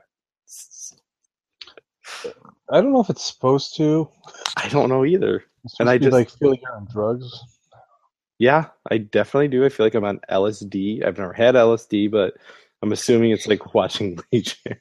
I 2.70 2.82
don't 2.82 2.94
know 2.94 3.02
if 3.02 3.10
it's 3.10 3.26
supposed 3.26 3.76
to. 3.78 4.10
I 4.58 4.68
don't 4.70 4.90
know 4.90 5.06
either. 5.06 5.44
And 5.80 5.90
I 5.90 5.98
just- 5.98 6.14
like 6.14 6.30
feel 6.30 6.50
like 6.52 6.62
you're 6.62 6.76
on 6.76 6.88
drugs. 6.92 7.30
Yeah, 8.40 8.66
I 8.92 8.98
definitely 8.98 9.48
do. 9.48 9.64
I 9.64 9.70
feel 9.70 9.86
like 9.86 9.94
I'm 9.94 10.04
on 10.04 10.20
LSD. 10.30 11.06
I've 11.06 11.18
never 11.18 11.32
had 11.34 11.56
LSD, 11.56 12.12
but 12.12 12.34
I'm 12.84 12.92
assuming 12.92 13.32
it's 13.32 13.48
like 13.48 13.74
watching 13.74 14.20
Legion. 14.34 14.78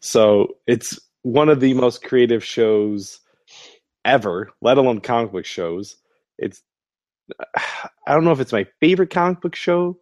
so 0.00 0.48
it's 0.66 0.98
one 1.22 1.48
of 1.48 1.60
the 1.60 1.72
most 1.74 2.02
creative 2.02 2.44
shows 2.44 3.20
ever, 4.04 4.50
let 4.60 4.76
alone 4.76 5.00
comic 5.00 5.30
book 5.30 5.44
shows. 5.44 5.96
It's 6.36 6.62
I 8.06 8.12
don't 8.12 8.24
know 8.24 8.32
if 8.32 8.40
it's 8.40 8.52
my 8.52 8.66
favorite 8.80 9.10
comic 9.10 9.40
book 9.40 9.54
show, 9.54 9.96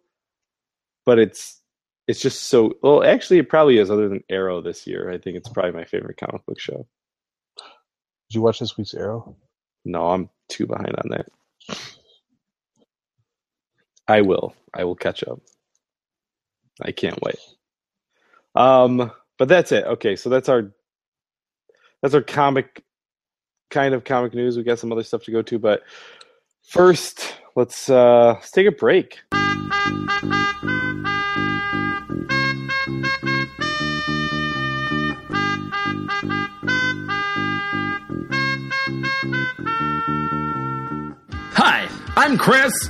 but 1.05 1.19
it's 1.19 1.61
it's 2.07 2.21
just 2.21 2.45
so 2.45 2.73
well. 2.81 3.03
Actually, 3.03 3.37
it 3.37 3.49
probably 3.49 3.77
is. 3.77 3.91
Other 3.91 4.09
than 4.09 4.23
Arrow 4.31 4.61
this 4.63 4.87
year, 4.87 5.11
I 5.11 5.19
think 5.19 5.37
it's 5.37 5.49
probably 5.49 5.73
my 5.73 5.85
favorite 5.85 6.17
comic 6.17 6.43
book 6.47 6.59
show. 6.59 6.87
Did 7.57 8.35
you 8.35 8.41
watch 8.41 8.57
this 8.57 8.77
week's 8.77 8.95
Arrow? 8.95 9.35
No, 9.85 10.07
I'm 10.09 10.27
too 10.49 10.65
behind 10.65 10.95
on 10.95 11.09
that. 11.11 11.27
I 14.09 14.21
will. 14.21 14.55
I 14.73 14.83
will 14.85 14.95
catch 14.95 15.23
up. 15.23 15.39
I 16.81 16.91
can't 16.91 17.21
wait. 17.21 17.37
Um, 18.55 19.11
but 19.37 19.47
that's 19.47 19.71
it. 19.71 19.85
Okay, 19.85 20.15
so 20.15 20.29
that's 20.29 20.49
our 20.49 20.71
that's 22.01 22.15
our 22.15 22.21
comic 22.23 22.83
kind 23.69 23.93
of 23.93 24.03
comic 24.03 24.33
news. 24.33 24.57
We 24.57 24.63
got 24.63 24.79
some 24.79 24.91
other 24.91 25.03
stuff 25.03 25.23
to 25.25 25.31
go 25.31 25.43
to, 25.43 25.59
but 25.59 25.83
first, 26.67 27.35
let's 27.55 27.87
uh 27.87 28.33
let's 28.33 28.49
take 28.49 28.65
a 28.65 28.71
break. 28.71 29.19
Hi, 41.53 41.87
I'm 42.15 42.37
Chris. 42.39 42.89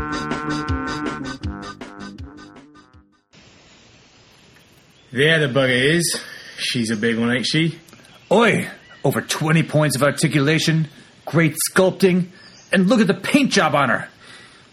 There 5.11 5.45
the 5.45 5.53
bugger 5.53 5.95
is. 5.95 6.19
She's 6.57 6.89
a 6.89 6.95
big 6.95 7.19
one, 7.19 7.31
ain't 7.31 7.45
she? 7.45 7.77
Oi! 8.31 8.69
Over 9.03 9.21
20 9.21 9.63
points 9.63 9.95
of 9.95 10.03
articulation, 10.03 10.87
great 11.25 11.55
sculpting, 11.69 12.27
and 12.71 12.87
look 12.87 13.01
at 13.01 13.07
the 13.07 13.13
paint 13.13 13.51
job 13.51 13.75
on 13.75 13.89
her. 13.89 14.07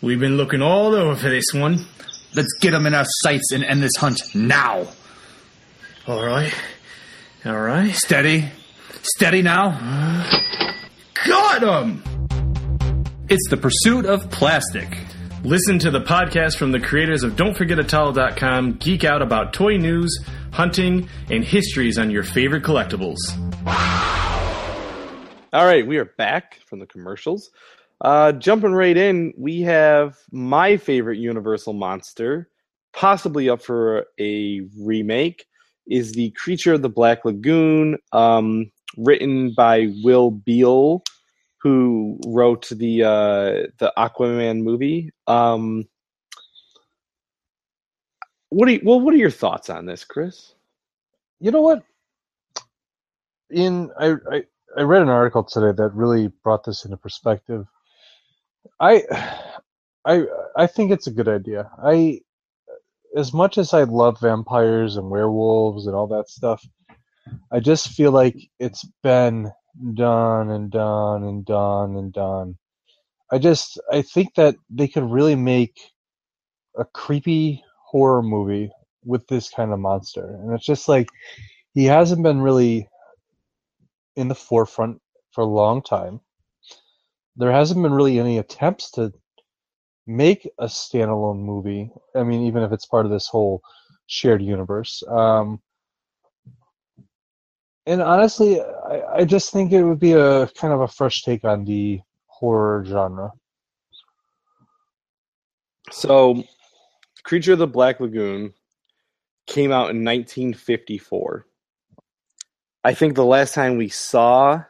We've 0.01 0.21
been 0.21 0.37
looking 0.37 0.63
all 0.63 0.95
over 0.95 1.17
for 1.17 1.29
this 1.29 1.47
one. 1.53 1.87
Let's 2.35 2.53
get 2.61 2.71
them 2.71 2.87
in 2.87 2.95
our 2.95 3.07
sights 3.23 3.51
and 3.53 3.65
end 3.65 3.83
this 3.83 3.97
hunt 3.97 4.21
now. 4.35 4.87
All 6.07 6.25
right. 6.25 6.55
All 7.45 7.59
right. 7.59 7.93
Steady. 7.95 8.49
Steady 9.03 9.43
now. 9.43 9.71
Got 11.27 11.63
him! 11.63 12.03
It's 13.29 13.49
the 13.51 13.57
pursuit 13.57 14.07
of 14.07 14.31
plastic. 14.31 14.97
Listen 15.45 15.79
to 15.79 15.91
the 15.93 16.01
podcast 16.01 16.57
from 16.57 16.73
the 16.73 16.81
creators 16.81 17.23
of 17.23 17.37
Don'tForgetATowel.com. 17.37 18.73
Geek 18.79 19.05
out 19.05 19.23
about 19.23 19.53
toy 19.53 19.77
news, 19.77 20.19
hunting, 20.53 21.09
and 21.31 21.45
histories 21.45 21.97
on 21.97 22.11
your 22.11 22.25
favorite 22.25 22.65
collectibles. 22.65 23.19
All 25.53 25.65
right, 25.65 25.87
we 25.87 25.97
are 25.99 26.07
back 26.19 26.59
from 26.67 26.81
the 26.81 26.87
commercials. 26.87 27.51
Uh, 28.01 28.33
jumping 28.33 28.73
right 28.73 28.97
in, 28.97 29.33
we 29.39 29.61
have 29.61 30.17
my 30.33 30.77
favorite 30.77 31.19
Universal 31.19 31.75
monster, 31.75 32.51
possibly 32.93 33.49
up 33.49 33.63
for 33.63 34.07
a 34.19 34.63
remake, 34.77 35.47
is 35.87 36.13
the 36.13 36.31
Creature 36.33 36.75
of 36.75 36.83
the 36.83 36.89
Black 36.89 37.25
Lagoon, 37.25 37.97
um, 38.13 38.73
written 38.97 39.55
by 39.57 39.87
Will 40.03 40.33
Beall, 40.33 41.05
who 41.69 42.19
wrote 42.27 42.69
the 42.71 43.05
uh, 43.05 43.67
the 43.79 43.93
Aquaman 43.99 44.63
movie. 44.63 45.11
Um, 45.27 45.85
what 48.49 48.67
do 48.67 48.73
you, 48.73 48.81
well? 48.85 49.01
What 49.01 49.13
are 49.15 49.19
your 49.19 49.31
thoughts 49.31 49.69
on 49.69 49.87
this, 49.87 50.05
Chris? 50.05 50.55
You 51.41 51.51
know 51.51 51.61
what? 51.61 51.83
In 53.51 53.91
I, 53.99 54.15
I 54.31 54.43
I 54.77 54.83
read 54.83 55.03
an 55.03 55.11
article 55.11 55.45
today 55.45 55.77
that 55.77 55.95
really 55.95 56.29
brought 56.43 56.65
this 56.65 56.85
into 56.85 56.97
perspective. 56.97 57.67
I 58.81 59.03
I 60.05 60.25
I 60.57 60.67
think 60.67 60.91
it's 60.91 61.07
a 61.07 61.13
good 61.13 61.29
idea. 61.29 61.71
I 61.83 62.21
as 63.17 63.35
much 63.35 63.59
as 63.59 63.75
I 63.75 63.85
love 63.85 64.21
vampires 64.21 64.97
and 64.97 65.11
werewolves 65.11 65.87
and 65.87 65.95
all 65.95 66.07
that 66.09 66.31
stuff, 66.31 66.65
I 67.53 67.61
just 67.61 67.89
feel 67.89 68.13
like 68.13 68.37
it's 68.59 68.85
been 69.03 69.53
done 69.95 70.51
and 70.51 70.71
done 70.71 71.25
and 71.25 71.45
done 71.45 71.97
and 71.97 72.13
done. 72.13 72.57
I 73.31 73.39
just 73.39 73.79
I 73.93 74.03
think 74.03 74.35
that 74.37 74.57
they 74.71 74.89
could 74.89 75.05
really 75.11 75.35
make 75.35 75.79
a 76.77 76.85
creepy 76.85 77.63
horror 77.87 78.23
movie 78.23 78.71
with 79.05 79.27
this 79.29 79.51
kind 79.51 79.73
of 79.73 79.79
monster. 79.79 80.39
And 80.43 80.55
it's 80.55 80.67
just 80.67 80.89
like 80.89 81.09
he 81.75 81.85
hasn't 81.85 82.23
been 82.23 82.41
really 82.41 82.89
in 84.17 84.29
the 84.29 84.35
forefront 84.35 85.01
for 85.33 85.43
a 85.43 85.47
long 85.47 85.83
time. 85.83 86.21
There 87.37 87.53
hasn't 87.53 87.83
been 87.83 87.93
really 87.93 88.19
any 88.19 88.39
attempts 88.39 88.91
to 88.93 89.13
make 90.07 90.49
a 90.59 90.67
standalone 90.67 91.39
movie. 91.41 91.91
I 92.17 92.25
mean, 92.25 92.43
even 92.47 92.63
if 92.63 92.73
it's 92.73 92.87
part 92.87 93.07
of 93.07 93.13
this 93.13 93.29
whole 93.29 93.63
shared 94.07 94.43
universe. 94.43 95.03
Um, 95.09 95.61
and 97.89 98.03
honestly, 98.03 98.61
I, 98.61 99.17
I 99.17 99.25
just 99.25 99.51
think 99.51 99.73
it 99.73 99.83
would 99.83 99.99
be 99.99 100.13
a 100.13 100.47
kind 100.49 100.75
of 100.75 100.83
a 100.83 100.89
fresh 100.89 101.23
take 101.23 101.43
on 101.45 101.65
the 101.65 102.01
horror 102.27 102.85
genre. 102.87 103.33
So, 105.91 106.45
Creature 107.25 107.55
of 107.55 107.61
the 107.61 107.67
Black 107.67 107.99
Lagoon 107.99 108.53
came 109.47 109.73
out 109.73 109.89
in 109.91 110.05
1954. 110.05 111.47
I 112.85 112.95
think 112.95 113.15
the 113.15 113.25
last 113.25 113.55
time 113.55 113.79
we 113.79 113.89
saw 113.89 114.63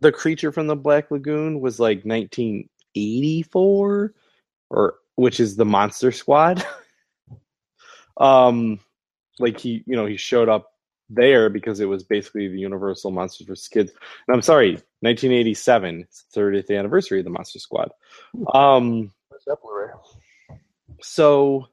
the 0.00 0.12
creature 0.12 0.52
from 0.52 0.66
the 0.66 0.76
Black 0.76 1.10
Lagoon 1.10 1.60
was 1.60 1.80
like 1.80 2.04
1984 2.04 4.12
or 4.68 4.94
which 5.14 5.40
is 5.40 5.56
the 5.56 5.64
Monster 5.64 6.12
Squad. 6.12 6.62
um 8.18 8.78
like 9.38 9.58
he, 9.58 9.82
you 9.86 9.96
know, 9.96 10.04
he 10.06 10.18
showed 10.18 10.50
up 10.50 10.75
there 11.08 11.48
because 11.48 11.80
it 11.80 11.86
was 11.86 12.02
basically 12.02 12.48
the 12.48 12.58
Universal 12.58 13.10
Monsters 13.12 13.46
vs. 13.46 13.68
Kids. 13.68 13.92
And 14.26 14.34
I'm 14.34 14.42
sorry, 14.42 14.72
1987, 15.00 16.06
30th 16.34 16.76
anniversary 16.76 17.20
of 17.20 17.24
the 17.24 17.30
Monster 17.30 17.58
Squad. 17.58 17.90
Um 18.52 19.12
that 19.46 19.62
Blu-ray? 19.62 19.90
so 21.00 21.66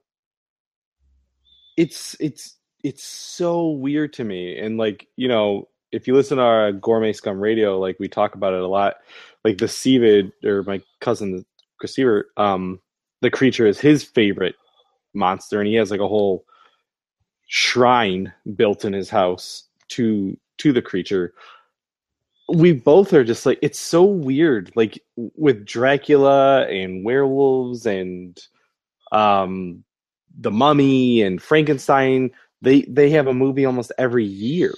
it's 1.77 2.15
it's 2.19 2.57
it's 2.83 3.03
so 3.03 3.69
weird 3.69 4.13
to 4.13 4.23
me 4.23 4.57
and 4.57 4.77
like 4.77 5.07
you 5.15 5.27
know 5.27 5.67
if 5.91 6.07
you 6.07 6.15
listen 6.15 6.37
to 6.37 6.43
our 6.43 6.71
gourmet 6.71 7.13
scum 7.13 7.39
radio 7.39 7.79
like 7.79 7.97
we 7.99 8.07
talk 8.07 8.35
about 8.35 8.53
it 8.53 8.61
a 8.61 8.67
lot 8.67 8.95
like 9.43 9.57
the 9.57 9.65
Seavid 9.65 10.31
or 10.43 10.63
my 10.63 10.81
cousin 11.01 11.45
Chris 11.79 11.95
Seaver, 11.95 12.27
um 12.37 12.79
the 13.21 13.31
creature 13.31 13.65
is 13.65 13.79
his 13.79 14.03
favorite 14.03 14.55
monster 15.13 15.59
and 15.59 15.67
he 15.67 15.75
has 15.75 15.91
like 15.91 15.99
a 15.99 16.07
whole 16.07 16.45
shrine 17.55 18.33
built 18.55 18.83
in 18.83 18.93
his 18.93 19.09
house 19.09 19.65
to 19.89 20.35
to 20.57 20.73
the 20.73 20.81
creature. 20.81 21.33
We 22.49 22.73
both 22.73 23.13
are 23.13 23.23
just 23.23 23.45
like 23.45 23.59
it's 23.61 23.79
so 23.79 24.03
weird 24.03 24.71
like 24.75 25.01
with 25.15 25.65
dracula 25.65 26.67
and 26.67 27.05
werewolves 27.05 27.85
and 27.85 28.39
um 29.11 29.83
the 30.39 30.51
mummy 30.51 31.21
and 31.21 31.41
frankenstein 31.41 32.31
they 32.61 32.81
they 32.81 33.09
have 33.11 33.27
a 33.27 33.33
movie 33.33 33.65
almost 33.65 33.91
every 33.99 34.25
year 34.25 34.73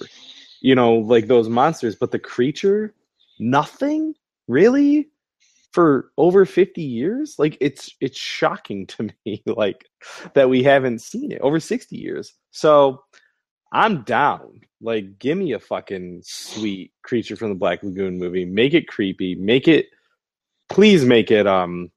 you 0.60 0.74
know 0.74 0.96
like 0.96 1.26
those 1.26 1.48
monsters 1.48 1.96
but 1.96 2.10
the 2.10 2.18
creature 2.18 2.94
nothing? 3.38 4.14
Really 4.48 5.08
for 5.76 6.10
over 6.16 6.46
50 6.46 6.80
years? 6.80 7.34
Like 7.38 7.58
it's 7.60 7.94
it's 8.00 8.18
shocking 8.18 8.86
to 8.86 9.10
me 9.26 9.42
like 9.44 9.84
that 10.32 10.48
we 10.48 10.62
haven't 10.62 11.02
seen 11.02 11.30
it 11.30 11.40
over 11.42 11.60
60 11.60 11.94
years. 11.94 12.32
So 12.50 13.02
i'm 13.72 14.02
down. 14.04 14.62
Like 14.80 15.18
give 15.18 15.36
me 15.36 15.52
a 15.52 15.58
fucking 15.58 16.22
sweet 16.24 16.92
creature 17.02 17.36
from 17.36 17.50
the 17.50 17.54
black 17.54 17.82
lagoon 17.82 18.18
movie. 18.18 18.46
Make 18.46 18.72
it 18.72 18.88
creepy. 18.88 19.34
Make 19.34 19.68
it 19.68 19.88
please 20.70 21.04
make 21.04 21.30
it 21.30 21.46
um 21.46 21.90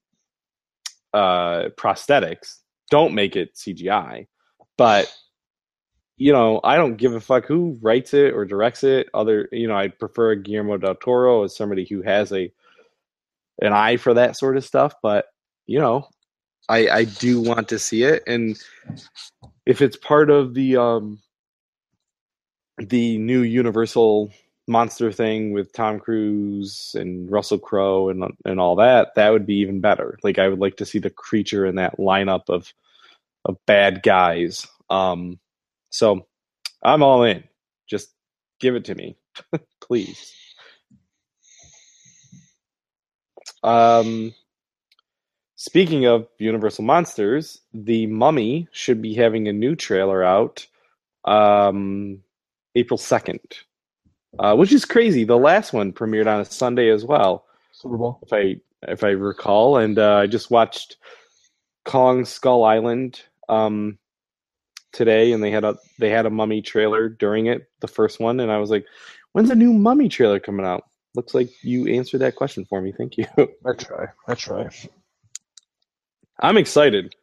uh 1.14 1.70
prosthetics. 1.78 2.58
Don't 2.90 3.14
make 3.14 3.34
it 3.34 3.54
cgi 3.54 4.26
but 4.76 5.10
you 6.18 6.32
know 6.32 6.60
i 6.64 6.76
don't 6.76 6.96
give 6.96 7.14
a 7.14 7.20
fuck 7.20 7.46
who 7.46 7.78
writes 7.80 8.12
it 8.12 8.34
or 8.34 8.44
directs 8.44 8.84
it. 8.84 9.08
Other 9.14 9.48
you 9.52 9.68
know 9.68 9.76
i 9.76 9.88
prefer 9.88 10.34
guillermo 10.34 10.76
del 10.76 10.96
toro 10.96 11.44
as 11.44 11.56
somebody 11.56 11.86
who 11.86 12.02
has 12.02 12.30
a 12.34 12.52
an 13.60 13.72
eye 13.72 13.96
for 13.96 14.14
that 14.14 14.36
sort 14.36 14.56
of 14.56 14.64
stuff 14.64 14.94
but 15.02 15.26
you 15.66 15.78
know 15.78 16.06
i 16.70 16.88
i 16.88 17.04
do 17.04 17.40
want 17.42 17.68
to 17.68 17.78
see 17.78 18.04
it. 18.04 18.22
And 18.26 18.58
if 19.66 19.82
it's 19.82 19.96
part 19.96 20.30
of 20.30 20.54
the 20.54 20.76
um 20.76 21.20
the 22.78 23.18
new 23.18 23.42
universal 23.42 24.32
monster 24.68 25.10
thing 25.12 25.52
with 25.52 25.72
tom 25.72 25.98
cruise 25.98 26.94
and 26.98 27.30
russell 27.30 27.58
crowe 27.58 28.08
and 28.08 28.24
and 28.44 28.60
all 28.60 28.76
that 28.76 29.14
that 29.16 29.30
would 29.30 29.46
be 29.46 29.56
even 29.56 29.80
better. 29.80 30.18
Like 30.22 30.38
i 30.38 30.48
would 30.48 30.60
like 30.60 30.76
to 30.76 30.86
see 30.86 30.98
the 31.00 31.10
creature 31.10 31.66
in 31.66 31.76
that 31.76 31.98
lineup 31.98 32.48
of 32.48 32.72
of 33.44 33.56
bad 33.66 34.02
guys. 34.02 34.66
Um 34.90 35.40
so 35.90 36.26
i'm 36.84 37.02
all 37.02 37.24
in. 37.24 37.44
Just 37.88 38.10
give 38.60 38.76
it 38.76 38.84
to 38.86 38.94
me 38.94 39.16
please 39.80 40.32
um 43.62 44.34
speaking 45.56 46.06
of 46.06 46.26
universal 46.38 46.84
monsters 46.84 47.60
the 47.74 48.06
mummy 48.06 48.68
should 48.72 49.02
be 49.02 49.14
having 49.14 49.48
a 49.48 49.52
new 49.52 49.76
trailer 49.76 50.22
out 50.24 50.66
um 51.24 52.22
april 52.74 52.98
2nd 52.98 53.38
uh, 54.38 54.54
which 54.54 54.72
is 54.72 54.84
crazy. 54.84 55.24
The 55.24 55.36
last 55.36 55.72
one 55.72 55.92
premiered 55.92 56.32
on 56.32 56.40
a 56.40 56.44
sunday 56.44 56.88
as 56.90 57.04
well 57.04 57.46
Super 57.72 57.96
Bowl. 57.96 58.20
if 58.22 58.32
i 58.32 58.56
if 58.88 59.04
i 59.04 59.10
recall. 59.10 59.76
And 59.76 59.98
uh, 59.98 60.16
i 60.16 60.26
just 60.26 60.50
watched 60.50 60.96
kong 61.84 62.24
skull 62.24 62.64
island 62.64 63.22
um 63.48 63.98
today 64.92 65.32
and 65.32 65.42
they 65.42 65.50
had 65.50 65.64
a 65.64 65.76
they 65.98 66.10
had 66.10 66.26
a 66.26 66.30
mummy 66.30 66.62
trailer 66.62 67.08
during 67.08 67.46
it 67.46 67.68
the 67.80 67.88
first 67.88 68.20
one. 68.20 68.40
And 68.40 68.50
i 68.52 68.58
was 68.58 68.70
like 68.70 68.86
when's 69.32 69.48
the 69.48 69.54
new 69.54 69.72
mummy 69.72 70.08
trailer 70.08 70.40
coming 70.40 70.66
out 70.66 70.84
looks 71.14 71.34
like 71.34 71.50
you 71.62 71.86
answered 71.88 72.20
that 72.20 72.36
question 72.36 72.64
for 72.64 72.80
me 72.80 72.92
thank 72.96 73.16
you 73.16 73.26
I 73.66 73.72
try. 73.72 74.06
I 74.28 74.34
try. 74.34 74.68
i'm 76.40 76.56
excited 76.56 77.14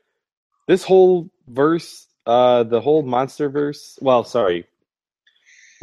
this 0.67 0.83
whole 0.83 1.29
verse 1.47 2.07
uh 2.25 2.63
the 2.63 2.81
whole 2.81 3.03
monster 3.03 3.49
verse 3.49 3.97
well 4.01 4.23
sorry 4.23 4.65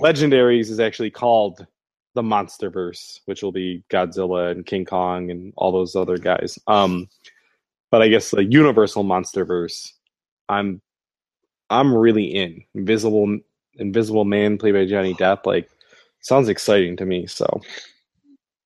legendaries 0.01 0.71
is 0.71 0.81
actually 0.81 1.11
called 1.11 1.67
the 2.15 2.23
monster 2.23 2.71
verse 2.71 3.21
which 3.25 3.43
will 3.43 3.53
be 3.53 3.83
godzilla 3.91 4.51
and 4.51 4.67
king 4.67 4.85
kong 4.85 5.31
and 5.31 5.53
all 5.57 5.73
those 5.73 5.97
other 5.97 6.19
guys 6.19 6.59
um 6.67 7.09
but 7.91 8.03
i 8.03 8.09
guess 8.09 8.31
the 8.31 8.45
universal 8.45 9.03
monster 9.03 9.45
verse 9.45 9.95
i'm 10.49 10.81
I'm 11.71 11.95
really 11.95 12.25
in 12.25 12.63
Invisible 12.75 13.39
Invisible 13.77 14.25
Man 14.25 14.59
played 14.59 14.75
by 14.75 14.87
Johnny 14.87 15.15
Depp. 15.15 15.47
Like, 15.47 15.69
sounds 16.21 16.49
exciting 16.49 16.97
to 16.99 17.07
me. 17.07 17.27
So, 17.27 17.61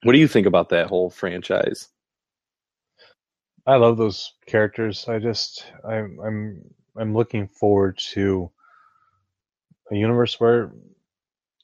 what 0.03 0.13
do 0.13 0.19
you 0.19 0.29
think 0.29 0.47
about 0.47 0.69
that 0.71 0.87
whole 0.87 1.11
franchise? 1.11 1.89
I 3.67 3.77
love 3.77 3.99
those 3.99 4.33
characters. 4.47 5.07
I 5.09 5.19
just 5.19 5.67
I'm 5.85 6.19
I'm 6.25 6.63
I'm 6.97 7.15
looking 7.15 7.49
forward 7.49 7.99
to 8.13 8.51
a 9.91 9.97
universe 9.97 10.41
where 10.41 10.73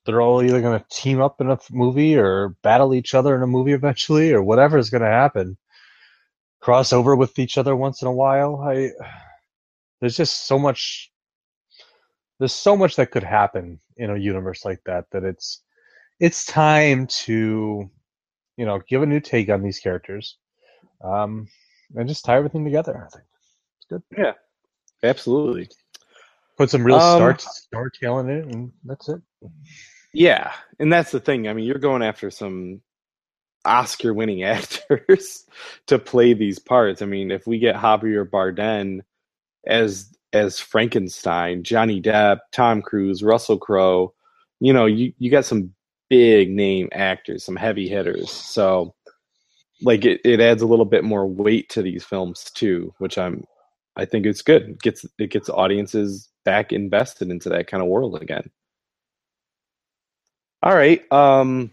they're 0.05 0.20
all 0.20 0.43
either 0.43 0.61
going 0.61 0.78
to 0.78 0.87
team 0.91 1.20
up 1.20 1.41
in 1.41 1.51
a 1.51 1.59
movie 1.70 2.16
or 2.16 2.51
battle 2.62 2.95
each 2.95 3.14
other 3.14 3.35
in 3.35 3.43
a 3.43 3.47
movie 3.47 3.72
eventually 3.72 4.32
or 4.32 4.43
whatever 4.43 4.76
is 4.76 4.91
going 4.91 5.03
to 5.03 5.09
happen. 5.09 5.57
Cross 6.61 6.93
over 6.93 7.16
with 7.16 7.39
each 7.39 7.57
other 7.57 7.74
once 7.74 8.03
in 8.03 8.09
a 8.09 8.12
while. 8.12 8.61
I 8.61 8.91
there's 10.01 10.16
just 10.16 10.47
so 10.47 10.59
much 10.59 11.11
there's 12.39 12.55
so 12.55 12.76
much 12.76 12.97
that 12.97 13.11
could 13.11 13.22
happen 13.22 13.78
in 13.97 14.11
a 14.11 14.18
universe 14.18 14.64
like 14.64 14.80
that 14.85 15.07
that 15.12 15.24
it's 15.24 15.62
it's 16.20 16.45
time 16.45 17.07
to 17.07 17.91
you 18.57 18.65
know 18.67 18.81
give 18.89 19.03
a 19.03 19.07
new 19.07 19.21
take 19.21 19.49
on 19.49 19.63
these 19.63 19.79
characters 19.79 20.37
um 21.03 21.47
and 21.97 22.09
just 22.09 22.25
tie 22.25 22.37
everything 22.37 22.65
together 22.65 22.97
i 23.07 23.09
think 23.11 23.25
it's 23.79 23.87
good. 23.91 24.03
Yeah, 24.17 24.33
Absolutely. 25.03 25.69
put 26.57 26.71
some 26.71 26.85
real 26.85 26.97
Um, 26.97 27.17
star 27.17 27.39
star 27.39 27.91
talent 27.91 28.31
in 28.31 28.39
it 28.39 28.55
and 28.55 28.73
that's 28.85 29.09
it 29.09 29.21
Yeah, 30.13 30.53
and 30.79 30.93
that's 30.93 31.11
the 31.11 31.19
thing. 31.21 31.49
I 31.49 31.53
mean, 31.53 31.65
you're 31.67 31.79
going 31.79 32.03
after 32.03 32.31
some 32.31 32.81
Oscar-winning 33.65 34.43
actors 34.45 35.45
to 35.89 35.99
play 35.99 36.35
these 36.35 36.59
parts. 36.61 37.03
I 37.03 37.07
mean, 37.07 37.31
if 37.33 37.47
we 37.47 37.59
get 37.59 37.75
Javier 37.77 38.25
Bardem 38.29 39.01
as 39.67 40.11
as 40.33 40.59
Frankenstein, 40.61 41.63
Johnny 41.65 42.01
Depp, 42.01 42.39
Tom 42.53 42.81
Cruise, 42.83 43.23
Russell 43.23 43.59
Crowe, 43.59 44.15
you 44.61 44.73
know, 44.73 44.87
you 44.87 45.13
you 45.19 45.31
got 45.31 45.45
some 45.45 45.75
big 46.15 46.51
name 46.51 46.89
actors, 46.93 47.45
some 47.45 47.57
heavy 47.57 47.89
hitters. 47.89 48.31
So, 48.31 48.95
like, 49.83 50.05
it, 50.05 50.21
it 50.25 50.41
adds 50.41 50.62
a 50.62 50.67
little 50.67 50.85
bit 50.85 51.03
more 51.05 51.27
weight 51.27 51.69
to 51.71 51.83
these 51.83 52.05
films 52.05 52.51
too, 52.55 52.95
which 52.99 53.19
I'm 53.19 53.45
I 53.97 54.05
think 54.05 54.27
it's 54.27 54.43
good. 54.43 54.62
It 54.62 54.81
gets 54.83 55.05
it 55.19 55.31
gets 55.31 55.49
audiences 55.49 56.29
back 56.45 56.73
invested 56.73 57.31
into 57.31 57.49
that 57.51 57.67
kind 57.67 57.83
of 57.83 57.89
world 57.89 58.21
again. 58.23 58.51
All 60.62 60.75
right. 60.77 61.01
Um 61.12 61.73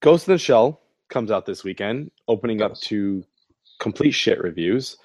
Ghost 0.00 0.26
in 0.28 0.34
the 0.34 0.38
Shell 0.38 0.80
comes 1.10 1.30
out 1.30 1.46
this 1.46 1.64
weekend, 1.64 2.10
opening 2.28 2.62
up 2.62 2.74
to 2.82 3.24
complete 3.80 4.12
shit 4.12 4.40
reviews, 4.42 4.96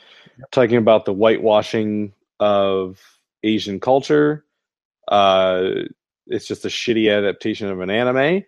talking 0.52 0.78
about 0.78 1.06
the 1.06 1.14
whitewashing 1.14 2.14
of 2.40 3.00
Asian 3.44 3.80
culture. 3.80 4.46
Uh 5.08 5.72
it's 6.30 6.48
just 6.48 6.66
a 6.66 6.70
shitty 6.70 7.16
adaptation 7.16 7.70
of 7.70 7.80
an 7.82 7.90
anime. 7.90 8.44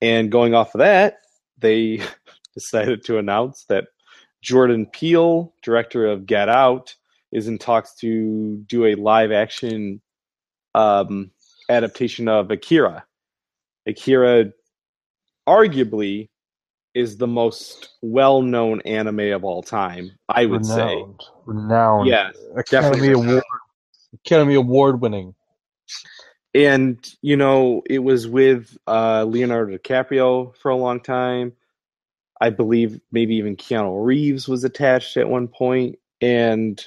And 0.00 0.30
going 0.30 0.54
off 0.54 0.74
of 0.74 0.80
that, 0.80 1.18
they 1.58 2.02
decided 2.54 3.04
to 3.04 3.18
announce 3.18 3.64
that 3.68 3.84
Jordan 4.42 4.86
Peele, 4.86 5.52
director 5.62 6.06
of 6.06 6.26
Get 6.26 6.48
Out, 6.48 6.94
is 7.32 7.46
in 7.46 7.58
talks 7.58 7.94
to 7.96 8.56
do 8.66 8.86
a 8.86 8.94
live 8.94 9.32
action 9.32 10.00
um, 10.74 11.30
adaptation 11.68 12.28
of 12.28 12.50
Akira. 12.50 13.04
Akira, 13.86 14.46
arguably, 15.48 16.28
is 16.94 17.16
the 17.18 17.26
most 17.26 17.90
well 18.02 18.42
known 18.42 18.80
anime 18.82 19.32
of 19.32 19.44
all 19.44 19.62
time, 19.62 20.10
I 20.28 20.46
would 20.46 20.66
say. 20.66 20.96
renowned 20.96 21.24
renowned 21.46 22.08
Yes, 22.08 22.36
academy 22.56 23.08
definitely 23.08 23.12
award 23.12 23.44
academy 24.24 24.54
award 24.54 25.00
winning 25.00 25.34
and 26.54 26.98
you 27.22 27.36
know 27.36 27.82
it 27.86 28.00
was 28.00 28.26
with 28.26 28.76
uh, 28.86 29.24
Leonardo 29.24 29.76
DiCaprio 29.76 30.56
for 30.56 30.70
a 30.70 30.76
long 30.76 31.00
time. 31.00 31.52
I 32.40 32.50
believe 32.50 33.00
maybe 33.12 33.36
even 33.36 33.56
Keanu 33.56 34.04
Reeves 34.04 34.48
was 34.48 34.64
attached 34.64 35.16
at 35.16 35.28
one 35.28 35.48
point, 35.48 35.98
and 36.20 36.82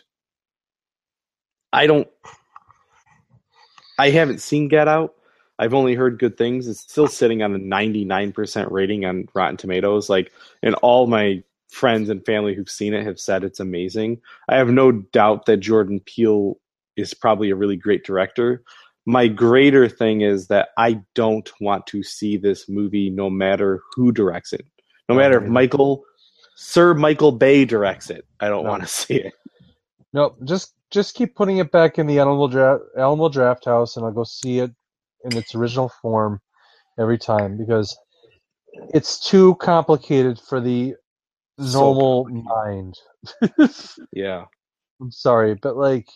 I 1.72 1.88
don't. 1.88 2.07
I 3.99 4.09
haven't 4.09 4.41
seen 4.41 4.68
Get 4.68 4.88
Out. 4.88 5.14
I've 5.59 5.74
only 5.74 5.93
heard 5.93 6.20
good 6.20 6.38
things. 6.38 6.68
It's 6.68 6.80
still 6.80 7.07
sitting 7.07 7.43
on 7.43 7.53
a 7.53 7.59
99% 7.59 8.72
rating 8.72 9.05
on 9.05 9.28
Rotten 9.36 9.55
Tomatoes. 9.55 10.09
Like, 10.09 10.32
and 10.64 10.74
all 10.76 11.05
my 11.05 11.43
friends 11.70 12.09
and 12.09 12.26
family 12.26 12.55
who've 12.55 12.70
seen 12.70 12.93
it 12.93 13.05
have 13.05 13.20
said 13.20 13.43
it's 13.43 13.59
amazing. 13.59 14.20
I 14.49 14.57
have 14.57 14.70
no 14.70 14.91
doubt 14.91 15.45
that 15.45 15.57
Jordan 15.57 15.99
Peele 15.99 16.57
is 16.95 17.14
probably 17.14 17.49
a 17.49 17.55
really 17.55 17.76
great 17.76 18.03
director. 18.03 18.64
My 19.06 19.28
greater 19.28 19.89
thing 19.89 20.22
is 20.22 20.47
that 20.47 20.70
I 20.78 21.01
don't 21.16 21.49
want 21.60 21.88
to 21.88 22.04
see 22.04 22.38
this 22.38 22.70
movie 22.70 23.10
no 23.10 23.30
matter 23.30 23.82
who 23.95 24.12
directs 24.12 24.54
it. 24.54 24.66
No 25.10 25.16
matter 25.16 25.43
if. 25.43 25.49
Michael, 25.49 26.04
Sir 26.56 26.93
Michael 26.93 27.32
Bay 27.34 27.66
directs 27.66 28.10
it. 28.10 28.26
I 28.39 28.47
don't 28.47 28.64
No. 28.64 28.70
want 28.70 28.84
to 28.84 28.88
see 28.88 29.16
it. 29.16 29.34
no 30.14 30.36
just 30.45 30.76
just 30.91 31.16
keep 31.16 31.36
putting 31.36 31.58
it 31.58 31.72
back 31.72 31.97
in 31.99 32.06
the 32.08 32.20
Alamo 32.20 32.47
draft 32.47 32.84
Alamo 32.97 33.28
draft 33.30 33.66
house 33.66 33.97
and 33.97 34.06
I'll 34.06 34.12
go 34.12 34.24
see 34.24 34.60
it 34.60 34.72
in 35.26 35.36
its 35.36 35.56
original 35.56 35.89
form 36.01 36.39
every 36.99 37.18
time 37.18 37.58
because 37.58 37.97
it's 38.93 39.20
too 39.20 39.56
complicated 39.56 40.39
for 40.39 40.62
the 40.62 40.95
So 41.60 41.80
normal 41.93 42.26
mind. 42.30 42.95
Yeah. 44.14 44.45
I'm 45.01 45.12
sorry, 45.12 45.56
but 45.56 45.76
like 45.76 46.08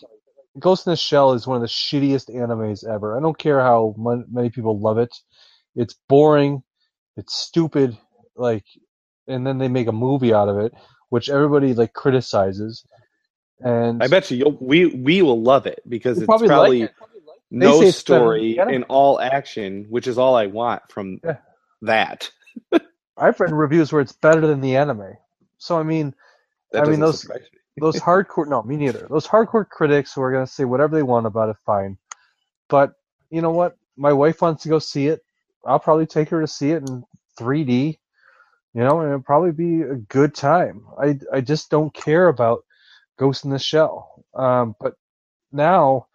Ghost 0.60 0.88
in 0.88 0.92
the 0.92 0.98
Shell 0.98 1.34
is 1.34 1.48
one 1.48 1.58
of 1.58 1.62
the 1.62 1.68
shittiest 1.68 2.34
animes 2.36 2.88
ever. 2.88 3.18
I 3.18 3.22
don't 3.22 3.38
care 3.38 3.62
how 3.62 3.96
mon- 3.98 4.26
many 4.32 4.50
people 4.50 4.80
love 4.80 4.98
it. 4.98 5.16
It's 5.76 5.96
boring. 6.10 6.64
It's 7.18 7.36
stupid. 7.38 7.98
Like, 8.36 8.66
and 9.28 9.46
then 9.48 9.60
they 9.60 9.68
make 9.70 9.88
a 9.88 9.94
movie 9.94 10.34
out 10.34 10.50
of 10.50 10.60
it, 10.60 10.74
which 11.10 11.30
everybody 11.30 11.74
like 11.74 11.94
criticizes. 11.94 12.86
And 13.62 14.02
I 14.02 14.08
bet 14.08 14.32
you 14.32 14.38
you'll, 14.38 14.58
we 14.62 14.88
we 14.88 15.22
will 15.24 15.42
love 15.42 15.68
it 15.68 15.82
because 15.88 16.22
it's 16.22 16.44
probably 16.44 16.50
probably, 16.50 16.82
like 16.82 16.92
no 17.52 17.72
say 17.74 17.90
it's 17.90 18.04
better 18.04 18.32
than 18.32 18.48
story 18.52 18.58
and 18.70 18.86
all 18.90 19.20
action, 19.20 19.88
which 19.90 20.08
is 20.08 20.18
all 20.18 20.36
I 20.36 20.48
want 20.48 20.84
from 20.92 21.22
Yeah. 21.24 21.38
that. 21.84 22.30
I've 23.18 23.40
read 23.40 23.54
reviews 23.54 23.92
where 23.92 24.02
it's 24.02 24.14
better 24.14 24.42
than 24.48 24.62
the 24.62 24.78
anime. 24.78 25.14
So 25.60 25.78
I 25.80 25.84
mean, 25.84 26.16
That 26.74 26.84
I 26.84 26.86
mean, 26.86 27.00
those-. 27.02 27.28
Those 27.80 28.00
hardcore 28.00 28.48
no 28.48 28.64
me 28.64 28.78
neither. 28.78 29.08
Those 29.10 29.28
hardcore 29.28 29.68
critics 29.68 30.14
who 30.14 30.22
are 30.22 30.32
going 30.32 30.46
to 30.46 30.52
say 30.52 30.66
whatever 30.66 30.96
they 30.96 31.04
want 31.04 31.28
about 31.28 31.50
it 31.50 31.58
fine. 31.66 31.98
But 32.70 32.94
you 33.30 33.42
know 33.42 33.52
what? 33.52 33.78
My 33.98 34.14
wife 34.14 34.42
wants 34.42 34.64
to 34.64 34.70
go 34.70 34.80
see 34.80 35.08
it. 35.08 35.22
I'll 35.66 35.80
probably 35.80 36.08
take 36.08 36.30
her 36.30 36.42
to 36.42 36.48
see 36.48 36.72
it 36.72 36.88
in 36.90 37.04
3d 37.40 37.98
you 38.74 38.84
know 38.84 39.00
and 39.02 39.10
it'll 39.10 39.24
probably 39.24 39.52
be 39.52 39.82
a 39.82 39.96
good 39.96 40.36
time. 40.36 40.86
I 41.00 41.20
i 41.34 41.42
just 41.42 41.72
don't 41.72 41.94
care 41.94 42.28
about 42.28 42.64
ghost 43.18 43.44
in 43.46 43.52
the 43.52 43.60
shell. 43.60 44.24
Um 44.36 44.76
but 44.80 44.94
now 45.52 46.08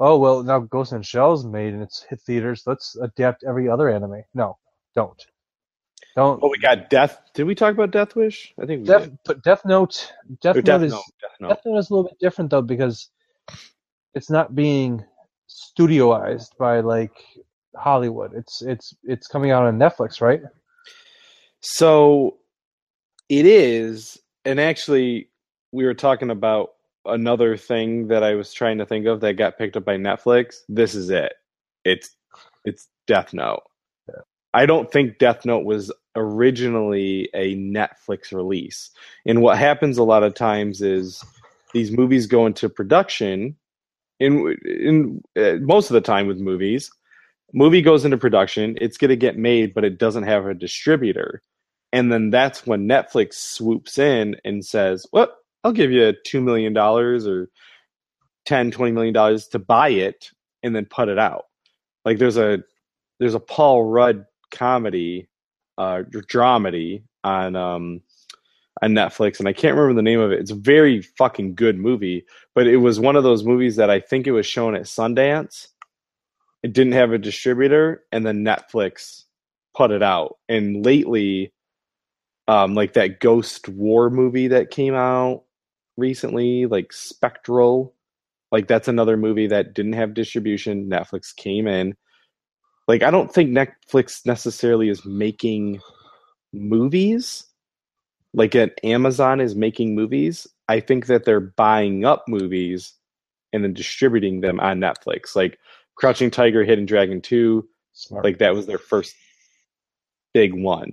oh 0.00 0.18
well 0.18 0.42
now 0.42 0.60
ghost 0.60 0.92
in 0.92 0.98
the 0.98 1.04
shell's 1.04 1.44
made 1.46 1.74
and 1.74 1.82
it's 1.82 2.04
hit 2.10 2.20
theaters. 2.22 2.64
Let's 2.66 2.96
adapt 2.96 3.44
every 3.44 3.68
other 3.68 3.88
anime. 3.88 4.24
No 4.34 4.58
don't 4.96 5.24
don't 6.18 6.42
Oh, 6.42 6.48
we 6.48 6.58
got 6.58 6.90
Death. 6.90 7.20
Did 7.34 7.44
we 7.44 7.54
talk 7.54 7.72
about 7.72 7.90
Death 7.90 8.14
Wish? 8.16 8.54
I 8.60 8.66
think 8.66 8.82
we 8.82 8.86
Death, 8.86 9.04
did. 9.04 9.18
but 9.24 9.42
Death 9.42 9.64
Note, 9.64 10.12
Death 10.42 10.56
Or 10.56 10.62
Note 10.62 10.64
Death 10.64 10.82
is 10.82 10.92
Note. 10.92 11.04
Death 11.20 11.30
Note. 11.40 11.48
Death 11.48 11.60
Note 11.64 11.78
is 11.78 11.90
a 11.90 11.94
little 11.94 12.08
bit 12.08 12.18
different 12.20 12.50
though 12.50 12.62
because 12.62 13.08
it's 14.14 14.30
not 14.30 14.54
being 14.54 15.04
studioized 15.48 16.56
by 16.58 16.80
like 16.80 17.12
Hollywood. 17.76 18.32
It's 18.34 18.62
it's 18.62 18.94
it's 19.04 19.26
coming 19.26 19.50
out 19.50 19.64
on 19.64 19.78
Netflix, 19.78 20.20
right? 20.20 20.42
So 21.60 22.36
it 23.28 23.46
is, 23.46 24.18
and 24.44 24.60
actually, 24.60 25.28
we 25.72 25.84
were 25.84 25.94
talking 25.94 26.30
about 26.30 26.70
another 27.04 27.56
thing 27.56 28.08
that 28.08 28.22
I 28.22 28.34
was 28.34 28.52
trying 28.52 28.78
to 28.78 28.86
think 28.86 29.06
of 29.06 29.20
that 29.20 29.34
got 29.34 29.58
picked 29.58 29.76
up 29.76 29.84
by 29.84 29.96
Netflix. 29.96 30.56
This 30.68 30.94
is 30.94 31.10
it. 31.10 31.32
It's 31.84 32.10
it's 32.64 32.88
Death 33.06 33.32
Note. 33.34 33.62
I 34.58 34.66
don't 34.66 34.90
think 34.90 35.18
Death 35.18 35.46
Note 35.46 35.64
was 35.64 35.92
originally 36.16 37.28
a 37.32 37.54
Netflix 37.54 38.32
release. 38.32 38.90
And 39.24 39.40
what 39.40 39.56
happens 39.56 39.98
a 39.98 40.02
lot 40.02 40.24
of 40.24 40.34
times 40.34 40.82
is 40.82 41.24
these 41.72 41.92
movies 41.92 42.26
go 42.26 42.44
into 42.44 42.68
production. 42.68 43.54
In 44.18 44.56
in 44.64 45.22
uh, 45.36 45.58
most 45.60 45.90
of 45.90 45.94
the 45.94 46.00
time 46.00 46.26
with 46.26 46.38
movies, 46.38 46.90
movie 47.54 47.82
goes 47.82 48.04
into 48.04 48.18
production. 48.18 48.76
It's 48.80 48.98
going 48.98 49.10
to 49.10 49.16
get 49.16 49.38
made, 49.38 49.74
but 49.74 49.84
it 49.84 49.96
doesn't 49.96 50.24
have 50.24 50.44
a 50.44 50.54
distributor. 50.54 51.40
And 51.92 52.10
then 52.10 52.30
that's 52.30 52.66
when 52.66 52.88
Netflix 52.88 53.34
swoops 53.34 53.96
in 53.96 54.34
and 54.44 54.66
says, 54.66 55.06
"Well, 55.12 55.28
I'll 55.62 55.70
give 55.70 55.92
you 55.92 56.14
two 56.26 56.40
million 56.40 56.72
dollars 56.72 57.28
or 57.28 57.48
10 58.46 58.72
20 58.72 58.90
million 58.90 59.14
dollars 59.14 59.46
to 59.48 59.60
buy 59.60 59.90
it 59.90 60.32
and 60.64 60.74
then 60.74 60.84
put 60.84 61.08
it 61.08 61.18
out." 61.20 61.44
Like 62.04 62.18
there's 62.18 62.38
a 62.38 62.58
there's 63.20 63.36
a 63.36 63.40
Paul 63.40 63.84
Rudd 63.84 64.24
comedy 64.50 65.28
uh 65.76 66.02
dramedy 66.10 67.02
on 67.24 67.56
um 67.56 68.00
on 68.82 68.92
Netflix, 68.92 69.38
and 69.38 69.48
I 69.48 69.52
can't 69.52 69.76
remember 69.76 69.94
the 69.94 70.02
name 70.02 70.20
of 70.20 70.30
it. 70.32 70.40
It's 70.40 70.50
a 70.50 70.56
very 70.56 71.02
fucking 71.02 71.54
good 71.54 71.78
movie, 71.78 72.24
but 72.54 72.66
it 72.66 72.76
was 72.76 73.00
one 73.00 73.16
of 73.16 73.24
those 73.24 73.44
movies 73.44 73.76
that 73.76 73.90
I 73.90 74.00
think 74.00 74.26
it 74.26 74.32
was 74.32 74.46
shown 74.46 74.74
at 74.74 74.82
Sundance. 74.82 75.68
It 76.62 76.72
didn't 76.72 76.92
have 76.92 77.12
a 77.12 77.18
distributor, 77.18 78.04
and 78.12 78.26
then 78.26 78.44
Netflix 78.44 79.24
put 79.76 79.90
it 79.90 80.02
out. 80.02 80.38
And 80.48 80.84
lately, 80.84 81.52
um, 82.46 82.74
like 82.74 82.94
that 82.94 83.20
Ghost 83.20 83.68
War 83.68 84.10
movie 84.10 84.48
that 84.48 84.70
came 84.70 84.94
out 84.94 85.44
recently, 85.96 86.66
like 86.66 86.92
Spectral, 86.92 87.94
like 88.50 88.66
that's 88.66 88.88
another 88.88 89.16
movie 89.16 89.46
that 89.48 89.74
didn't 89.74 89.92
have 89.94 90.14
distribution. 90.14 90.88
Netflix 90.88 91.34
came 91.34 91.66
in. 91.66 91.96
Like 92.88 93.02
I 93.02 93.10
don't 93.10 93.32
think 93.32 93.50
Netflix 93.50 94.26
necessarily 94.26 94.88
is 94.88 95.04
making 95.04 95.80
movies 96.52 97.44
like 98.34 98.54
an 98.54 98.70
Amazon 98.84 99.40
is 99.40 99.54
making 99.54 99.94
movies. 99.94 100.46
I 100.68 100.80
think 100.80 101.06
that 101.06 101.24
they're 101.24 101.40
buying 101.40 102.04
up 102.04 102.24
movies 102.28 102.94
and 103.52 103.64
then 103.64 103.72
distributing 103.72 104.40
them 104.40 104.60
on 104.60 104.80
Netflix. 104.80 105.34
Like 105.34 105.58
Crouching 105.96 106.30
Tiger, 106.30 106.64
Hidden 106.64 106.86
Dragon 106.86 107.20
2, 107.20 107.66
Smart. 107.92 108.24
like 108.24 108.38
that 108.38 108.54
was 108.54 108.66
their 108.66 108.78
first 108.78 109.14
big 110.34 110.54
one. 110.54 110.92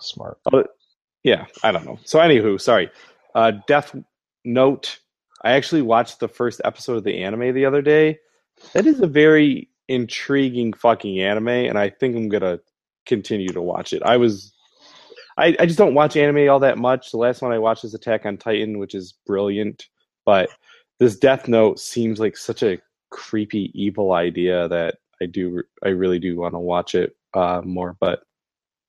smart. 0.00 0.38
Oh, 0.52 0.64
yeah, 1.24 1.46
I 1.62 1.72
don't 1.72 1.84
know. 1.84 1.98
So 2.04 2.18
anywho, 2.20 2.60
sorry. 2.60 2.90
Uh 3.34 3.52
Death 3.66 3.94
Note. 4.44 4.98
I 5.44 5.52
actually 5.52 5.82
watched 5.82 6.20
the 6.20 6.28
first 6.28 6.60
episode 6.64 6.96
of 6.96 7.04
the 7.04 7.22
anime 7.22 7.52
the 7.54 7.64
other 7.66 7.82
day. 7.82 8.18
That 8.72 8.86
is 8.86 9.00
a 9.00 9.06
very 9.06 9.68
intriguing 9.88 10.72
fucking 10.72 11.20
anime, 11.20 11.48
and 11.48 11.78
I 11.78 11.90
think 11.90 12.16
I'm 12.16 12.28
gonna 12.28 12.60
continue 13.06 13.48
to 13.48 13.62
watch 13.62 13.92
it. 13.92 14.02
I 14.02 14.16
was 14.16 14.52
I, 15.38 15.56
I 15.60 15.66
just 15.66 15.78
don't 15.78 15.94
watch 15.94 16.16
anime 16.16 16.50
all 16.50 16.58
that 16.60 16.78
much. 16.78 17.12
The 17.12 17.16
last 17.16 17.42
one 17.42 17.52
I 17.52 17.58
watched 17.58 17.84
is 17.84 17.94
Attack 17.94 18.26
on 18.26 18.36
Titan, 18.36 18.78
which 18.78 18.94
is 18.94 19.14
brilliant. 19.24 19.86
But 20.26 20.50
this 20.98 21.16
Death 21.16 21.46
Note 21.46 21.78
seems 21.78 22.18
like 22.18 22.36
such 22.36 22.62
a 22.62 22.78
creepy, 23.10 23.70
evil 23.72 24.12
idea 24.12 24.68
that 24.68 24.96
I 25.22 25.26
do 25.26 25.62
I 25.84 25.88
really 25.88 26.18
do 26.18 26.36
want 26.36 26.54
to 26.54 26.58
watch 26.58 26.94
it 26.94 27.16
uh, 27.34 27.62
more. 27.64 27.96
But 28.00 28.20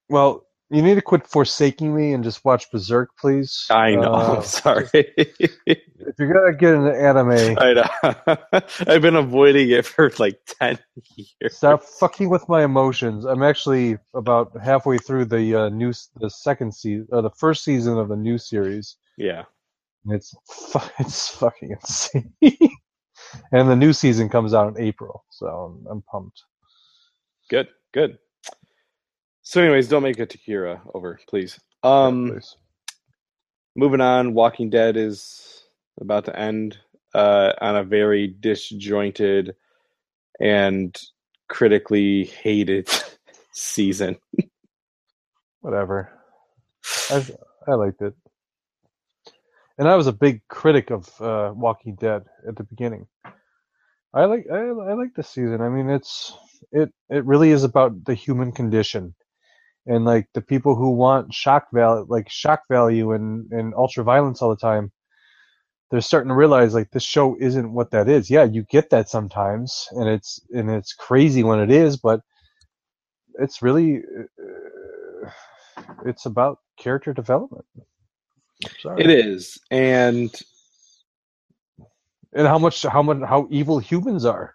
Well, 0.10 0.46
you 0.72 0.82
need 0.82 0.96
to 0.96 1.02
quit 1.02 1.26
forsaking 1.28 1.96
me 1.96 2.14
and 2.14 2.24
just 2.24 2.46
watch 2.46 2.70
Berserk, 2.72 3.10
please. 3.18 3.66
I 3.72 3.96
know. 3.96 4.14
Uh, 4.14 4.36
I'm 4.38 4.44
sorry. 4.44 4.88
if 4.94 6.16
you're 6.20 6.34
gonna 6.34 6.56
get 6.58 6.74
into 6.76 6.96
anime, 6.96 7.58
I 7.60 7.74
know. 7.74 8.62
I've 8.88 9.02
been 9.02 9.16
avoiding 9.16 9.70
it 9.72 9.86
for 9.86 10.12
like 10.20 10.40
ten 10.46 10.78
years. 11.16 11.58
stop 11.58 11.84
fucking 11.84 12.30
with 12.30 12.48
my 12.48 12.64
emotions. 12.64 13.26
I'm 13.26 13.44
actually 13.44 13.98
about 14.14 14.52
halfway 14.64 14.98
through 15.00 15.26
the 15.26 15.56
uh, 15.56 15.70
new, 15.70 15.92
the 16.18 16.30
second 16.30 16.74
season, 16.74 17.08
uh, 17.12 17.22
the 17.22 17.32
first 17.32 17.64
season 17.64 17.98
of 17.98 18.08
the 18.10 18.16
new 18.18 18.38
series. 18.38 18.98
Yeah. 19.18 19.44
It's 20.06 20.34
fu- 20.48 20.80
it's 21.00 21.30
fucking 21.30 21.72
insane. 21.72 22.34
and 23.52 23.70
the 23.70 23.76
new 23.76 23.92
season 23.94 24.30
comes 24.30 24.54
out 24.54 24.76
in 24.76 24.84
April, 24.84 25.24
so 25.30 25.46
I'm, 25.48 25.86
I'm 25.92 26.02
pumped. 26.04 26.42
Good. 27.50 27.68
Good. 27.94 28.18
So, 29.50 29.64
anyways, 29.64 29.88
don't 29.88 30.04
make 30.04 30.20
a 30.20 30.28
Takira 30.28 30.80
over, 30.94 31.20
please. 31.28 31.60
Um. 31.82 32.34
Please. 32.34 32.56
moving 33.76 34.00
on 34.00 34.36
walking 34.36 34.70
dead 34.70 34.96
is 34.96 35.64
about 36.00 36.26
to 36.26 36.40
end 36.40 36.78
uh, 37.16 37.54
on 37.60 37.76
a 37.76 37.84
very 37.84 38.28
disjointed 38.28 39.56
and 40.40 40.96
critically 41.48 42.26
hated 42.26 42.88
season 43.52 44.18
whatever. 45.62 46.12
I 47.10 47.26
I 47.68 47.74
liked 47.74 48.04
it, 48.04 48.14
and 49.80 49.88
I 49.88 49.96
was 49.96 50.06
a 50.06 50.14
big 50.14 50.48
critic 50.48 50.92
of 50.92 51.10
uh, 51.20 51.54
Walking 51.56 51.96
Dead 51.96 52.24
at 52.48 52.56
the 52.56 52.64
beginning. 52.64 53.08
I 54.14 54.26
like 54.26 54.46
I, 54.52 54.60
I 54.60 54.94
like 54.94 55.16
this 55.16 55.30
season. 55.30 55.62
I 55.62 55.70
mean, 55.70 55.90
it's 55.90 56.38
it 56.72 56.94
it 57.10 57.26
really 57.26 57.50
is 57.50 57.64
about 57.64 58.06
the 58.06 58.14
human 58.14 58.52
condition, 58.52 59.16
and 59.90 60.06
like 60.06 60.28
the 60.34 60.42
people 60.42 60.76
who 60.76 60.92
want 60.92 61.34
shock 61.34 61.68
value, 61.74 62.06
like 62.08 62.30
shock 62.30 62.62
value 62.70 63.12
and 63.12 63.52
and 63.52 63.74
ultra 63.74 64.04
violence 64.04 64.42
all 64.42 64.50
the 64.50 64.56
time. 64.56 64.92
They're 65.90 66.02
starting 66.02 66.30
to 66.30 66.36
realize 66.36 66.76
like 66.76 66.92
this 66.92 67.04
show 67.04 67.36
isn't 67.40 67.74
what 67.74 67.90
that 67.92 68.08
is. 68.08 68.30
Yeah, 68.30 68.44
you 68.44 68.64
get 68.70 68.92
that 68.92 69.10
sometimes, 69.10 69.88
and 69.92 70.08
it's 70.08 70.40
and 70.52 70.70
it's 70.70 70.94
crazy 70.94 71.44
when 71.44 71.60
it 71.60 71.72
is, 71.72 71.98
but 71.98 72.22
it's 73.40 73.64
really 73.64 73.98
uh, 73.98 75.30
it's 76.06 76.28
about 76.28 76.60
character 76.78 77.12
development. 77.12 77.66
Sorry. 78.82 79.02
it 79.02 79.10
is 79.10 79.58
and 79.72 80.30
and 82.34 82.46
how 82.46 82.60
much 82.60 82.84
how 82.84 83.02
much 83.02 83.28
how 83.28 83.48
evil 83.50 83.80
humans 83.80 84.24
are. 84.24 84.54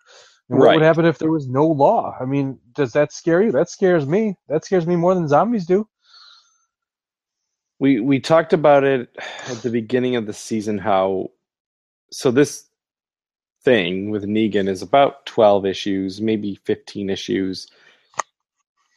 And 0.50 0.60
what 0.60 0.70
Right. 0.70 0.74
would 0.74 0.82
happen 0.82 1.06
if 1.06 1.18
there 1.18 1.30
was 1.30 1.48
no 1.48 1.66
law? 1.66 2.16
I 2.20 2.24
mean, 2.26 2.60
does 2.74 2.92
that 2.92 3.12
scare 3.12 3.42
you? 3.42 3.52
That 3.52 3.70
scares 3.70 4.06
me. 4.06 4.36
That 4.48 4.64
scares 4.64 4.86
me 4.86 4.96
more 4.96 5.14
than 5.14 5.28
zombies 5.28 5.66
do. 5.66 5.88
we 7.80 8.00
we 8.00 8.20
talked 8.20 8.54
about 8.54 8.84
it 8.84 9.10
at 9.48 9.62
the 9.62 9.70
beginning 9.70 10.16
of 10.16 10.26
the 10.26 10.34
season 10.34 10.78
how 10.78 11.30
so 12.12 12.30
this 12.32 12.66
thing 13.64 14.10
with 14.10 14.24
Negan 14.24 14.68
is 14.68 14.82
about 14.82 15.26
12 15.26 15.66
issues 15.66 16.20
maybe 16.20 16.56
15 16.66 17.10
issues 17.10 17.68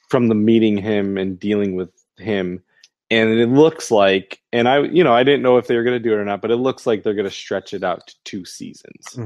from 0.10 0.28
the 0.30 0.36
meeting 0.36 0.78
him 0.78 1.18
and 1.18 1.40
dealing 1.40 1.76
with 1.76 1.92
him 2.18 2.64
and 3.12 3.30
it 3.32 3.50
looks 3.50 3.92
like 3.92 4.42
and 4.54 4.68
I 4.70 4.82
you 4.82 5.04
know 5.04 5.14
I 5.14 5.24
didn't 5.24 5.44
know 5.44 5.58
if 5.58 5.68
they 5.68 5.76
were 5.76 5.84
going 5.84 6.02
to 6.02 6.10
do 6.10 6.14
it 6.14 6.18
or 6.20 6.26
not 6.26 6.42
but 6.42 6.52
it 6.52 6.58
looks 6.58 6.88
like 6.88 7.04
they're 7.04 7.14
going 7.16 7.26
to 7.26 7.32
stretch 7.32 7.74
it 7.74 7.84
out 7.84 8.08
to 8.08 8.16
two 8.26 8.46
seasons 8.46 9.22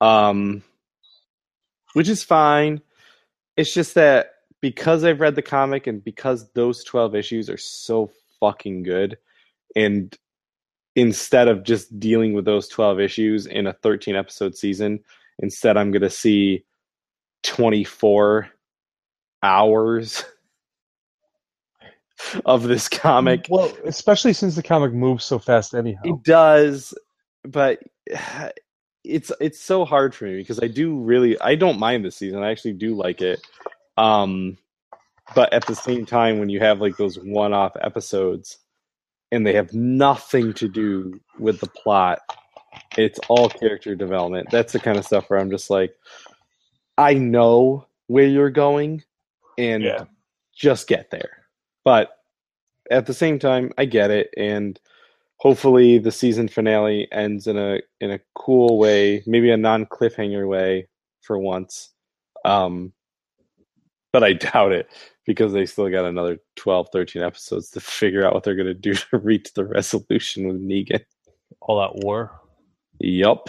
um 0.00 0.62
which 1.94 2.08
is 2.08 2.22
fine 2.22 2.80
it's 3.56 3.72
just 3.72 3.94
that 3.94 4.30
because 4.60 5.04
i've 5.04 5.20
read 5.20 5.34
the 5.34 5.42
comic 5.42 5.86
and 5.86 6.04
because 6.04 6.50
those 6.52 6.84
12 6.84 7.14
issues 7.14 7.50
are 7.50 7.58
so 7.58 8.10
fucking 8.40 8.82
good 8.82 9.16
and 9.76 10.16
instead 10.94 11.48
of 11.48 11.62
just 11.62 11.98
dealing 11.98 12.34
with 12.34 12.44
those 12.44 12.68
12 12.68 13.00
issues 13.00 13.46
in 13.46 13.66
a 13.66 13.72
13 13.72 14.16
episode 14.16 14.56
season 14.56 15.00
instead 15.38 15.76
i'm 15.76 15.90
going 15.90 16.02
to 16.02 16.10
see 16.10 16.64
24 17.42 18.48
hours 19.42 20.24
of 22.44 22.64
this 22.64 22.88
comic 22.88 23.46
Well, 23.48 23.72
especially 23.84 24.32
since 24.32 24.54
the 24.54 24.62
comic 24.62 24.92
moves 24.92 25.24
so 25.24 25.38
fast, 25.38 25.74
anyhow. 25.74 26.00
it 26.04 26.22
does, 26.22 26.94
but 27.42 27.80
it's 29.04 29.32
it's 29.40 29.60
so 29.60 29.84
hard 29.84 30.14
for 30.14 30.26
me 30.26 30.36
because 30.38 30.60
I 30.60 30.68
do 30.68 30.98
really 31.00 31.40
I 31.40 31.54
don't 31.56 31.78
mind 31.78 32.04
this 32.04 32.16
season. 32.16 32.42
I 32.42 32.50
actually 32.50 32.74
do 32.74 32.94
like 32.96 33.20
it. 33.22 33.40
Um 33.98 34.58
but 35.34 35.52
at 35.52 35.66
the 35.66 35.76
same 35.76 36.06
time 36.06 36.38
when 36.38 36.50
you 36.50 36.60
have 36.60 36.80
like 36.80 36.96
those 36.96 37.18
one-off 37.18 37.72
episodes 37.80 38.58
and 39.32 39.46
they 39.46 39.54
have 39.54 39.72
nothing 39.74 40.54
to 40.54 40.68
do 40.68 41.20
with 41.38 41.60
the 41.60 41.68
plot, 41.68 42.20
it's 42.96 43.20
all 43.28 43.50
character 43.50 43.94
development. 43.96 44.50
That's 44.50 44.72
the 44.74 44.80
kind 44.80 44.98
of 44.98 45.06
stuff 45.06 45.30
where 45.30 45.40
I'm 45.40 45.50
just 45.50 45.70
like 45.70 45.94
I 46.98 47.14
know 47.14 47.86
where 48.08 48.26
you're 48.26 48.50
going 48.50 49.04
and 49.58 49.84
Yeah. 49.84 50.04
just 50.54 50.88
get 50.88 51.10
there. 51.10 51.46
But 51.84 52.10
at 52.90 53.06
the 53.06 53.14
same 53.14 53.38
time, 53.38 53.72
I 53.78 53.86
get 53.86 54.10
it 54.10 54.30
and 54.36 54.78
hopefully 55.42 55.98
the 55.98 56.12
season 56.12 56.46
finale 56.46 57.08
ends 57.10 57.48
in 57.48 57.58
a 57.58 57.80
in 58.00 58.12
a 58.12 58.20
cool 58.36 58.78
way, 58.78 59.24
maybe 59.26 59.50
a 59.50 59.56
non 59.56 59.84
cliffhanger 59.86 60.46
way 60.48 60.86
for 61.20 61.36
once. 61.36 61.90
Um, 62.44 62.92
but 64.12 64.22
I 64.22 64.34
doubt 64.34 64.70
it 64.70 64.88
because 65.26 65.52
they 65.52 65.66
still 65.66 65.90
got 65.90 66.04
another 66.04 66.38
12, 66.56 66.88
13 66.92 67.22
episodes 67.22 67.70
to 67.70 67.80
figure 67.80 68.24
out 68.24 68.34
what 68.34 68.44
they're 68.44 68.54
going 68.54 68.66
to 68.68 68.74
do 68.74 68.94
to 69.10 69.18
reach 69.18 69.52
the 69.54 69.64
resolution 69.64 70.46
with 70.46 70.60
Negan. 70.62 71.04
All 71.60 71.80
that 71.80 72.04
war. 72.04 72.40
Yup. 73.00 73.48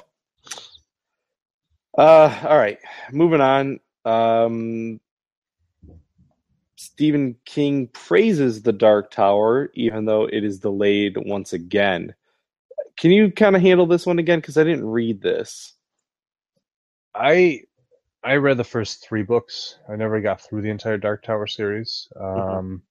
Uh, 1.96 2.36
all 2.50 2.58
right, 2.58 2.80
moving 3.12 3.42
on. 3.42 3.80
Um, 4.04 5.00
Stephen 6.94 7.36
King 7.46 7.88
praises 7.88 8.62
The 8.62 8.72
Dark 8.72 9.10
Tower, 9.10 9.72
even 9.74 10.06
though 10.06 10.26
it 10.26 10.44
is 10.44 10.60
delayed 10.60 11.18
once 11.18 11.52
again. 11.52 12.14
Can 12.98 13.10
you 13.10 13.32
kind 13.32 13.56
of 13.56 13.64
handle 13.64 13.88
this 13.88 14.06
one 14.06 14.20
again? 14.20 14.40
Because 14.40 14.58
I 14.58 14.64
didn't 14.64 14.86
read 14.86 15.22
this. 15.22 15.74
I 17.16 17.62
I 18.24 18.36
read 18.36 18.58
the 18.58 18.64
first 18.64 19.04
three 19.04 19.24
books. 19.24 19.78
I 19.90 19.96
never 19.96 20.22
got 20.22 20.42
through 20.42 20.62
the 20.62 20.70
entire 20.70 20.98
Dark 20.98 21.24
Tower 21.24 21.48
series. 21.48 22.08
Um, 22.20 22.84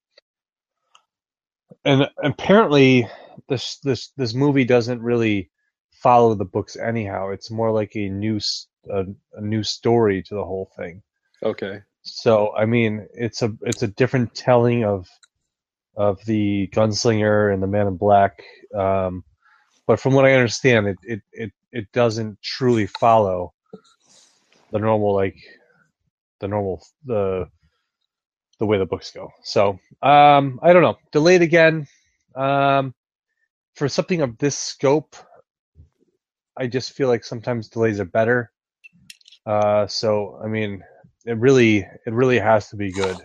and 1.85 2.09
apparently, 2.23 3.09
this 3.49 3.79
this 3.79 4.09
this 4.17 4.35
movie 4.35 4.65
doesn't 4.65 5.01
really 5.01 5.51
follow 5.91 6.35
the 6.35 6.45
books 6.45 6.77
anyhow. 6.77 7.31
It's 7.31 7.53
more 7.53 7.71
like 7.71 7.95
a 7.95 8.09
new 8.09 8.41
a 8.89 9.07
new 9.41 9.63
story 9.63 10.23
to 10.25 10.35
the 10.35 10.45
whole 10.45 10.71
thing. 10.77 11.03
Okay. 11.43 11.83
So 12.03 12.55
I 12.57 12.67
mean, 12.67 13.07
it's 13.15 13.43
a 13.43 13.57
it's 13.63 13.83
a 13.83 13.89
different 13.89 14.35
telling 14.35 14.85
of 14.85 15.09
of 15.97 16.25
the 16.27 16.69
gunslinger 16.73 17.53
and 17.53 17.63
the 17.63 17.67
man 17.67 17.87
in 17.87 17.97
black. 17.97 18.43
Um, 18.75 19.25
but 19.87 20.01
from 20.01 20.15
what 20.15 20.25
I 20.25 20.33
understand, 20.35 20.87
it, 20.87 20.97
it, 21.03 21.21
it, 21.33 21.53
it 21.73 21.93
doesn't 21.93 22.41
truly 22.43 22.87
follow 22.87 23.53
the 24.71 24.79
normal 24.79 25.15
like 25.15 25.37
the 26.41 26.49
normal 26.49 26.83
the 27.05 27.47
the 28.59 28.67
way 28.67 28.79
the 28.79 28.87
books 28.87 29.11
go. 29.11 29.31
So 29.45 29.79
um, 30.03 30.61
I 30.63 30.73
don't 30.73 30.83
know. 30.83 30.97
Delayed 31.13 31.43
again. 31.43 31.87
Um, 32.35 32.95
for 33.75 33.89
something 33.89 34.23
of 34.23 34.39
this 34.39 34.57
scope, 34.57 35.17
I 36.57 36.67
just 36.67 36.93
feel 36.93 37.09
like 37.09 37.25
sometimes 37.25 37.69
delays 37.69 38.01
are 38.01 38.05
better. 38.05 38.51
Uh, 39.45 39.87
so 39.87 40.41
I 40.43 40.49
mean, 40.49 40.83
it 41.27 41.39
really 41.39 41.79
it 41.79 42.13
really 42.13 42.39
has 42.39 42.69
to 42.71 42.77
be 42.77 42.93
good 42.93 43.17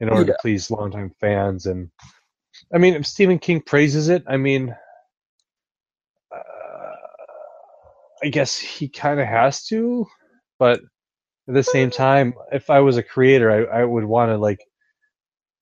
in 0.00 0.08
order 0.08 0.24
Yeah. 0.24 0.32
to 0.32 0.38
please 0.40 0.70
longtime 0.70 1.10
fans. 1.20 1.66
And 1.66 1.90
I 2.72 2.78
mean, 2.78 2.94
if 2.94 3.06
Stephen 3.06 3.38
King 3.38 3.60
praises 3.60 4.08
it, 4.08 4.24
I 4.26 4.36
mean, 4.36 4.74
uh, 6.34 6.38
I 8.22 8.28
guess 8.28 8.56
he 8.58 8.88
kind 8.88 9.20
of 9.20 9.26
has 9.26 9.64
to. 9.66 10.06
But 10.58 10.80
at 11.48 11.54
the 11.54 11.62
same 11.62 11.90
time, 11.90 12.34
if 12.52 12.70
I 12.70 12.80
was 12.80 12.96
a 12.96 13.02
creator, 13.02 13.50
I, 13.50 13.80
I 13.80 13.84
would 13.84 14.04
want 14.04 14.30
to 14.30 14.36
like 14.36 14.60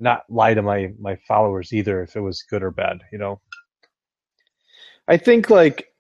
not 0.00 0.24
lie 0.28 0.54
to 0.54 0.62
my 0.62 0.92
my 0.98 1.16
followers 1.28 1.72
either 1.72 2.02
if 2.02 2.16
it 2.16 2.20
was 2.20 2.42
good 2.42 2.62
or 2.62 2.70
bad. 2.70 3.00
You 3.12 3.18
know? 3.18 3.40
I 5.08 5.16
think 5.16 5.50
like 5.50 5.92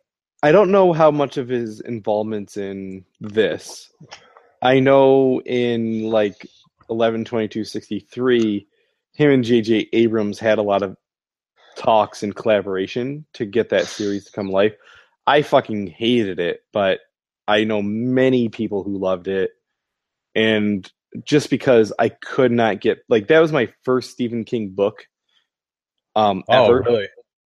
I 0.42 0.52
don't 0.52 0.70
know 0.70 0.92
how 0.92 1.10
much 1.10 1.36
of 1.36 1.48
his 1.48 1.80
involvement's 1.80 2.56
in 2.56 3.04
this. 3.20 3.90
I 4.62 4.80
know 4.80 5.40
in 5.42 6.04
like 6.04 6.46
eleven 6.88 7.24
twenty 7.24 7.48
two 7.48 7.64
sixty 7.64 8.00
three, 8.00 8.66
him 9.12 9.30
and 9.30 9.44
J.J. 9.44 9.88
Abrams 9.92 10.38
had 10.38 10.58
a 10.58 10.62
lot 10.62 10.82
of 10.82 10.96
talks 11.76 12.22
and 12.22 12.34
collaboration 12.34 13.26
to 13.34 13.44
get 13.44 13.68
that 13.70 13.86
series 13.86 14.24
to 14.26 14.32
come 14.32 14.48
life. 14.48 14.74
I 15.26 15.42
fucking 15.42 15.88
hated 15.88 16.38
it, 16.38 16.60
but 16.72 17.00
I 17.48 17.64
know 17.64 17.82
many 17.82 18.48
people 18.48 18.82
who 18.82 18.98
loved 18.98 19.28
it. 19.28 19.50
And 20.34 20.90
just 21.24 21.50
because 21.50 21.92
I 21.98 22.08
could 22.10 22.52
not 22.52 22.80
get 22.80 22.98
like 23.08 23.28
that 23.28 23.40
was 23.40 23.52
my 23.52 23.72
first 23.84 24.10
Stephen 24.10 24.44
King 24.44 24.70
book 24.70 25.06
um 26.14 26.42
ever 26.50 26.82
really? 26.82 27.08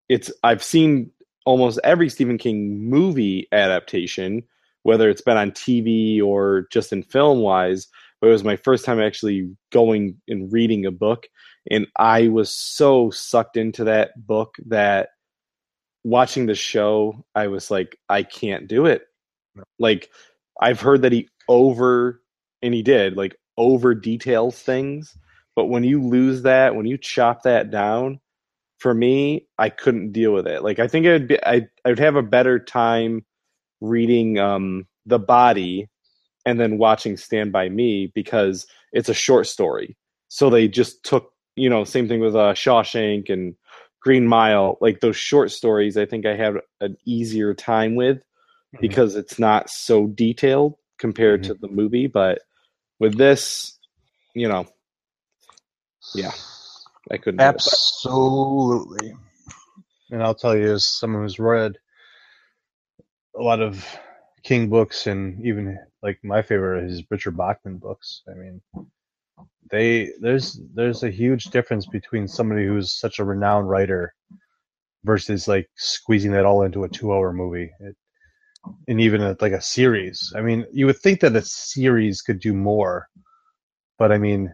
it's 0.09 0.31
I've 0.43 0.63
seen 0.63 1.11
almost 1.45 1.79
every 1.83 2.09
Stephen 2.09 2.39
King 2.39 2.89
movie 2.89 3.49
adaptation, 3.53 4.43
whether 4.87 5.11
it's 5.11 5.21
been 5.21 5.37
on 5.37 5.51
TV 5.51 6.23
or 6.23 6.69
just 6.71 6.93
in 6.93 7.03
film 7.03 7.41
wise. 7.41 7.89
But 8.21 8.29
it 8.29 8.31
was 8.31 8.45
my 8.45 8.55
first 8.55 8.85
time 8.85 9.01
actually 9.01 9.51
going 9.73 10.17
and 10.29 10.51
reading 10.53 10.87
a 10.87 10.93
book, 10.93 11.27
and 11.71 11.89
I 11.99 12.29
was 12.29 12.53
so 12.53 13.11
sucked 13.11 13.57
into 13.57 13.85
that 13.85 14.13
book 14.27 14.55
that 14.67 15.09
watching 16.05 16.47
the 16.47 16.55
show, 16.55 17.25
I 17.35 17.49
was 17.49 17.69
like, 17.69 17.99
I 18.09 18.23
can't 18.23 18.69
do 18.69 18.87
it. 18.87 19.03
Like 19.81 20.09
I've 20.61 20.81
heard 20.81 21.03
that 21.03 21.13
he 21.13 21.29
over 21.49 22.23
and 22.63 22.73
he 22.73 22.83
did 22.83 23.17
like 23.17 23.37
over 23.59 23.93
details 23.95 24.59
things, 24.59 25.19
but 25.57 25.67
when 25.67 25.83
you 25.83 26.01
lose 26.01 26.43
that, 26.43 26.77
when 26.77 26.87
you 26.87 26.97
chop 26.97 27.43
that 27.43 27.73
down, 27.73 28.21
for 28.79 28.95
me, 28.95 29.49
I 29.59 29.69
couldn't 29.69 30.13
deal 30.13 30.33
with 30.33 30.47
it. 30.47 30.63
Like 30.63 30.79
I 30.79 30.87
think 30.87 31.07
it 31.07 31.13
would 31.13 31.29
be 31.29 31.45
I 31.45 31.67
I 31.85 31.89
would 31.89 31.99
have 31.99 32.17
a 32.17 32.23
better 32.23 32.59
time 32.61 33.25
reading 33.81 34.39
um 34.39 34.87
The 35.07 35.19
Body 35.19 35.89
and 36.45 36.59
then 36.61 36.79
watching 36.79 37.17
Stand 37.17 37.53
by 37.53 37.69
Me 37.69 38.13
because 38.15 38.67
it's 38.93 39.09
a 39.09 39.15
short 39.15 39.47
story. 39.47 39.97
So 40.29 40.49
they 40.51 40.69
just 40.69 41.03
took, 41.05 41.33
you 41.57 41.69
know, 41.69 41.85
same 41.85 42.09
thing 42.09 42.21
with 42.21 42.35
uh 42.37 42.55
Shawshank 42.55 43.31
and 43.31 43.55
Green 44.01 44.27
Mile, 44.27 44.79
like 44.81 45.01
those 45.01 45.17
short 45.17 45.51
stories 45.51 45.97
I 45.97 46.07
think 46.07 46.27
I 46.27 46.37
have 46.37 46.57
an 46.81 46.97
easier 47.05 47.55
time 47.55 47.95
with 47.97 48.19
Mhm. 48.75 48.81
because 48.81 49.15
it's 49.17 49.39
not 49.39 49.71
so 49.71 50.07
detailed 50.09 50.75
compared 50.99 51.43
to 51.45 51.55
the 51.55 51.69
movie, 51.69 52.07
but 52.07 52.41
with 52.99 53.17
this, 53.17 53.79
you 54.35 54.49
know, 54.49 54.67
yeah, 56.15 56.33
I 57.11 57.17
couldn't. 57.19 57.41
Absolutely. 57.41 59.15
And 60.11 60.23
I'll 60.23 60.35
tell 60.35 60.57
you, 60.57 60.73
as 60.73 60.87
someone 60.87 61.23
who's 61.23 61.39
read 61.39 61.79
a 63.39 63.43
lot 63.43 63.61
of 63.61 63.85
King 64.43 64.69
books, 64.69 65.07
and 65.07 65.45
even 65.45 65.79
like 66.03 66.19
my 66.23 66.43
favorite 66.43 66.91
is 66.91 67.03
Richard 67.11 67.37
Bachman 67.37 67.79
books. 67.79 68.23
I 68.29 68.35
mean, 68.35 68.61
they 69.71 70.13
there's 70.21 70.61
there's 70.75 71.03
a 71.03 71.11
huge 71.11 71.45
difference 71.47 71.87
between 71.87 72.29
somebody 72.29 72.67
who's 72.67 72.99
such 72.99 73.19
a 73.19 73.25
renowned 73.25 73.69
writer 73.69 74.15
versus 75.05 75.49
like 75.49 75.69
squeezing 75.77 76.33
that 76.33 76.45
all 76.45 76.63
into 76.63 76.85
a 76.85 76.89
two-hour 76.89 77.33
movie. 77.33 77.71
It, 77.81 77.97
and 78.89 79.01
even 79.01 79.23
a, 79.23 79.37
like 79.41 79.53
a 79.53 79.61
series. 79.61 80.33
I 80.37 80.41
mean, 80.41 80.67
you 80.73 80.87
would 80.87 80.99
think 80.99 81.21
that 81.21 81.37
a 81.37 81.43
series 81.43 82.23
could 82.23 82.41
do 82.41 82.53
more, 82.53 83.09
but 83.99 84.13
I 84.13 84.19
mean, 84.19 84.53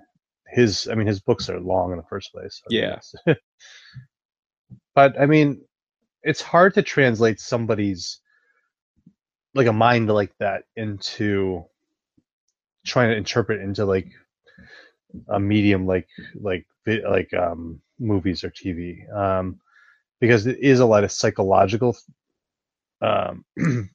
his 0.48 0.88
I 0.88 0.94
mean 0.94 1.06
his 1.06 1.20
books 1.20 1.48
are 1.48 1.60
long 1.60 1.92
in 1.92 1.98
the 1.98 2.04
first 2.08 2.32
place. 2.32 2.62
I 2.64 2.68
Yeah. 2.70 2.98
but 4.94 5.20
I 5.20 5.26
mean, 5.26 5.62
it's 6.22 6.42
hard 6.42 6.74
to 6.74 6.82
translate 6.82 7.40
somebody's 7.40 8.20
like 9.54 9.66
a 9.66 9.72
mind 9.72 10.08
like 10.08 10.32
that 10.38 10.64
into 10.76 11.64
trying 12.84 13.10
to 13.10 13.16
interpret 13.16 13.60
into 13.60 13.84
like 13.84 14.08
a 15.28 15.40
medium 15.40 15.86
like 15.86 16.08
like 16.40 16.66
like 16.86 17.32
um 17.34 17.80
movies 17.98 18.44
or 18.44 18.50
TV 18.50 19.10
um 19.14 19.60
because 20.20 20.46
it 20.46 20.58
is 20.60 20.80
a 20.80 20.86
lot 20.86 21.04
of 21.04 21.12
psychological 21.12 21.96
um 23.02 23.44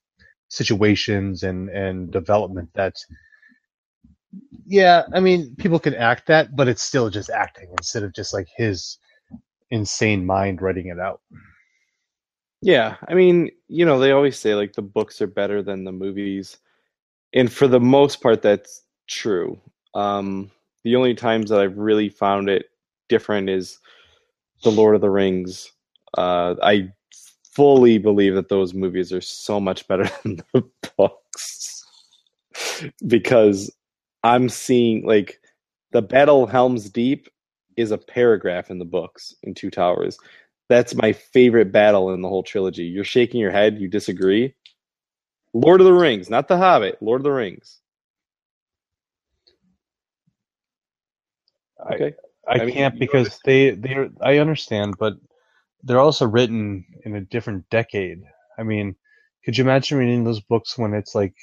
situations 0.50 1.44
and 1.44 1.70
and 1.70 2.12
development 2.12 2.70
that 2.74 2.96
yeah 4.66 5.04
i 5.14 5.20
mean 5.20 5.56
people 5.58 5.80
can 5.80 5.94
act 5.96 6.28
that 6.28 6.56
but 6.56 6.68
it's 6.68 6.84
still 6.84 7.10
just 7.10 7.30
acting 7.30 7.70
instead 7.78 8.04
of 8.04 8.14
just 8.14 8.34
like 8.34 8.48
his 8.56 8.98
insane 9.72 10.26
mind 10.26 10.62
writing 10.62 10.88
it 10.88 11.00
out 11.00 11.22
Yeah, 12.62 12.96
I 13.08 13.14
mean, 13.14 13.52
you 13.68 13.86
know, 13.86 14.00
they 14.00 14.12
always 14.12 14.38
say 14.38 14.56
like 14.56 14.74
the 14.74 14.82
books 14.82 15.22
are 15.22 15.28
better 15.28 15.62
than 15.62 15.84
the 15.84 15.92
movies, 15.92 16.58
and 17.34 17.52
for 17.52 17.68
the 17.68 17.80
most 17.80 18.22
part, 18.22 18.42
that's 18.42 18.84
true. 19.08 19.60
Um, 19.96 20.52
the 20.84 20.96
only 20.96 21.16
times 21.16 21.50
that 21.50 21.60
I've 21.62 21.78
really 21.78 22.10
found 22.10 22.50
it 22.50 22.68
different 23.10 23.50
is 23.50 23.80
the 24.64 24.72
Lord 24.72 24.96
of 24.96 25.02
the 25.02 25.10
Rings. 25.10 25.72
Uh, 26.18 26.56
I 26.64 26.92
fully 27.56 27.98
believe 28.00 28.36
that 28.36 28.50
those 28.50 28.74
movies 28.74 29.14
are 29.14 29.22
so 29.22 29.60
much 29.60 29.88
better 29.88 30.10
than 30.24 30.38
the 30.54 30.64
books 30.98 31.86
because 33.08 33.72
I'm 34.24 34.50
seeing 34.50 35.06
like 35.06 35.40
the 35.92 36.02
Battle 36.02 36.46
Helm's 36.48 36.90
Deep 36.90 37.30
is 37.78 37.92
a 37.92 37.98
paragraph 37.98 38.70
in 38.72 38.80
the 38.80 38.86
books 38.86 39.36
in 39.44 39.54
Two 39.54 39.70
Towers. 39.70 40.18
That's 40.70 40.96
my 40.96 41.14
favorite 41.14 41.72
battle 41.72 42.14
in 42.14 42.22
the 42.22 42.30
whole 42.30 42.44
trilogy. 42.44 42.86
You're 42.86 43.04
shaking 43.06 43.42
your 43.42 43.52
head. 43.52 43.80
You 43.80 43.88
disagree? 43.90 44.56
Lord 45.54 45.82
of 45.82 45.86
the 45.88 45.94
Rings, 45.94 46.30
not 46.30 46.48
The 46.48 46.58
Hobbit. 46.58 46.98
Lord 47.02 47.22
of 47.22 47.26
the 47.26 47.32
Rings. 47.32 47.80
Okay. 51.94 52.16
I, 52.48 52.60
I 52.60 52.66
mean, 52.66 52.74
can't 52.74 53.00
because 53.00 53.40
they 53.46 53.72
they 53.72 54.10
I 54.22 54.40
understand, 54.40 54.98
but 55.00 55.16
they're 55.84 56.00
also 56.00 56.28
written 56.28 56.86
in 57.06 57.16
a 57.16 57.22
different 57.22 57.70
decade. 57.70 58.24
I 58.60 58.64
mean, 58.64 58.96
could 59.46 59.58
you 59.58 59.64
imagine 59.66 59.98
reading 60.00 60.24
those 60.26 60.42
books 60.42 60.78
when 60.78 60.94
it's 60.94 61.16
like 61.16 61.36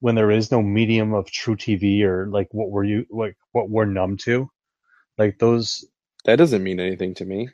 when 0.00 0.14
there 0.16 0.30
is 0.30 0.52
no 0.52 0.62
medium 0.62 1.14
of 1.14 1.30
true 1.30 1.56
TV 1.56 2.02
or 2.02 2.28
like 2.28 2.48
what 2.52 2.70
were 2.70 2.84
you 2.84 3.06
like 3.10 3.36
what 3.52 3.70
we're 3.70 3.86
numb 3.86 4.16
to? 4.18 4.50
Like 5.18 5.38
those 5.38 5.86
That 6.24 6.36
doesn't 6.36 6.62
mean 6.64 6.80
anything 6.80 7.14
to 7.16 7.26
me. 7.26 7.50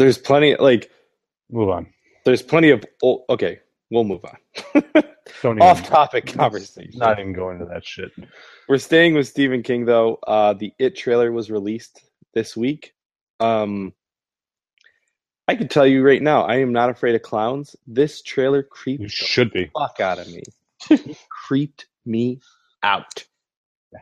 There's 0.00 0.18
plenty 0.18 0.56
like 0.56 0.90
move 1.50 1.68
on. 1.68 1.86
there's 2.24 2.42
plenty 2.42 2.70
of 2.70 2.82
oh, 3.04 3.24
okay, 3.28 3.60
we'll 3.90 4.04
move 4.04 4.24
on. 4.24 4.82
Off 5.60 5.86
topic 5.86 6.26
conversation. 6.26 6.92
Not 6.98 7.18
even 7.20 7.34
going 7.34 7.60
into 7.60 7.66
that 7.72 7.84
shit. 7.84 8.10
We're 8.68 8.78
staying 8.78 9.14
with 9.14 9.28
Stephen 9.28 9.62
King 9.62 9.84
though. 9.84 10.18
Uh, 10.26 10.54
the 10.54 10.72
It 10.78 10.96
trailer 10.96 11.32
was 11.32 11.50
released 11.50 12.02
this 12.34 12.56
week. 12.56 12.94
Um, 13.40 13.92
I 15.48 15.54
can 15.56 15.68
tell 15.68 15.86
you 15.86 16.02
right 16.02 16.22
now, 16.22 16.42
I 16.44 16.56
am 16.56 16.72
not 16.72 16.88
afraid 16.90 17.14
of 17.14 17.22
clowns. 17.22 17.76
This 17.86 18.22
trailer 18.22 18.62
creeped 18.62 19.02
You 19.02 19.08
the 19.08 19.12
should 19.12 19.52
be. 19.52 19.70
fuck 19.78 20.00
out 20.00 20.18
of 20.18 20.28
me. 20.28 20.42
Creeped 21.28 21.86
me 22.06 22.40
out. 22.82 23.24
Yeah. 23.92 24.00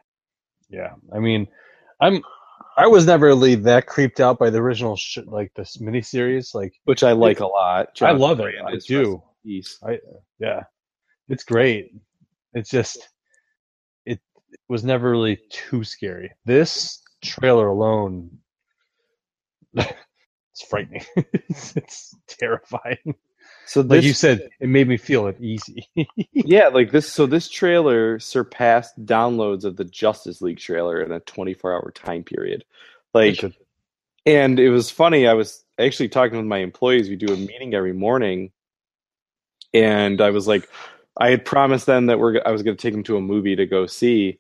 Yeah. 0.71 0.91
I 1.13 1.19
mean, 1.19 1.49
I'm 2.01 2.23
I 2.79 2.87
was 2.87 3.07
never 3.07 3.27
really 3.27 3.57
that 3.57 3.87
creeped 3.87 4.21
out 4.21 4.39
by 4.39 4.51
the 4.51 4.59
original 4.59 4.95
sh- 4.95 5.19
like 5.27 5.53
this 5.55 5.79
miniseries. 5.79 6.55
Like 6.55 6.75
which 6.85 7.03
I 7.03 7.11
like 7.11 7.41
a 7.41 7.47
lot. 7.47 7.89
I 7.89 7.93
Jonathan 7.95 8.21
love 8.21 8.41
it. 8.41 8.55
I 8.65 8.77
do. 8.87 9.21
I 9.85 9.99
yeah, 10.39 10.63
it's 11.29 11.43
great. 11.43 11.93
It's 12.55 12.71
just 12.71 13.09
it 14.07 14.21
was 14.69 14.85
never 14.85 15.11
really 15.11 15.41
too 15.51 15.83
scary. 15.83 16.31
This 16.45 17.03
trailer 17.23 17.67
alone, 17.67 18.31
it's 19.75 20.63
frightening. 20.71 21.05
it's, 21.17 21.77
it's 21.77 22.15
terrifying. 22.29 23.17
So 23.69 23.83
Like 23.83 24.03
you 24.03 24.15
said, 24.15 24.49
it 24.61 24.69
made 24.71 24.89
me 24.89 24.97
feel 24.97 25.27
it 25.27 25.39
easy. 25.41 25.87
yeah, 26.33 26.69
like 26.69 26.91
this. 26.91 27.07
So 27.07 27.27
this 27.27 27.51
trailer 27.51 28.19
surpassed 28.19 29.05
downloads 29.05 29.65
of 29.65 29.77
the 29.77 29.85
Justice 29.85 30.41
League 30.41 30.59
trailer 30.59 31.03
in 31.03 31.13
a 31.13 31.21
24 31.21 31.75
hour 31.75 31.93
time 31.95 32.25
period. 32.25 32.65
Like, 33.13 33.45
and 34.25 34.59
it 34.59 34.71
was 34.71 34.91
funny. 34.91 35.27
I 35.27 35.35
was 35.35 35.67
actually 35.79 36.09
talking 36.09 36.39
with 36.39 36.47
my 36.47 36.59
employees. 36.59 37.11
We 37.11 37.17
do 37.17 37.31
a 37.31 37.37
meeting 37.37 37.75
every 37.75 37.93
morning, 37.93 38.53
and 39.75 40.23
I 40.23 40.31
was 40.31 40.49
like, 40.49 40.67
I 41.19 41.29
had 41.29 41.45
promised 41.45 41.85
them 41.85 42.07
that 42.07 42.19
we're 42.19 42.41
I 42.47 42.53
was 42.53 42.63
going 42.63 42.77
to 42.77 42.81
take 42.81 42.95
them 42.95 43.05
to 43.05 43.19
a 43.19 43.21
movie 43.21 43.55
to 43.55 43.67
go 43.67 43.85
see, 43.85 44.39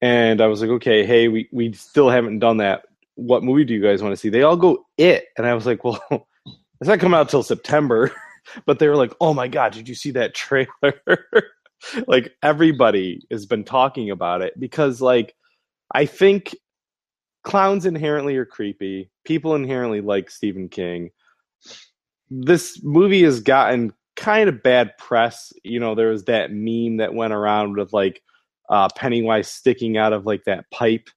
and 0.00 0.40
I 0.40 0.46
was 0.46 0.62
like, 0.62 0.70
okay, 0.70 1.04
hey, 1.04 1.28
we 1.28 1.50
we 1.52 1.74
still 1.74 2.08
haven't 2.08 2.38
done 2.38 2.56
that. 2.58 2.84
What 3.14 3.44
movie 3.44 3.64
do 3.64 3.74
you 3.74 3.82
guys 3.82 4.02
want 4.02 4.12
to 4.12 4.16
see? 4.16 4.30
They 4.30 4.42
all 4.42 4.56
go 4.56 4.86
it, 4.96 5.26
and 5.36 5.46
I 5.46 5.52
was 5.52 5.66
like, 5.66 5.84
well, 5.84 6.02
it's 6.80 6.88
not 6.88 6.98
coming 6.98 7.18
out 7.18 7.28
till 7.28 7.42
September. 7.42 8.10
But 8.66 8.78
they 8.78 8.88
were 8.88 8.96
like, 8.96 9.14
oh 9.20 9.34
my 9.34 9.48
god, 9.48 9.72
did 9.72 9.88
you 9.88 9.94
see 9.94 10.10
that 10.12 10.34
trailer? 10.34 10.68
like 12.06 12.32
everybody 12.42 13.20
has 13.30 13.46
been 13.46 13.64
talking 13.64 14.10
about 14.10 14.42
it 14.42 14.58
because 14.58 15.00
like 15.00 15.34
I 15.92 16.06
think 16.06 16.54
clowns 17.44 17.86
inherently 17.86 18.36
are 18.36 18.44
creepy. 18.44 19.10
People 19.24 19.54
inherently 19.54 20.00
like 20.00 20.30
Stephen 20.30 20.68
King. 20.68 21.10
This 22.30 22.80
movie 22.82 23.22
has 23.22 23.40
gotten 23.40 23.94
kind 24.16 24.48
of 24.48 24.62
bad 24.62 24.96
press. 24.98 25.52
You 25.64 25.80
know, 25.80 25.94
there 25.94 26.10
was 26.10 26.24
that 26.24 26.52
meme 26.52 26.98
that 26.98 27.14
went 27.14 27.32
around 27.32 27.76
with 27.76 27.92
like 27.92 28.22
uh, 28.68 28.88
Pennywise 28.96 29.48
sticking 29.48 29.96
out 29.96 30.12
of 30.12 30.26
like 30.26 30.44
that 30.44 30.70
pipe, 30.70 31.08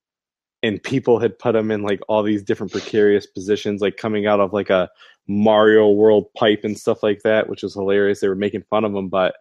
and 0.64 0.82
people 0.82 1.20
had 1.20 1.38
put 1.38 1.56
him 1.56 1.70
in 1.72 1.82
like 1.82 2.00
all 2.08 2.24
these 2.24 2.44
different 2.44 2.72
precarious 2.72 3.26
positions, 3.26 3.82
like 3.82 3.98
coming 3.98 4.26
out 4.26 4.40
of 4.40 4.54
like 4.54 4.70
a 4.70 4.90
Mario 5.32 5.90
World 5.90 6.26
pipe 6.36 6.62
and 6.64 6.78
stuff 6.78 7.04
like 7.04 7.22
that, 7.24 7.50
which 7.50 7.64
was 7.64 7.74
hilarious. 7.74 8.20
They 8.20 8.28
were 8.28 8.36
making 8.36 8.64
fun 8.70 8.84
of 8.84 8.94
him, 8.94 9.08
but 9.08 9.36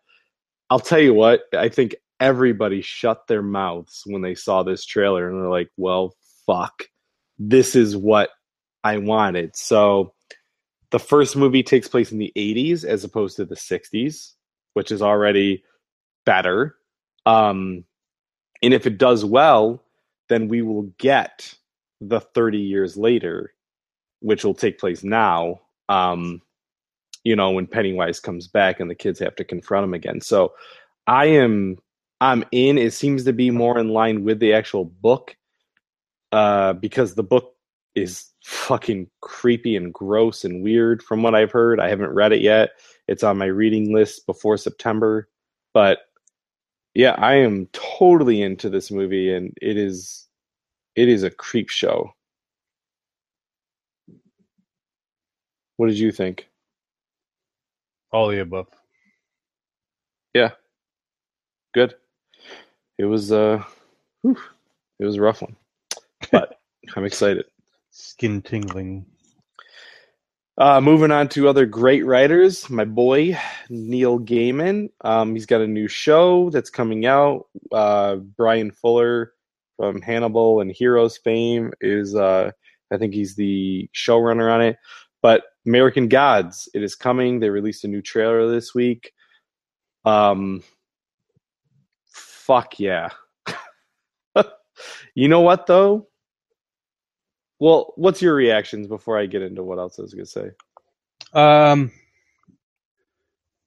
I'll 0.71 0.81
tell 0.81 1.01
you 1.01 1.15
what, 1.15 1.43
I 1.53 1.69
think 1.69 1.97
everybody 2.21 2.81
shut 2.81 3.27
their 3.27 3.43
mouths 3.43 4.03
when 4.07 4.23
they 4.23 4.35
saw 4.35 4.63
this 4.63 4.85
trailer 4.85 5.29
and 5.29 5.41
they're 5.41 5.51
like, 5.51 5.71
well, 5.77 6.15
fuck, 6.47 6.85
this 7.39 7.75
is 7.75 7.97
what 7.97 8.31
I 8.85 8.99
wanted. 8.99 9.57
So 9.57 10.15
the 10.91 11.01
first 11.01 11.37
movie 11.37 11.63
takes 11.63 11.89
place 11.89 12.13
in 12.13 12.19
the 12.19 12.33
80s 12.37 12.85
as 12.85 13.03
opposed 13.03 13.37
to 13.37 13.45
the 13.45 13.57
60s, 13.57 14.35
which 14.75 14.93
is 14.93 15.03
already 15.03 15.65
better. 16.25 16.77
Um, 17.27 17.85
and 18.63 18.75
if 18.75 18.87
it 18.87 18.99
does 18.99 19.25
well, 19.25 19.83
then 20.29 20.47
we 20.47 20.63
will 20.63 20.93
get 20.99 21.55
the 22.01 22.21
30 22.21 22.59
years 22.59 22.97
later, 22.97 23.53
which 24.21 24.45
will 24.45 24.55
take 24.55 24.79
place 24.79 25.03
now. 25.03 25.61
Um, 25.91 26.41
you 27.25 27.37
know, 27.37 27.51
when 27.51 27.67
Pennywise 27.67 28.21
comes 28.21 28.49
back 28.49 28.81
and 28.81 28.89
the 28.89 28.95
kids 28.95 29.19
have 29.19 29.37
to 29.37 29.45
confront 29.45 29.85
him 29.85 29.93
again. 29.93 30.23
So 30.23 30.55
I 31.07 31.27
am 31.27 31.77
I'm 32.21 32.45
in. 32.53 32.79
It 32.79 32.93
seems 32.93 33.25
to 33.25 33.33
be 33.33 33.51
more 33.51 33.79
in 33.79 33.89
line 33.89 34.25
with 34.25 34.41
the 34.41 34.55
actual 34.55 34.85
book. 34.85 35.37
Uh, 36.33 36.75
because 36.75 37.15
the 37.15 37.25
book 37.25 37.57
is 37.97 38.31
fucking 38.45 39.09
creepy 39.21 39.75
and 39.75 39.93
gross 39.93 40.45
and 40.45 40.63
weird 40.63 41.03
from 41.03 41.23
what 41.23 41.35
I've 41.35 41.51
heard. 41.51 41.81
I 41.81 41.89
haven't 41.89 42.15
read 42.15 42.33
it 42.33 42.41
yet. 42.41 42.71
It's 43.09 43.25
on 43.25 43.39
my 43.39 43.47
reading 43.47 43.93
list 43.93 44.27
before 44.27 44.57
September. 44.57 45.29
But 45.75 45.99
yeah, 46.95 47.17
I 47.19 47.35
am 47.35 47.69
totally 47.73 48.43
into 48.43 48.71
this 48.71 48.91
movie 48.91 49.33
and 49.33 49.53
it 49.61 49.77
is 49.77 50.29
it 50.97 51.09
is 51.09 51.23
a 51.23 51.31
creep 51.31 51.69
show. 51.69 52.13
What 55.81 55.89
did 55.89 55.99
you 55.99 56.13
think? 56.13 56.47
All 58.13 58.29
the 58.29 58.41
above. 58.41 58.67
Yeah. 60.35 60.51
Good. 61.73 61.95
It 62.99 63.07
was 63.07 63.33
uh 63.33 63.65
whew, 64.21 64.37
it 64.99 65.07
was 65.07 65.17
a 65.17 65.23
rough 65.23 65.41
one. 65.41 65.57
But 66.31 66.61
I'm 66.97 67.07
excited. 67.07 67.47
Skin 67.93 68.43
tingling. 68.43 69.07
Uh, 70.59 70.83
moving 70.83 71.13
on 71.13 71.31
to 71.31 71.49
other 71.49 71.65
great 71.65 72.05
writers, 72.05 72.69
my 72.69 72.85
boy 72.85 73.39
Neil 73.71 74.21
Gaiman. 74.21 74.91
Um, 75.01 75.33
he's 75.35 75.47
got 75.47 75.63
a 75.63 75.67
new 75.67 75.89
show 75.89 76.51
that's 76.51 76.69
coming 76.69 77.07
out. 77.07 77.47
Uh, 77.73 78.17
Bryan 78.17 78.71
Fuller 78.71 79.33
from 79.79 80.03
Hannibal 80.03 80.61
and 80.61 80.71
Heroes 80.71 81.17
fame 81.17 81.73
is, 81.81 82.15
uh, 82.15 82.51
I 82.93 82.99
think 82.99 83.15
he's 83.15 83.35
the 83.35 83.89
showrunner 83.95 84.53
on 84.53 84.61
it. 84.61 84.77
But 85.23 85.45
American 85.67 86.09
Gods, 86.09 86.69
it 86.75 86.83
is 86.83 86.95
coming. 86.95 87.41
They 87.41 87.51
released 87.51 87.85
a 87.85 87.89
new 87.89 88.03
trailer 88.03 88.51
this 88.51 88.75
week. 88.75 89.13
Um, 90.05 90.63
fuck 92.07 92.81
yeah. 92.81 93.11
you 95.15 95.29
know 95.29 95.41
what 95.41 95.67
though? 95.67 96.09
Well, 97.59 97.93
what's 97.97 98.23
your 98.23 98.35
reactions 98.35 98.87
before 98.87 99.19
I 99.19 99.27
get 99.27 99.43
into 99.43 99.63
what 99.63 99.79
else 99.79 99.99
I 99.99 100.03
was 100.03 100.15
gonna 100.15 100.27
say? 100.27 100.51
Um, 101.35 101.93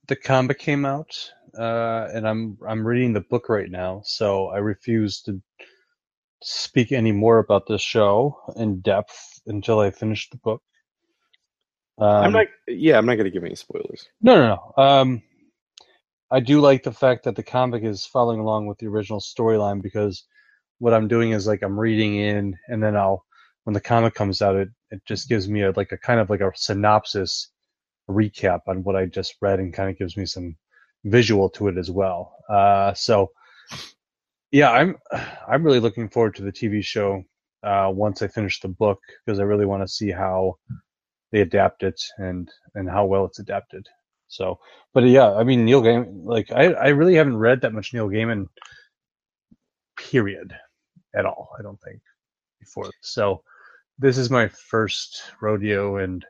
the 0.07 0.15
comic 0.15 0.57
came 0.59 0.85
out, 0.85 1.15
uh, 1.57 2.07
and 2.13 2.27
I'm 2.27 2.57
I'm 2.67 2.85
reading 2.85 3.13
the 3.13 3.21
book 3.21 3.49
right 3.49 3.69
now, 3.69 4.01
so 4.03 4.47
I 4.47 4.57
refuse 4.57 5.21
to 5.23 5.39
speak 6.41 6.91
any 6.91 7.11
more 7.11 7.37
about 7.37 7.67
this 7.67 7.81
show 7.81 8.37
in 8.55 8.81
depth 8.81 9.39
until 9.45 9.79
I 9.79 9.91
finish 9.91 10.29
the 10.29 10.37
book. 10.37 10.61
Um, 11.97 12.25
I'm 12.25 12.31
not. 12.31 12.47
Yeah, 12.67 12.97
I'm 12.97 13.05
not 13.05 13.15
gonna 13.15 13.29
give 13.29 13.43
any 13.43 13.55
spoilers. 13.55 14.07
No, 14.21 14.35
no, 14.35 14.59
no. 14.77 14.83
Um, 14.83 15.21
I 16.31 16.39
do 16.39 16.59
like 16.59 16.83
the 16.83 16.91
fact 16.91 17.23
that 17.25 17.35
the 17.35 17.43
comic 17.43 17.83
is 17.83 18.05
following 18.05 18.39
along 18.39 18.65
with 18.65 18.79
the 18.79 18.87
original 18.87 19.19
storyline 19.19 19.81
because 19.81 20.25
what 20.79 20.93
I'm 20.93 21.07
doing 21.07 21.31
is 21.31 21.45
like 21.45 21.61
I'm 21.61 21.79
reading 21.79 22.15
in, 22.15 22.57
and 22.67 22.81
then 22.81 22.95
I'll 22.95 23.25
when 23.65 23.73
the 23.73 23.81
comic 23.81 24.13
comes 24.13 24.41
out, 24.41 24.55
it 24.55 24.69
it 24.91 25.01
just 25.05 25.29
gives 25.29 25.47
me 25.47 25.61
a 25.63 25.71
like 25.71 25.91
a 25.91 25.97
kind 25.97 26.19
of 26.19 26.29
like 26.29 26.41
a 26.41 26.51
synopsis, 26.55 27.49
a 28.09 28.11
recap 28.11 28.61
on 28.67 28.83
what 28.83 28.95
I 28.95 29.05
just 29.05 29.35
read, 29.41 29.59
and 29.59 29.73
kind 29.73 29.89
of 29.89 29.97
gives 29.97 30.17
me 30.17 30.25
some 30.25 30.55
visual 31.05 31.49
to 31.51 31.67
it 31.67 31.77
as 31.77 31.91
well. 31.91 32.35
Uh, 32.49 32.93
so 32.93 33.31
yeah, 34.51 34.71
I'm 34.71 34.95
I'm 35.47 35.63
really 35.63 35.79
looking 35.79 36.09
forward 36.09 36.35
to 36.35 36.43
the 36.43 36.51
TV 36.51 36.83
show 36.83 37.23
uh, 37.63 37.91
once 37.93 38.21
I 38.21 38.27
finish 38.27 38.59
the 38.59 38.67
book 38.67 38.99
because 39.25 39.39
I 39.39 39.43
really 39.43 39.65
want 39.65 39.83
to 39.83 39.87
see 39.87 40.11
how 40.11 40.57
they 41.33 41.41
adapt 41.41 41.83
it 41.83 41.99
and 42.19 42.49
and 42.75 42.89
how 42.89 43.05
well 43.05 43.25
it's 43.25 43.39
adapted. 43.39 43.89
So, 44.27 44.59
but 44.93 45.03
yeah, 45.03 45.33
I 45.33 45.43
mean 45.43 45.65
Neil 45.65 45.81
Gaiman, 45.81 46.21
like 46.23 46.51
I 46.51 46.73
I 46.73 46.87
really 46.89 47.15
haven't 47.15 47.37
read 47.37 47.61
that 47.61 47.73
much 47.73 47.93
Neil 47.93 48.07
Gaiman, 48.07 48.47
period, 49.97 50.55
at 51.13 51.25
all. 51.25 51.49
I 51.59 51.63
don't 51.63 51.81
think 51.81 51.99
before. 52.59 52.89
So, 53.01 53.43
this 53.97 54.17
is 54.17 54.29
my 54.29 54.47
first 54.47 55.23
rodeo, 55.41 55.97
and 55.97 56.23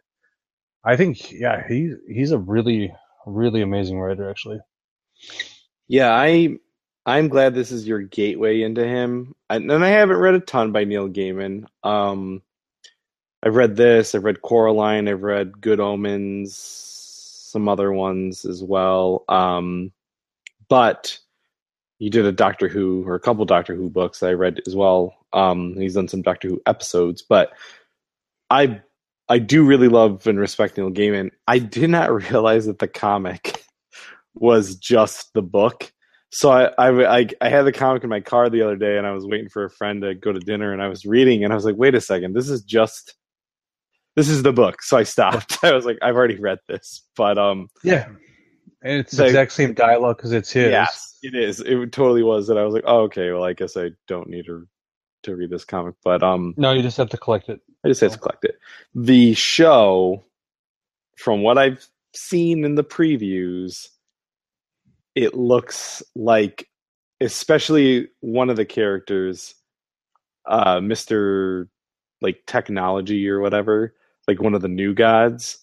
I 0.85 0.95
think 0.95 1.31
yeah, 1.31 1.67
he 1.67 1.93
he's 2.07 2.31
a 2.31 2.39
really 2.39 2.91
really 3.27 3.61
amazing 3.61 3.99
writer 3.99 4.29
actually. 4.29 4.59
Yeah, 5.89 6.11
I 6.13 6.57
I'm 7.05 7.27
glad 7.27 7.53
this 7.53 7.73
is 7.73 7.85
your 7.85 8.01
gateway 8.01 8.61
into 8.61 8.85
him. 8.85 9.35
And 9.49 9.71
I 9.71 9.89
haven't 9.89 10.17
read 10.17 10.35
a 10.35 10.39
ton 10.39 10.71
by 10.71 10.85
Neil 10.85 11.09
Gaiman. 11.09 11.65
Um, 11.83 12.41
I've 13.43 13.55
read 13.55 13.75
this. 13.75 14.15
I've 14.15 14.23
read 14.23 14.41
Coraline. 14.41 15.07
I've 15.07 15.23
read 15.23 15.59
Good 15.59 15.79
Omens. 15.79 16.55
Some 16.55 17.67
other 17.67 17.91
ones 17.91 18.45
as 18.45 18.63
well. 18.63 19.25
Um, 19.27 19.91
but 20.69 21.19
he 21.99 22.09
did 22.09 22.25
a 22.25 22.31
Doctor 22.31 22.67
Who 22.67 23.03
or 23.05 23.15
a 23.15 23.19
couple 23.19 23.45
Doctor 23.45 23.75
Who 23.75 23.89
books 23.89 24.23
I 24.23 24.31
read 24.31 24.61
as 24.65 24.75
well. 24.75 25.13
Um, 25.33 25.75
he's 25.77 25.95
done 25.95 26.07
some 26.07 26.21
Doctor 26.21 26.47
Who 26.47 26.61
episodes, 26.65 27.21
but 27.21 27.51
I 28.49 28.81
I 29.29 29.39
do 29.39 29.65
really 29.65 29.87
love 29.87 30.25
and 30.27 30.39
respect 30.39 30.77
Neil 30.77 30.91
Gaiman. 30.91 31.31
I 31.47 31.59
did 31.59 31.89
not 31.89 32.11
realize 32.31 32.65
that 32.65 32.79
the 32.79 32.87
comic 32.87 33.63
was 34.35 34.75
just 34.75 35.33
the 35.33 35.41
book. 35.41 35.91
So 36.31 36.49
I, 36.49 37.19
I, 37.19 37.27
I 37.41 37.49
had 37.49 37.61
the 37.61 37.71
comic 37.71 38.03
in 38.03 38.09
my 38.09 38.19
car 38.19 38.49
the 38.49 38.63
other 38.63 38.75
day, 38.75 38.97
and 38.97 39.05
I 39.05 39.11
was 39.11 39.25
waiting 39.25 39.49
for 39.49 39.65
a 39.65 39.69
friend 39.69 40.01
to 40.01 40.15
go 40.15 40.33
to 40.33 40.39
dinner, 40.39 40.73
and 40.73 40.81
I 40.81 40.87
was 40.87 41.05
reading, 41.05 41.43
and 41.43 41.53
I 41.53 41.55
was 41.55 41.63
like, 41.65 41.75
"Wait 41.77 41.93
a 41.93 42.01
second, 42.01 42.33
this 42.33 42.49
is 42.49 42.63
just, 42.63 43.13
this 44.15 44.29
is 44.29 44.43
the 44.43 44.53
book." 44.53 44.81
So 44.81 44.97
I 44.97 45.03
stopped. 45.03 45.57
I 45.63 45.73
was 45.73 45.85
like, 45.85 45.97
"I've 46.01 46.15
already 46.15 46.39
read 46.39 46.59
this," 46.67 47.01
but 47.15 47.37
um, 47.37 47.69
Yeah, 47.83 48.07
and 48.81 48.99
it's 48.99 49.13
the 49.13 49.25
exact 49.25 49.51
same 49.53 49.73
dialogue 49.73 50.17
because 50.17 50.31
it's 50.31 50.51
his. 50.51 50.69
yes, 50.69 51.17
it 51.23 51.35
is. 51.35 51.59
It 51.61 51.91
totally 51.91 52.23
was. 52.23 52.47
That 52.47 52.57
I 52.57 52.63
was 52.65 52.73
like, 52.73 52.83
"Oh, 52.85 53.01
okay. 53.03 53.31
Well, 53.31 53.43
I 53.43 53.53
guess 53.53 53.77
I 53.77 53.91
don't 54.07 54.29
need 54.29 54.45
to 54.45 54.67
to 55.23 55.35
read 55.35 55.49
this 55.49 55.65
comic," 55.65 55.95
but 56.03 56.21
um, 56.23 56.53
No, 56.57 56.71
you 56.73 56.81
just 56.81 56.97
have 56.97 57.09
to 57.09 57.17
collect 57.17 57.49
it. 57.49 57.61
I 57.85 57.87
just 57.89 58.01
have 58.01 58.11
to 58.13 58.17
collect 58.19 58.45
it. 58.45 58.57
The 58.95 59.33
show, 59.33 60.25
from 61.17 61.41
what 61.43 61.57
I've 61.57 61.85
seen 62.15 62.63
in 62.63 62.75
the 62.75 62.83
previews, 62.83 63.87
it 65.15 65.33
looks 65.33 66.03
like, 66.15 66.67
especially 67.21 68.07
one 68.21 68.49
of 68.49 68.55
the 68.55 68.65
characters, 68.65 69.55
uh, 70.45 70.79
Mister 70.81 71.69
like 72.21 72.43
technology 72.47 73.27
or 73.27 73.39
whatever, 73.41 73.93
like 74.27 74.41
one 74.41 74.53
of 74.53 74.61
the 74.61 74.67
new 74.67 74.93
gods. 74.93 75.57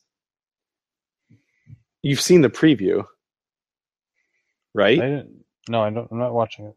You've 2.03 2.21
seen 2.21 2.41
the 2.41 2.49
preview, 2.51 3.05
right? 4.75 5.01
I 5.01 5.07
didn't. 5.07 5.45
No, 5.69 5.83
I 5.83 5.91
don't. 5.91 6.09
I'm 6.11 6.19
not 6.19 6.33
watching 6.33 6.67
it. 6.67 6.75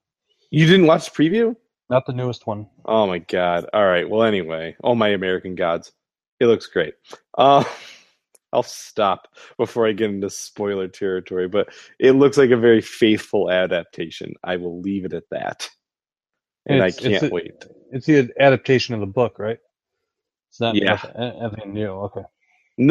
You 0.52 0.66
didn't 0.68 0.88
watch 0.88 1.12
the 1.12 1.24
preview? 1.24 1.56
Not 1.90 2.06
the 2.06 2.14
newest 2.14 2.46
one. 2.48 2.68
Oh 2.86 3.08
my 3.08 3.20
god! 3.20 3.66
All 3.74 3.86
right. 3.86 4.10
Well, 4.10 4.24
anyway, 4.24 4.76
oh 4.84 4.96
my 4.96 5.10
American 5.10 5.56
gods, 5.56 5.92
it 6.40 6.48
looks 6.48 6.68
great. 6.68 6.96
Uh, 7.38 7.64
I'll 8.54 8.64
stop 8.64 9.30
before 9.58 9.88
I 9.88 9.94
get 9.94 10.10
into 10.12 10.30
spoiler 10.30 10.88
territory, 10.88 11.48
but 11.48 11.70
it 12.00 12.12
looks 12.12 12.38
like 12.38 12.52
a 12.52 12.58
very 12.58 12.82
faithful 12.82 13.50
adaptation. 13.50 14.34
I 14.44 14.58
will 14.58 14.80
leave 14.82 15.06
it 15.06 15.14
at 15.14 15.24
that, 15.32 15.70
and 16.66 16.80
It's- 16.80 16.98
I 16.98 17.02
can't 17.02 17.14
it's 17.16 17.24
a- 17.24 17.30
wait. 17.34 17.66
It's 17.92 18.06
the 18.08 18.30
adaptation 18.40 18.94
of 18.94 19.00
the 19.00 19.06
book, 19.08 19.40
right? 19.40 19.60
It's 20.54 20.60
not 20.60 20.76
Yeah. 20.76 21.02
anything 21.18 21.74
new. 21.74 21.90
Okay. 21.90 22.22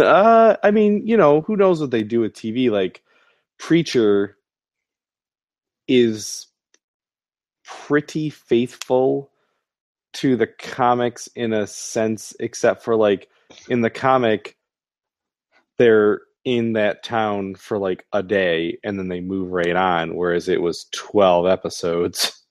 Uh, 0.01 0.57
I 0.65 0.73
mean, 0.73 1.07
you 1.07 1.17
know, 1.17 1.43
who 1.43 1.57
knows 1.57 1.81
what 1.81 1.93
they 1.93 2.03
do 2.03 2.19
with 2.19 2.33
TV? 2.35 2.71
Like, 2.71 3.03
Preacher 3.57 4.37
is 5.87 6.49
pretty 7.65 8.31
faithful 8.31 9.31
to 10.15 10.35
the 10.35 10.49
comics 10.49 11.29
in 11.37 11.53
a 11.53 11.69
sense, 11.69 12.35
except 12.41 12.83
for 12.83 12.97
like 12.97 13.29
in 13.69 13.81
the 13.81 13.91
comic, 13.91 14.57
they're 15.79 16.23
in 16.45 16.73
that 16.73 17.05
town 17.05 17.55
for 17.55 17.79
like 17.79 18.05
a 18.13 18.25
day 18.25 18.77
and 18.83 18.99
then 18.99 19.07
they 19.07 19.21
move 19.21 19.53
right 19.53 19.77
on, 19.77 20.17
whereas 20.17 20.49
it 20.49 20.61
was 20.61 20.87
12 20.93 21.47
episodes 21.47 22.43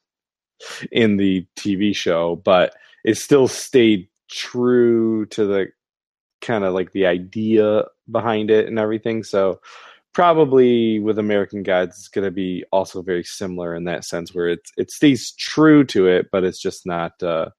in 0.93 1.18
the 1.18 1.45
TV 1.57 1.93
show, 1.93 2.38
but 2.38 2.74
it 3.03 3.18
still 3.18 3.49
stayed 3.49 4.07
true 4.32 5.26
to 5.28 5.46
the 5.46 5.68
kind 6.42 6.64
of 6.64 6.74
like 6.74 6.92
the 6.92 7.06
idea 7.06 7.86
behind 8.10 8.52
it 8.52 8.68
and 8.68 8.80
everything. 8.80 9.24
So 9.24 9.60
probably 10.14 11.00
with 11.00 11.20
American 11.20 11.64
Gods, 11.64 11.98
it's 11.98 12.08
going 12.10 12.26
to 12.26 12.32
be 12.32 12.66
also 12.72 13.02
very 13.02 13.24
similar 13.24 13.76
in 13.76 13.86
that 13.86 14.06
sense, 14.06 14.34
where 14.34 14.50
it's 14.50 14.72
it 14.78 14.92
stays 14.92 15.32
true 15.34 15.84
to 15.86 16.08
it, 16.08 16.28
but 16.32 16.44
it's 16.44 16.60
just 16.62 16.86
not. 16.86 17.22
Uh, 17.24 17.50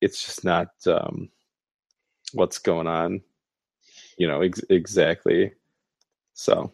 it's 0.00 0.24
just 0.24 0.44
not 0.44 0.68
um, 0.86 1.30
what's 2.32 2.58
going 2.58 2.86
on, 2.88 3.20
you 4.18 4.26
know 4.28 4.42
ex- 4.42 4.64
exactly. 4.70 5.52
So, 6.34 6.72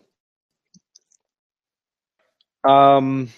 um, 2.65 3.29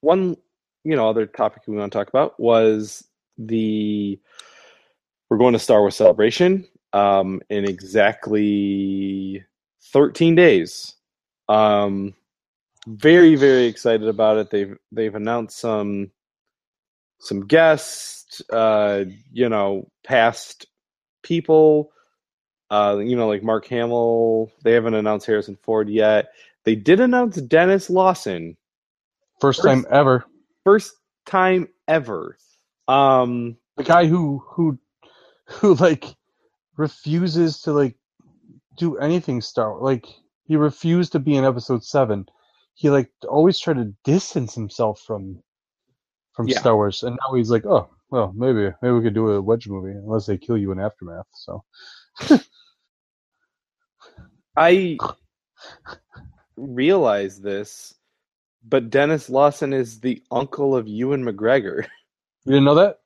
one 0.00 0.36
you 0.84 0.96
know 0.96 1.08
other 1.08 1.26
topic 1.26 1.62
we 1.66 1.76
want 1.76 1.92
to 1.92 1.98
talk 1.98 2.08
about 2.08 2.38
was 2.40 3.04
the 3.38 4.18
we're 5.30 5.38
going 5.38 5.52
to 5.54 5.58
Star 5.58 5.80
Wars 5.80 5.96
Celebration 5.96 6.66
um, 6.92 7.40
in 7.50 7.64
exactly 7.64 9.44
13 9.92 10.34
days. 10.34 10.94
Um, 11.48 12.14
very 12.86 13.34
very 13.36 13.64
excited 13.66 14.08
about 14.08 14.36
it. 14.38 14.50
They've 14.50 14.76
they've 14.92 15.14
announced 15.14 15.58
some 15.58 16.10
some 17.20 17.46
guests, 17.46 18.42
uh, 18.50 19.04
you 19.32 19.48
know, 19.48 19.88
past 20.04 20.66
people. 21.22 21.90
Uh, 22.70 22.98
you 23.02 23.14
know, 23.16 23.28
like 23.28 23.42
Mark 23.42 23.66
Hamill. 23.68 24.50
They 24.64 24.72
haven't 24.72 24.94
announced 24.94 25.26
Harrison 25.26 25.56
Ford 25.62 25.88
yet. 25.88 26.28
They 26.64 26.74
did 26.74 26.98
announce 27.00 27.36
Denis 27.36 27.88
Lawson 27.90 28.56
First 29.40 29.62
First- 29.62 29.66
time 29.68 29.86
ever. 29.90 30.24
first 30.64 30.92
time 31.26 31.68
ever. 31.88 32.36
Um, 32.88 33.56
The 33.76 33.84
guy 33.84 34.06
who 34.06 34.42
who 34.48 34.78
who 35.46 35.74
like 35.74 36.04
refuses 36.76 37.60
to 37.62 37.72
like 37.72 37.96
do 38.76 38.98
anything 38.98 39.40
Star 39.40 39.80
like 39.80 40.06
he 40.46 40.56
refused 40.56 41.12
to 41.12 41.18
be 41.20 41.36
in 41.36 41.44
episode 41.44 41.84
seven. 41.84 42.26
He 42.74 42.90
like 42.90 43.10
always 43.28 43.58
tried 43.58 43.76
to 43.78 43.94
distance 44.04 44.54
himself 44.54 45.00
from 45.06 45.42
from 46.34 46.48
Yeah. 46.48 46.58
Star 46.58 46.76
Wars, 46.76 47.02
and 47.02 47.16
now 47.26 47.34
he's 47.34 47.50
like, 47.50 47.64
oh 47.66 47.88
well, 48.10 48.32
maybe 48.36 48.70
maybe 48.82 48.94
we 48.94 49.02
could 49.02 49.14
do 49.14 49.30
a 49.30 49.40
Wedge 49.42 49.68
movie 49.68 49.92
unless 49.96 50.26
they 50.26 50.38
kill 50.38 50.58
you 50.58 50.72
in 50.72 50.80
aftermath. 50.80 51.26
So 51.32 51.64
I 54.56 54.96
realize 56.56 57.40
this, 57.40 57.94
but 58.64 58.90
Denis 58.90 59.28
Lawson 59.30 59.72
is 59.72 60.00
the 60.00 60.22
uncle 60.30 60.76
of 60.76 60.88
Ewan 60.88 61.24
McGregor. 61.24 61.86
you 62.44 62.52
didn't 62.52 62.64
know 62.64 62.74
that? 62.76 63.00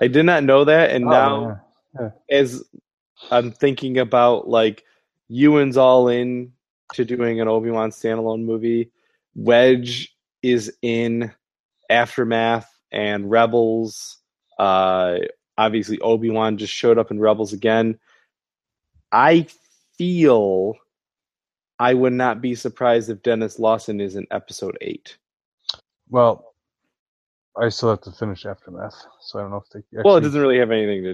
I 0.00 0.08
did 0.08 0.24
not 0.26 0.44
know 0.44 0.64
that, 0.64 0.90
and 0.90 1.04
Oh, 1.06 1.10
now 1.10 1.60
yeah. 2.00 2.10
as 2.30 2.64
I'm 3.30 3.50
thinking 3.52 3.98
about 3.98 4.48
like 4.48 4.84
Ewan's 5.28 5.76
all 5.76 6.08
in 6.08 6.52
to 6.94 7.04
doing 7.04 7.40
an 7.40 7.48
Obi 7.48 7.70
Wan 7.70 7.90
standalone 7.90 8.44
movie. 8.44 8.90
Wedge 9.34 10.14
is 10.42 10.72
in 10.82 11.32
Aftermath 11.90 12.68
and 12.92 13.30
Rebels. 13.30 14.18
Uh, 14.58 15.18
obviously, 15.58 15.98
Obi 16.00 16.30
Wan 16.30 16.56
just 16.58 16.72
showed 16.72 16.98
up 16.98 17.10
in 17.10 17.18
Rebels 17.20 17.52
again. 17.52 17.98
I 19.12 19.46
feel 19.96 20.74
I 21.78 21.94
would 21.94 22.12
not 22.12 22.40
be 22.40 22.54
surprised 22.54 23.10
if 23.10 23.22
Denis 23.22 23.58
Lawson 23.58 24.00
is 24.00 24.16
in 24.16 24.26
Episode 24.30 24.76
Eight. 24.80 25.16
Well, 26.10 26.53
I 27.56 27.68
still 27.68 27.90
have 27.90 28.00
to 28.02 28.10
finish 28.12 28.46
aftermath, 28.46 28.96
so 29.20 29.38
I 29.38 29.42
don't 29.42 29.50
know 29.52 29.58
if 29.58 29.68
they. 29.70 29.78
Actually, 29.80 30.02
Well, 30.04 30.16
it 30.16 30.22
doesn't 30.22 30.40
really 30.40 30.58
have 30.58 30.70
anything 30.70 31.02
to. 31.04 31.10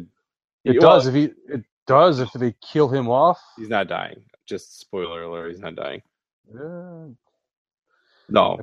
It 0.64 0.80
well, 0.80 0.96
does 0.96 1.06
if 1.06 1.14
he. 1.14 1.24
It 1.48 1.64
does 1.86 2.20
if 2.20 2.32
they 2.32 2.54
kill 2.62 2.88
him 2.88 3.08
off. 3.08 3.40
He's 3.56 3.68
not 3.68 3.88
dying. 3.88 4.22
Just 4.46 4.80
spoiler 4.80 5.22
alert: 5.24 5.50
he's 5.50 5.60
not 5.60 5.76
dying. 5.76 6.02
Yeah, 6.52 7.06
No. 8.28 8.58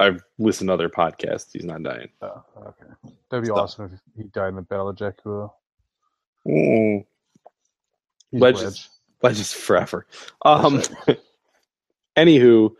I've 0.00 0.20
listened 0.38 0.68
to 0.68 0.74
other 0.74 0.88
podcasts. 0.88 1.50
He's 1.52 1.64
not 1.64 1.82
dying. 1.82 2.08
Oh, 2.22 2.42
okay. 2.58 2.86
That'd 3.30 3.44
be 3.44 3.48
So- 3.48 3.54
awesome 3.56 3.84
if 3.92 4.00
he 4.16 4.24
died 4.30 4.48
in 4.48 4.56
the 4.56 4.62
Battle 4.62 4.88
of 4.88 4.96
Jakku. 4.96 5.50
Mm. 6.46 7.06
He's 8.32 8.40
Wedge 8.40 8.62
Wedge. 8.62 8.88
But 9.20 9.34
just 9.36 9.54
forever. 9.54 10.06
Um, 10.44 10.82
anywho, 12.16 12.74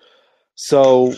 so 0.54 1.14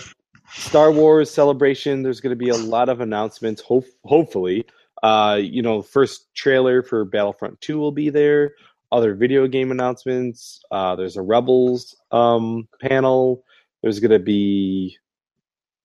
Star 0.56 0.92
Wars 0.92 1.30
celebration. 1.30 2.02
There's 2.02 2.20
going 2.20 2.30
to 2.30 2.44
be 2.44 2.50
a 2.50 2.56
lot 2.56 2.88
of 2.88 3.00
announcements. 3.00 3.60
Hope, 3.60 3.86
hopefully, 4.04 4.64
uh, 5.02 5.38
you 5.42 5.62
know, 5.62 5.82
first 5.82 6.32
trailer 6.34 6.82
for 6.82 7.04
Battlefront 7.04 7.60
Two 7.60 7.78
will 7.78 7.92
be 7.92 8.08
there. 8.08 8.54
Other 8.92 9.14
video 9.14 9.48
game 9.48 9.72
announcements. 9.72 10.60
Uh, 10.70 10.94
there's 10.94 11.16
a 11.16 11.22
Rebels 11.22 11.96
um, 12.12 12.68
panel. 12.80 13.44
There's 13.82 13.98
going 13.98 14.12
to 14.12 14.18
be. 14.18 14.96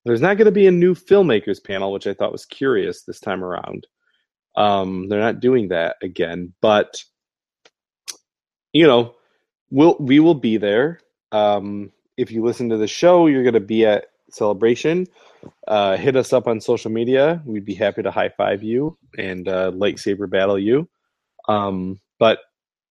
There's 0.06 0.22
not 0.22 0.38
going 0.38 0.46
to 0.46 0.52
be 0.52 0.68
a 0.68 0.72
new 0.72 0.96
filmmakers 0.96 1.64
panel, 1.64 1.92
which 1.92 2.08
I 2.08 2.14
thought 2.14 2.32
was 2.32 2.46
curious 2.46 3.02
this 3.02 3.20
time 3.20 3.44
around. 3.44 3.88
Um, 4.56 5.10
they're 5.10 5.20
not 5.20 5.40
doing 5.40 5.70
that 5.70 5.98
again, 6.02 6.54
but 6.62 7.04
you 8.72 8.86
know, 8.86 9.16
we'll 9.72 9.98
we 10.00 10.20
will 10.20 10.36
be 10.36 10.58
there. 10.58 11.00
Um, 11.32 11.92
if 12.18 12.32
you 12.32 12.44
listen 12.44 12.70
to 12.70 12.78
the 12.78 12.88
show, 12.88 13.28
you're 13.28 13.44
going 13.44 13.54
to 13.54 13.60
be 13.60 13.86
at 13.86 14.06
celebration. 14.34 15.08
Uh, 15.68 15.98
hit 15.98 16.16
us 16.16 16.34
up 16.34 16.48
on 16.48 16.62
social 16.62 16.92
media. 16.92 17.42
We'd 17.46 17.66
be 17.66 17.76
happy 17.76 18.04
to 18.04 18.12
high 18.12 18.30
five 18.30 18.64
you 18.64 18.98
and 19.18 19.48
uh, 19.48 19.72
lightsaber 19.72 20.30
battle 20.30 20.60
you. 20.60 20.90
Um, 21.48 22.00
but 22.20 22.40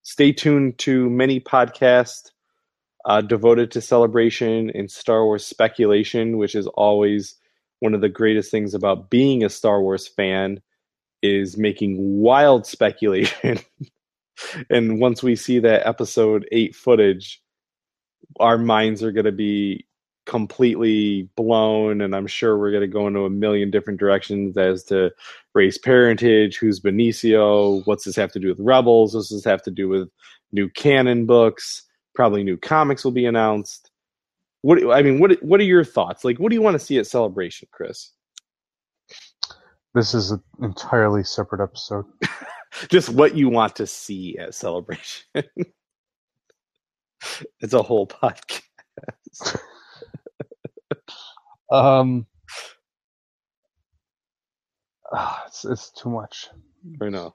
stay 0.03 0.33
tuned 0.33 0.79
to 0.79 1.11
many 1.11 1.41
podcasts 1.41 2.31
uh, 3.05 3.21
devoted 3.21 3.71
to 3.73 3.81
celebration 3.81 4.71
and 4.75 4.91
Star 4.91 5.25
Wars 5.25 5.47
speculation, 5.47 6.39
which 6.39 6.55
is 6.55 6.67
always 6.69 7.37
one 7.81 7.95
of 7.95 8.01
the 8.01 8.09
greatest 8.09 8.51
things 8.51 8.75
about 8.75 9.11
being 9.11 9.45
a 9.45 9.49
Star 9.49 9.81
Wars 9.81 10.09
fan 10.09 10.61
is 11.23 11.57
making 11.57 11.97
wild 11.99 12.67
speculation 12.75 13.59
and 14.71 15.01
once 15.01 15.23
we 15.23 15.37
see 15.37 15.59
that 15.59 15.87
episode 15.87 16.47
8 16.53 16.75
footage 16.75 17.43
our 18.41 18.59
minds 18.59 19.03
are 19.03 19.13
going 19.13 19.25
to 19.25 19.33
be 19.33 19.87
completely 20.29 21.29
blown 21.37 22.03
and 22.03 22.15
i'm 22.15 22.27
sure 22.27 22.59
we're 22.59 22.71
going 22.71 22.83
to 22.83 22.87
go 22.87 23.07
into 23.07 23.25
a 23.25 23.31
million 23.31 23.71
different 23.71 23.99
directions 23.99 24.57
as 24.59 24.85
to 24.85 25.11
Rey's 25.55 25.79
parentage 25.79 26.59
who's 26.59 26.81
benicio 26.81 27.83
what's 27.87 28.05
this 28.05 28.15
have 28.15 28.31
to 28.33 28.39
do 28.39 28.49
with 28.49 28.61
rebels 28.61 29.15
what's 29.15 29.31
this 29.31 29.45
have 29.45 29.63
to 29.63 29.71
do 29.71 29.89
with 29.89 30.11
new 30.53 30.69
canon 30.69 31.25
books 31.25 31.89
probably 32.19 32.43
new 32.43 32.57
comics 32.57 33.05
will 33.05 33.13
be 33.13 33.27
announced. 33.27 33.93
What 34.63 34.91
i 34.91 35.03
mean 35.03 35.21
what 35.21 35.41
what 35.41 35.61
are 35.61 35.65
your 35.65 35.85
thoughts? 35.85 36.25
Like 36.25 36.39
what 36.39 36.49
do 36.49 36.57
you 36.57 36.63
want 36.63 36.75
to 36.75 36.85
see 36.85 36.99
at 36.99 37.07
celebration 37.07 37.69
chris? 37.71 38.11
This 39.95 40.15
is 40.15 40.33
an 40.33 40.43
entirely 40.61 41.23
separate 41.23 41.63
episode. 41.63 42.07
just 42.89 43.09
what 43.09 43.37
you 43.37 43.49
want 43.49 43.77
to 43.77 43.87
see 43.87 44.37
at 44.37 44.55
celebration. 44.55 45.27
It's 47.61 47.73
a 47.73 47.83
whole 47.83 48.07
podcast 48.07 48.63
Um, 51.71 52.27
ah, 55.13 55.45
it's 55.47 55.65
it's 55.65 55.91
too 55.91 56.11
much, 56.11 56.49
I 57.01 57.09
know. 57.11 57.35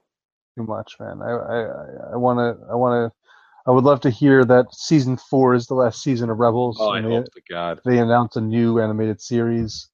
too 0.56 0.64
much, 0.64 0.96
man. 1.00 1.22
I 1.22 1.30
I 1.30 2.12
I 2.14 2.16
want 2.16 2.38
to 2.38 2.66
I 2.70 2.74
want 2.74 3.12
to. 3.12 3.16
I 3.66 3.70
would 3.70 3.84
love 3.84 4.00
to 4.02 4.10
hear 4.10 4.44
that 4.44 4.74
season 4.74 5.16
four 5.16 5.54
is 5.54 5.66
the 5.66 5.74
last 5.74 6.02
season 6.02 6.28
of 6.30 6.38
Rebels. 6.38 6.76
Oh, 6.80 6.90
I 6.90 7.00
they, 7.00 7.08
hope 7.08 7.24
to 7.32 7.40
God. 7.48 7.80
they 7.84 7.98
announce 7.98 8.36
a 8.36 8.40
new 8.40 8.78
animated 8.80 9.20
series. 9.22 9.88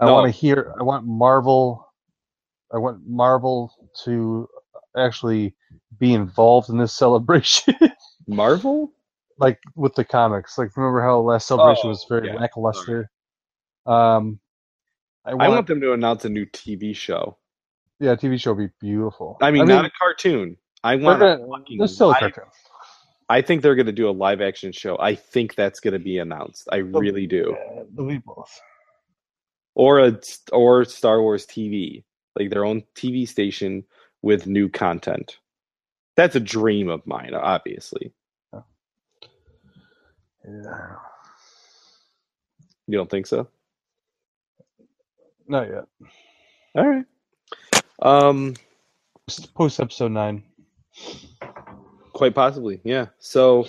I 0.00 0.06
No. 0.06 0.14
want 0.14 0.26
to 0.26 0.38
hear. 0.38 0.74
I 0.78 0.82
want 0.82 1.06
Marvel. 1.06 1.86
I 2.74 2.78
want 2.78 3.06
Marvel 3.06 3.72
to 4.04 4.48
actually 4.96 5.54
be 5.98 6.14
involved 6.14 6.70
in 6.70 6.78
this 6.78 6.92
celebration, 6.98 7.74
Marvel? 8.26 8.92
like 9.38 9.58
with 9.76 9.94
the 9.94 10.04
comics. 10.04 10.58
Like 10.58 10.76
remember 10.76 11.02
how 11.02 11.20
last 11.20 11.46
celebration 11.48 11.88
Oh, 11.88 11.90
was 11.90 12.04
very 12.08 12.26
yeah. 12.26 12.34
lackluster. 12.34 13.10
Um, 13.86 14.38
I 15.24 15.34
want, 15.34 15.42
I 15.42 15.48
want 15.48 15.66
them 15.66 15.80
to 15.80 15.92
announce 15.92 16.24
a 16.24 16.28
new 16.28 16.46
TV 16.46 16.94
show. 16.94 17.38
yeah, 18.00 18.14
TV 18.16 18.40
show 18.40 18.52
would 18.54 18.68
be 18.68 18.72
beautiful. 18.80 19.38
I 19.40 19.50
mean, 19.50 19.66
not 19.66 19.84
a 19.84 19.90
cartoon. 19.90 20.56
I 20.84 20.96
want. 20.96 21.20
gonna- 21.20 21.46
fucking 21.46 21.78
there's 21.78 21.94
still 21.94 22.10
a 22.10 22.18
cartoon. 22.18 22.44
I 23.28 23.40
think 23.40 23.62
they're 23.62 23.76
going 23.76 23.86
to 23.86 23.92
do 23.92 24.08
a 24.08 24.12
live 24.12 24.40
action 24.42 24.72
show. 24.72 24.98
I 24.98 25.14
think 25.14 25.54
that's 25.54 25.80
going 25.80 25.92
to 25.94 25.98
be 25.98 26.18
announced. 26.18 26.68
I 26.70 26.78
really 26.78 27.26
do. 27.26 27.56
Yeah, 27.76 27.82
they'll 27.94 28.06
be 28.08 28.18
both. 28.18 28.60
Or 29.74 30.00
a 30.00 30.20
or 30.52 30.84
Star 30.84 31.22
Wars 31.22 31.46
TV, 31.46 32.04
like 32.38 32.50
their 32.50 32.64
own 32.64 32.82
TV 32.94 33.26
station 33.26 33.84
with 34.20 34.46
new 34.46 34.68
content. 34.68 35.38
That's 36.14 36.36
a 36.36 36.40
dream 36.40 36.90
of 36.90 37.06
mine, 37.06 37.32
obviously. 37.32 38.12
Yeah, 38.52 38.60
You 42.86 42.98
don't 42.98 43.08
think 43.10 43.26
so? 43.26 43.48
Not 45.52 45.68
yet. 45.68 45.84
All 46.74 46.88
right. 46.88 47.04
Um, 48.02 48.54
Post 49.54 49.78
episode 49.78 50.10
nine. 50.10 50.42
quite 52.12 52.34
possibly, 52.34 52.80
yeah. 52.82 53.06
So, 53.18 53.66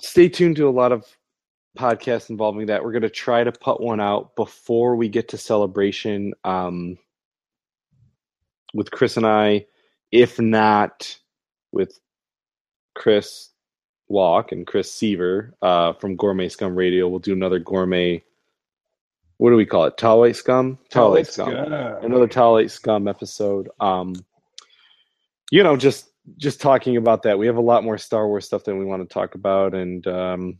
stay 0.00 0.28
tuned 0.28 0.56
to 0.56 0.68
a 0.68 0.70
lot 0.70 0.92
of 0.92 1.04
podcasts 1.76 2.30
involving 2.30 2.66
that. 2.66 2.84
We're 2.84 2.92
going 2.92 3.02
to 3.02 3.10
try 3.10 3.42
to 3.42 3.52
put 3.52 3.80
one 3.80 4.00
out 4.00 4.36
before 4.36 4.94
we 4.96 5.08
get 5.08 5.28
to 5.28 5.38
celebration 5.38 6.32
um, 6.44 6.98
with 8.72 8.90
Chris 8.90 9.16
and 9.16 9.26
I. 9.26 9.66
If 10.12 10.38
not, 10.38 11.18
with 11.72 11.98
Chris 12.94 13.50
Walk 14.08 14.52
and 14.52 14.66
Chris 14.66 14.92
Seaver 14.92 15.54
uh, 15.60 15.94
from 15.94 16.16
Gourmet 16.16 16.48
Scum 16.48 16.76
Radio, 16.76 17.08
we'll 17.08 17.18
do 17.18 17.32
another 17.32 17.58
gourmet. 17.58 18.22
What 19.38 19.50
do 19.50 19.56
we 19.56 19.66
call 19.66 19.84
it? 19.84 19.98
Towel 19.98 20.32
scum. 20.32 20.78
Towel 20.90 21.22
scum. 21.24 21.52
Another 21.52 22.26
Towel 22.26 22.68
scum 22.68 23.06
episode. 23.06 23.68
Um, 23.80 24.14
you 25.50 25.62
know, 25.62 25.76
just 25.76 26.08
just 26.38 26.60
talking 26.60 26.96
about 26.96 27.22
that. 27.22 27.38
We 27.38 27.46
have 27.46 27.56
a 27.56 27.62
lot 27.62 27.84
more 27.84 27.98
Star 27.98 28.26
Wars 28.26 28.46
stuff 28.46 28.64
than 28.64 28.78
we 28.78 28.84
want 28.84 29.08
to 29.08 29.12
talk 29.12 29.34
about, 29.34 29.74
and 29.74 30.06
um, 30.06 30.58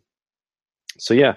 so 0.99 1.15
yeah. 1.15 1.35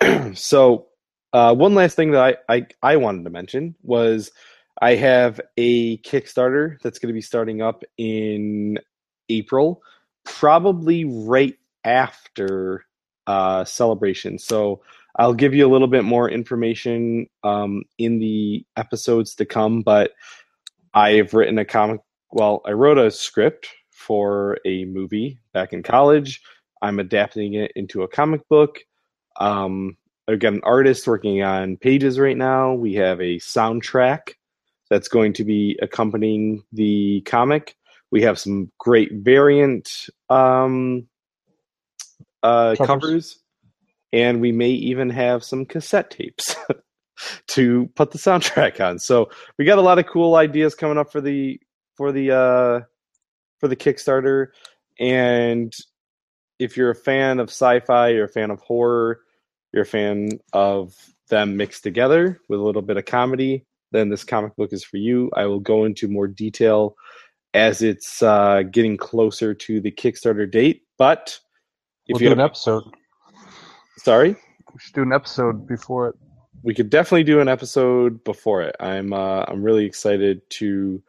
so 0.34 0.86
uh, 1.32 1.54
one 1.54 1.74
last 1.74 1.94
thing 1.96 2.12
that 2.12 2.38
I, 2.48 2.54
I 2.56 2.66
I 2.82 2.96
wanted 2.96 3.24
to 3.24 3.30
mention 3.30 3.74
was 3.82 4.30
I 4.80 4.94
have 4.94 5.40
a 5.56 5.98
Kickstarter 5.98 6.80
that's 6.82 6.98
going 6.98 7.08
to 7.08 7.14
be 7.14 7.20
starting 7.20 7.62
up 7.62 7.84
in 7.98 8.78
April, 9.28 9.82
probably 10.24 11.04
right 11.04 11.56
after 11.84 12.84
uh, 13.26 13.64
celebration. 13.64 14.38
So 14.38 14.82
I'll 15.16 15.34
give 15.34 15.54
you 15.54 15.66
a 15.66 15.70
little 15.70 15.88
bit 15.88 16.04
more 16.04 16.30
information 16.30 17.26
um, 17.44 17.82
in 17.98 18.18
the 18.18 18.64
episodes 18.76 19.34
to 19.36 19.44
come, 19.44 19.82
but 19.82 20.12
I've 20.94 21.34
written 21.34 21.58
a 21.58 21.64
comic 21.64 22.00
well, 22.32 22.62
I 22.64 22.72
wrote 22.72 22.98
a 22.98 23.10
script 23.10 23.68
for 23.90 24.58
a 24.64 24.86
movie 24.86 25.38
back 25.52 25.72
in 25.72 25.82
college. 25.82 26.40
I'm 26.80 26.98
adapting 26.98 27.54
it 27.54 27.72
into 27.76 28.02
a 28.02 28.08
comic 28.08 28.48
book. 28.48 28.80
Um, 29.38 29.96
I've 30.28 30.38
got 30.38 30.54
an 30.54 30.62
artist 30.64 31.06
working 31.06 31.42
on 31.42 31.76
pages 31.76 32.18
right 32.18 32.36
now. 32.36 32.72
We 32.72 32.94
have 32.94 33.20
a 33.20 33.36
soundtrack 33.36 34.32
that's 34.88 35.08
going 35.08 35.34
to 35.34 35.44
be 35.44 35.78
accompanying 35.82 36.64
the 36.72 37.20
comic. 37.22 37.76
We 38.10 38.22
have 38.22 38.38
some 38.38 38.70
great 38.78 39.12
variant 39.12 40.08
um, 40.30 41.06
uh, 42.42 42.74
Covers. 42.76 42.86
covers, 42.86 43.38
and 44.12 44.40
we 44.40 44.52
may 44.52 44.70
even 44.70 45.10
have 45.10 45.44
some 45.44 45.64
cassette 45.64 46.10
tapes 46.10 46.54
to 47.48 47.88
put 47.94 48.10
the 48.10 48.18
soundtrack 48.18 48.80
on. 48.80 48.98
So 48.98 49.30
we 49.58 49.64
got 49.64 49.78
a 49.78 49.82
lot 49.82 49.98
of 49.98 50.06
cool 50.06 50.36
ideas 50.36 50.74
coming 50.74 50.98
up 50.98 51.12
for 51.12 51.20
the 51.20 51.60
for 51.96 52.12
the 52.12 52.30
uh 52.30 52.80
for 53.58 53.68
the 53.68 53.76
Kickstarter 53.76 54.48
and 54.98 55.72
if 56.58 56.76
you're 56.76 56.90
a 56.90 56.94
fan 56.94 57.40
of 57.40 57.48
sci-fi, 57.48 58.08
you're 58.08 58.26
a 58.26 58.28
fan 58.28 58.50
of 58.50 58.60
horror, 58.60 59.20
you're 59.72 59.82
a 59.82 59.86
fan 59.86 60.30
of 60.52 60.94
them 61.28 61.56
mixed 61.56 61.82
together 61.82 62.40
with 62.48 62.60
a 62.60 62.62
little 62.62 62.82
bit 62.82 62.96
of 62.96 63.04
comedy, 63.04 63.64
then 63.90 64.10
this 64.10 64.22
comic 64.24 64.54
book 64.56 64.72
is 64.72 64.84
for 64.84 64.96
you. 64.96 65.30
I 65.34 65.46
will 65.46 65.60
go 65.60 65.84
into 65.84 66.08
more 66.08 66.28
detail 66.28 66.94
as 67.54 67.82
it's 67.82 68.22
uh, 68.22 68.62
getting 68.70 68.96
closer 68.96 69.54
to 69.54 69.80
the 69.80 69.90
Kickstarter 69.90 70.50
date. 70.50 70.82
But 70.98 71.38
if 72.06 72.14
We'll 72.14 72.22
you 72.22 72.28
do 72.28 72.32
an 72.34 72.40
episode. 72.40 72.84
Sorry, 73.98 74.30
We 74.72 74.78
should 74.80 74.94
do 74.94 75.02
an 75.02 75.12
episode 75.12 75.66
before 75.66 76.08
it. 76.08 76.14
we 76.62 76.74
could 76.74 76.90
definitely 76.90 77.24
do 77.24 77.40
an 77.40 77.48
episode 77.48 78.22
before 78.24 78.62
it. 78.62 78.76
I'm 78.80 79.12
uh, 79.12 79.44
I'm 79.48 79.62
really 79.62 79.84
excited 79.84 80.42
to 80.60 81.02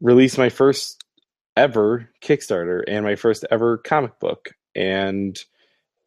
release 0.00 0.36
my 0.38 0.48
first 0.48 1.04
ever 1.56 2.08
Kickstarter 2.22 2.82
and 2.88 3.04
my 3.04 3.14
first 3.16 3.44
ever 3.50 3.78
comic 3.78 4.18
book, 4.18 4.50
and 4.74 5.38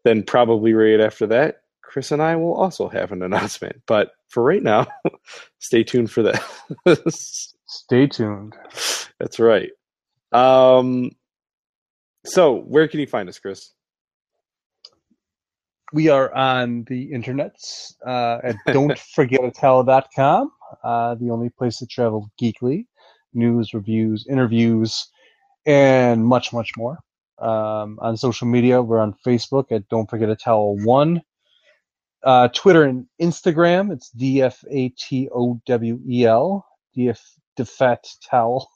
then 0.03 0.23
probably 0.23 0.73
right 0.73 0.99
after 0.99 1.27
that, 1.27 1.61
Chris 1.81 2.11
and 2.11 2.22
I 2.22 2.35
will 2.35 2.53
also 2.55 2.88
have 2.89 3.11
an 3.11 3.22
announcement. 3.30 3.81
But 3.88 4.11
for 4.30 4.43
right 4.43 4.63
now, 4.63 4.88
stay 5.59 5.84
tuned 5.84 6.11
for 6.11 6.23
that. 6.23 6.43
Stay 7.67 8.05
tuned. 8.07 8.55
That's 9.19 9.39
right. 9.39 9.69
Um, 10.31 11.11
so 12.26 12.55
where 12.61 12.88
can 12.88 12.99
you 12.99 13.07
find 13.07 13.27
us, 13.30 13.39
Chris? 13.39 13.72
We 15.94 16.10
are 16.10 16.34
on 16.34 16.84
the 16.86 17.12
internets 17.12 17.94
uh, 18.06 18.40
at 18.44 18.56
don'tforgetatowel.com, 18.68 20.52
uh, 20.84 21.16
the 21.16 21.30
only 21.30 21.49
place 21.49 21.78
to 21.78 21.86
travel 21.86 22.30
geekly. 22.41 22.88
News, 23.34 23.74
reviews, 23.74 24.26
interviews, 24.30 25.07
and 25.66 26.26
much, 26.26 26.53
much 26.53 26.72
more. 26.78 26.99
Um, 27.38 27.99
on 28.02 28.16
social 28.18 28.48
media, 28.48 28.82
we're 28.82 28.99
on 28.99 29.14
Facebook 29.26 29.72
at 29.72 29.88
Don't 29.90 30.10
Forget 30.10 30.30
a 30.30 30.36
Towel 30.36 30.78
One. 30.84 31.22
Uh, 32.24 32.48
Twitter 32.48 32.84
and 32.84 33.06
Instagram, 33.22 33.91
it's 33.91 34.10
D-F-A-T-O-W-E-L, 34.12 34.66
DF 36.98 37.20
Defat 37.56 38.07
Towel. 38.28 38.68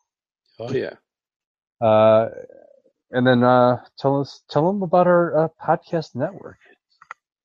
Oh 0.60 0.72
yeah. 0.72 0.94
Uh, 1.82 2.30
and 3.12 3.26
then 3.26 3.44
uh, 3.44 3.78
tell 3.98 4.22
us, 4.22 4.42
tell 4.50 4.68
them 4.68 4.84
about 4.84 5.08
our 5.08 5.46
uh, 5.46 5.48
podcast 5.60 6.14
network. 6.14 6.58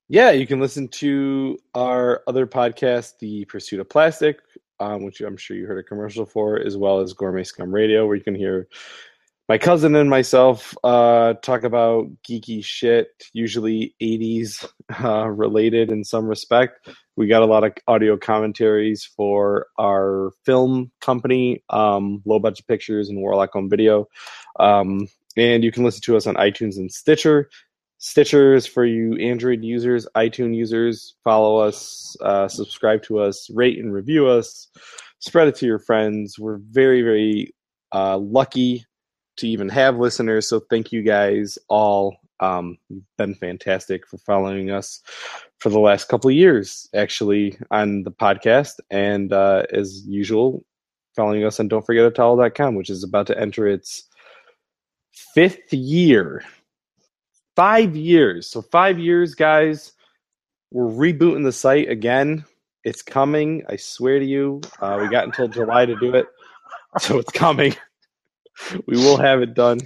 Yeah, 0.07 0.31
you 0.31 0.45
can 0.45 0.59
listen 0.59 0.87
to 0.89 1.57
our 1.73 2.21
other 2.27 2.45
podcast, 2.45 3.17
The 3.19 3.45
Pursuit 3.45 3.79
of 3.79 3.89
Plastic, 3.89 4.37
um, 4.79 5.03
which 5.03 5.19
I'm 5.21 5.35
sure 5.35 5.57
you 5.57 5.65
heard 5.65 5.79
a 5.79 5.83
commercial 5.83 6.27
for, 6.27 6.59
as 6.59 6.77
well 6.77 6.99
as 6.99 7.13
Gourmet 7.13 7.43
Scum 7.43 7.73
Radio, 7.73 8.05
where 8.05 8.15
you 8.15 8.23
can 8.23 8.35
hear 8.35 8.67
my 9.49 9.57
cousin 9.57 9.95
and 9.95 10.07
myself 10.07 10.75
uh, 10.83 11.33
talk 11.41 11.63
about 11.63 12.07
geeky 12.27 12.63
shit, 12.63 13.07
usually 13.33 13.95
80s 13.99 14.67
uh, 15.03 15.27
related 15.27 15.91
in 15.91 16.03
some 16.03 16.27
respect. 16.27 16.87
We 17.15 17.25
got 17.25 17.41
a 17.41 17.47
lot 17.47 17.63
of 17.63 17.73
audio 17.87 18.15
commentaries 18.15 19.05
for 19.05 19.67
our 19.79 20.33
film 20.45 20.91
company, 21.01 21.63
um, 21.71 22.21
Low 22.25 22.37
Budget 22.37 22.67
Pictures 22.67 23.09
and 23.09 23.19
Warlock 23.19 23.53
Home 23.53 23.71
Video. 23.71 24.07
Um, 24.59 25.07
and 25.37 25.63
you 25.63 25.71
can 25.71 25.83
listen 25.83 26.01
to 26.01 26.15
us 26.15 26.27
on 26.27 26.35
iTunes 26.35 26.77
and 26.77 26.91
Stitcher. 26.91 27.49
Stitcher 28.05 28.53
is 28.53 28.67
for 28.67 28.85
you 28.85 29.15
Android 29.15 29.63
users, 29.63 30.07
iTunes 30.15 30.55
users. 30.55 31.15
Follow 31.23 31.57
us, 31.57 32.15
uh, 32.21 32.47
subscribe 32.47 33.01
to 33.01 33.17
us, 33.17 33.49
rate 33.49 33.79
and 33.79 33.91
review 33.91 34.27
us, 34.27 34.67
spread 35.17 35.47
it 35.47 35.55
to 35.55 35.65
your 35.65 35.79
friends. 35.79 36.37
We're 36.37 36.59
very, 36.69 37.01
very 37.01 37.55
uh, 37.95 38.19
lucky 38.19 38.85
to 39.37 39.47
even 39.47 39.69
have 39.69 39.97
listeners. 39.97 40.47
So 40.47 40.61
thank 40.69 40.91
you 40.91 41.01
guys 41.01 41.57
all. 41.67 42.17
Um, 42.41 42.77
you've 42.89 43.01
been 43.17 43.33
fantastic 43.33 44.07
for 44.07 44.19
following 44.19 44.69
us 44.69 45.01
for 45.57 45.69
the 45.69 45.79
last 45.79 46.07
couple 46.07 46.29
years, 46.29 46.87
actually, 46.93 47.57
on 47.71 48.03
the 48.03 48.11
podcast. 48.11 48.73
And 48.91 49.33
uh, 49.33 49.63
as 49.73 50.05
usual, 50.05 50.63
following 51.15 51.43
us 51.43 51.59
on 51.59 51.69
don't 51.69 51.83
forget 51.83 52.13
towel.com, 52.13 52.75
which 52.75 52.91
is 52.91 53.03
about 53.03 53.25
to 53.27 53.39
enter 53.39 53.67
its 53.67 54.03
fifth 55.33 55.73
year. 55.73 56.43
Five 57.55 57.95
years. 57.95 58.47
So 58.47 58.61
five 58.61 58.99
years, 58.99 59.35
guys. 59.35 59.93
We're 60.71 61.13
rebooting 61.13 61.43
the 61.43 61.51
site 61.51 61.89
again. 61.89 62.43
It's 62.83 63.01
coming. 63.01 63.63
I 63.69 63.77
swear 63.77 64.19
to 64.19 64.25
you. 64.25 64.61
Uh, 64.79 64.99
we 65.01 65.07
got 65.09 65.23
until 65.25 65.47
July 65.47 65.85
to 65.85 65.95
do 65.95 66.13
it, 66.13 66.27
so 66.99 67.17
it's 67.17 67.31
coming. 67.31 67.75
we 68.87 68.97
will 68.97 69.17
have 69.17 69.41
it 69.41 69.53
done. 69.53 69.79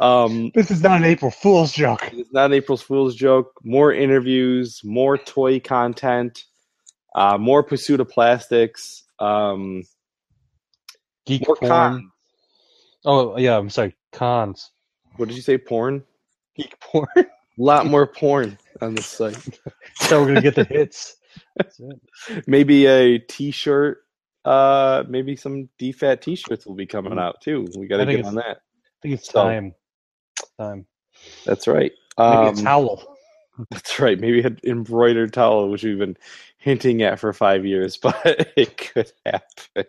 Um, 0.00 0.50
This 0.54 0.70
is 0.70 0.82
not 0.82 0.98
an 0.98 1.04
April 1.04 1.30
Fool's 1.30 1.72
joke. 1.72 2.08
it's 2.12 2.32
not 2.32 2.46
an 2.46 2.52
April 2.54 2.78
Fool's 2.78 3.14
joke. 3.14 3.52
More 3.64 3.92
interviews, 3.92 4.80
more 4.84 5.18
toy 5.18 5.60
content, 5.60 6.44
uh, 7.14 7.36
more 7.36 7.62
pursuit 7.62 8.00
of 8.00 8.08
plastics. 8.08 9.02
Um, 9.18 9.82
Geek 11.26 11.46
more 11.46 11.56
porn. 11.56 11.68
con. 11.70 12.12
Oh 13.04 13.36
yeah, 13.36 13.58
I'm 13.58 13.68
sorry. 13.70 13.94
Cons. 14.12 14.70
What 15.16 15.28
did 15.28 15.36
you 15.36 15.42
say? 15.42 15.58
Porn. 15.58 16.04
Geek 16.62 16.78
porn. 16.80 17.06
A 17.16 17.24
lot 17.58 17.86
more 17.86 18.06
porn 18.06 18.58
on 18.80 18.94
this 18.94 19.06
site. 19.06 19.36
so 20.00 20.20
we're 20.20 20.28
gonna 20.28 20.42
get 20.42 20.54
the 20.54 20.64
hits. 20.70 21.16
Maybe 22.46 22.86
a 22.86 23.18
t-shirt 23.18 23.98
uh 24.46 25.04
maybe 25.06 25.36
some 25.36 25.68
dfat 25.78 26.22
t-shirts 26.22 26.64
will 26.66 26.74
be 26.74 26.86
coming 26.86 27.18
out 27.18 27.38
too 27.42 27.66
we 27.76 27.86
gotta 27.86 28.06
get 28.06 28.24
on 28.24 28.34
that 28.36 28.56
I 28.56 28.96
think 29.02 29.14
it's 29.14 29.30
So- 29.30 29.42
time. 29.44 29.74
Time. 30.58 30.86
that's 31.44 31.68
right 31.68 31.92
Maybe 32.18 32.30
um, 32.48 32.54
a 32.54 32.56
towel. 32.62 33.16
that's 33.70 34.00
right 34.00 34.18
maybe 34.18 34.40
an 34.40 34.58
embroidered 34.64 35.34
towel 35.34 35.68
which 35.68 35.84
we've 35.84 35.98
been 35.98 36.16
hinting 36.56 37.02
at 37.02 37.18
for 37.20 37.34
five 37.34 37.66
years 37.66 37.98
but 37.98 38.16
it 38.56 38.78
could 38.78 39.12
happen 39.26 39.84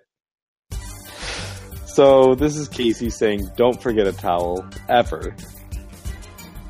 so 1.85 2.35
this 2.35 2.57
is 2.57 2.67
casey 2.67 3.09
saying 3.09 3.49
don't 3.55 3.81
forget 3.81 4.05
a 4.05 4.11
towel 4.13 4.65
ever 4.89 5.33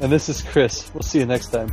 And 0.01 0.11
this 0.11 0.29
is 0.29 0.41
Chris. 0.41 0.91
We'll 0.95 1.03
see 1.03 1.19
you 1.19 1.27
next 1.27 1.49
time. 1.49 1.71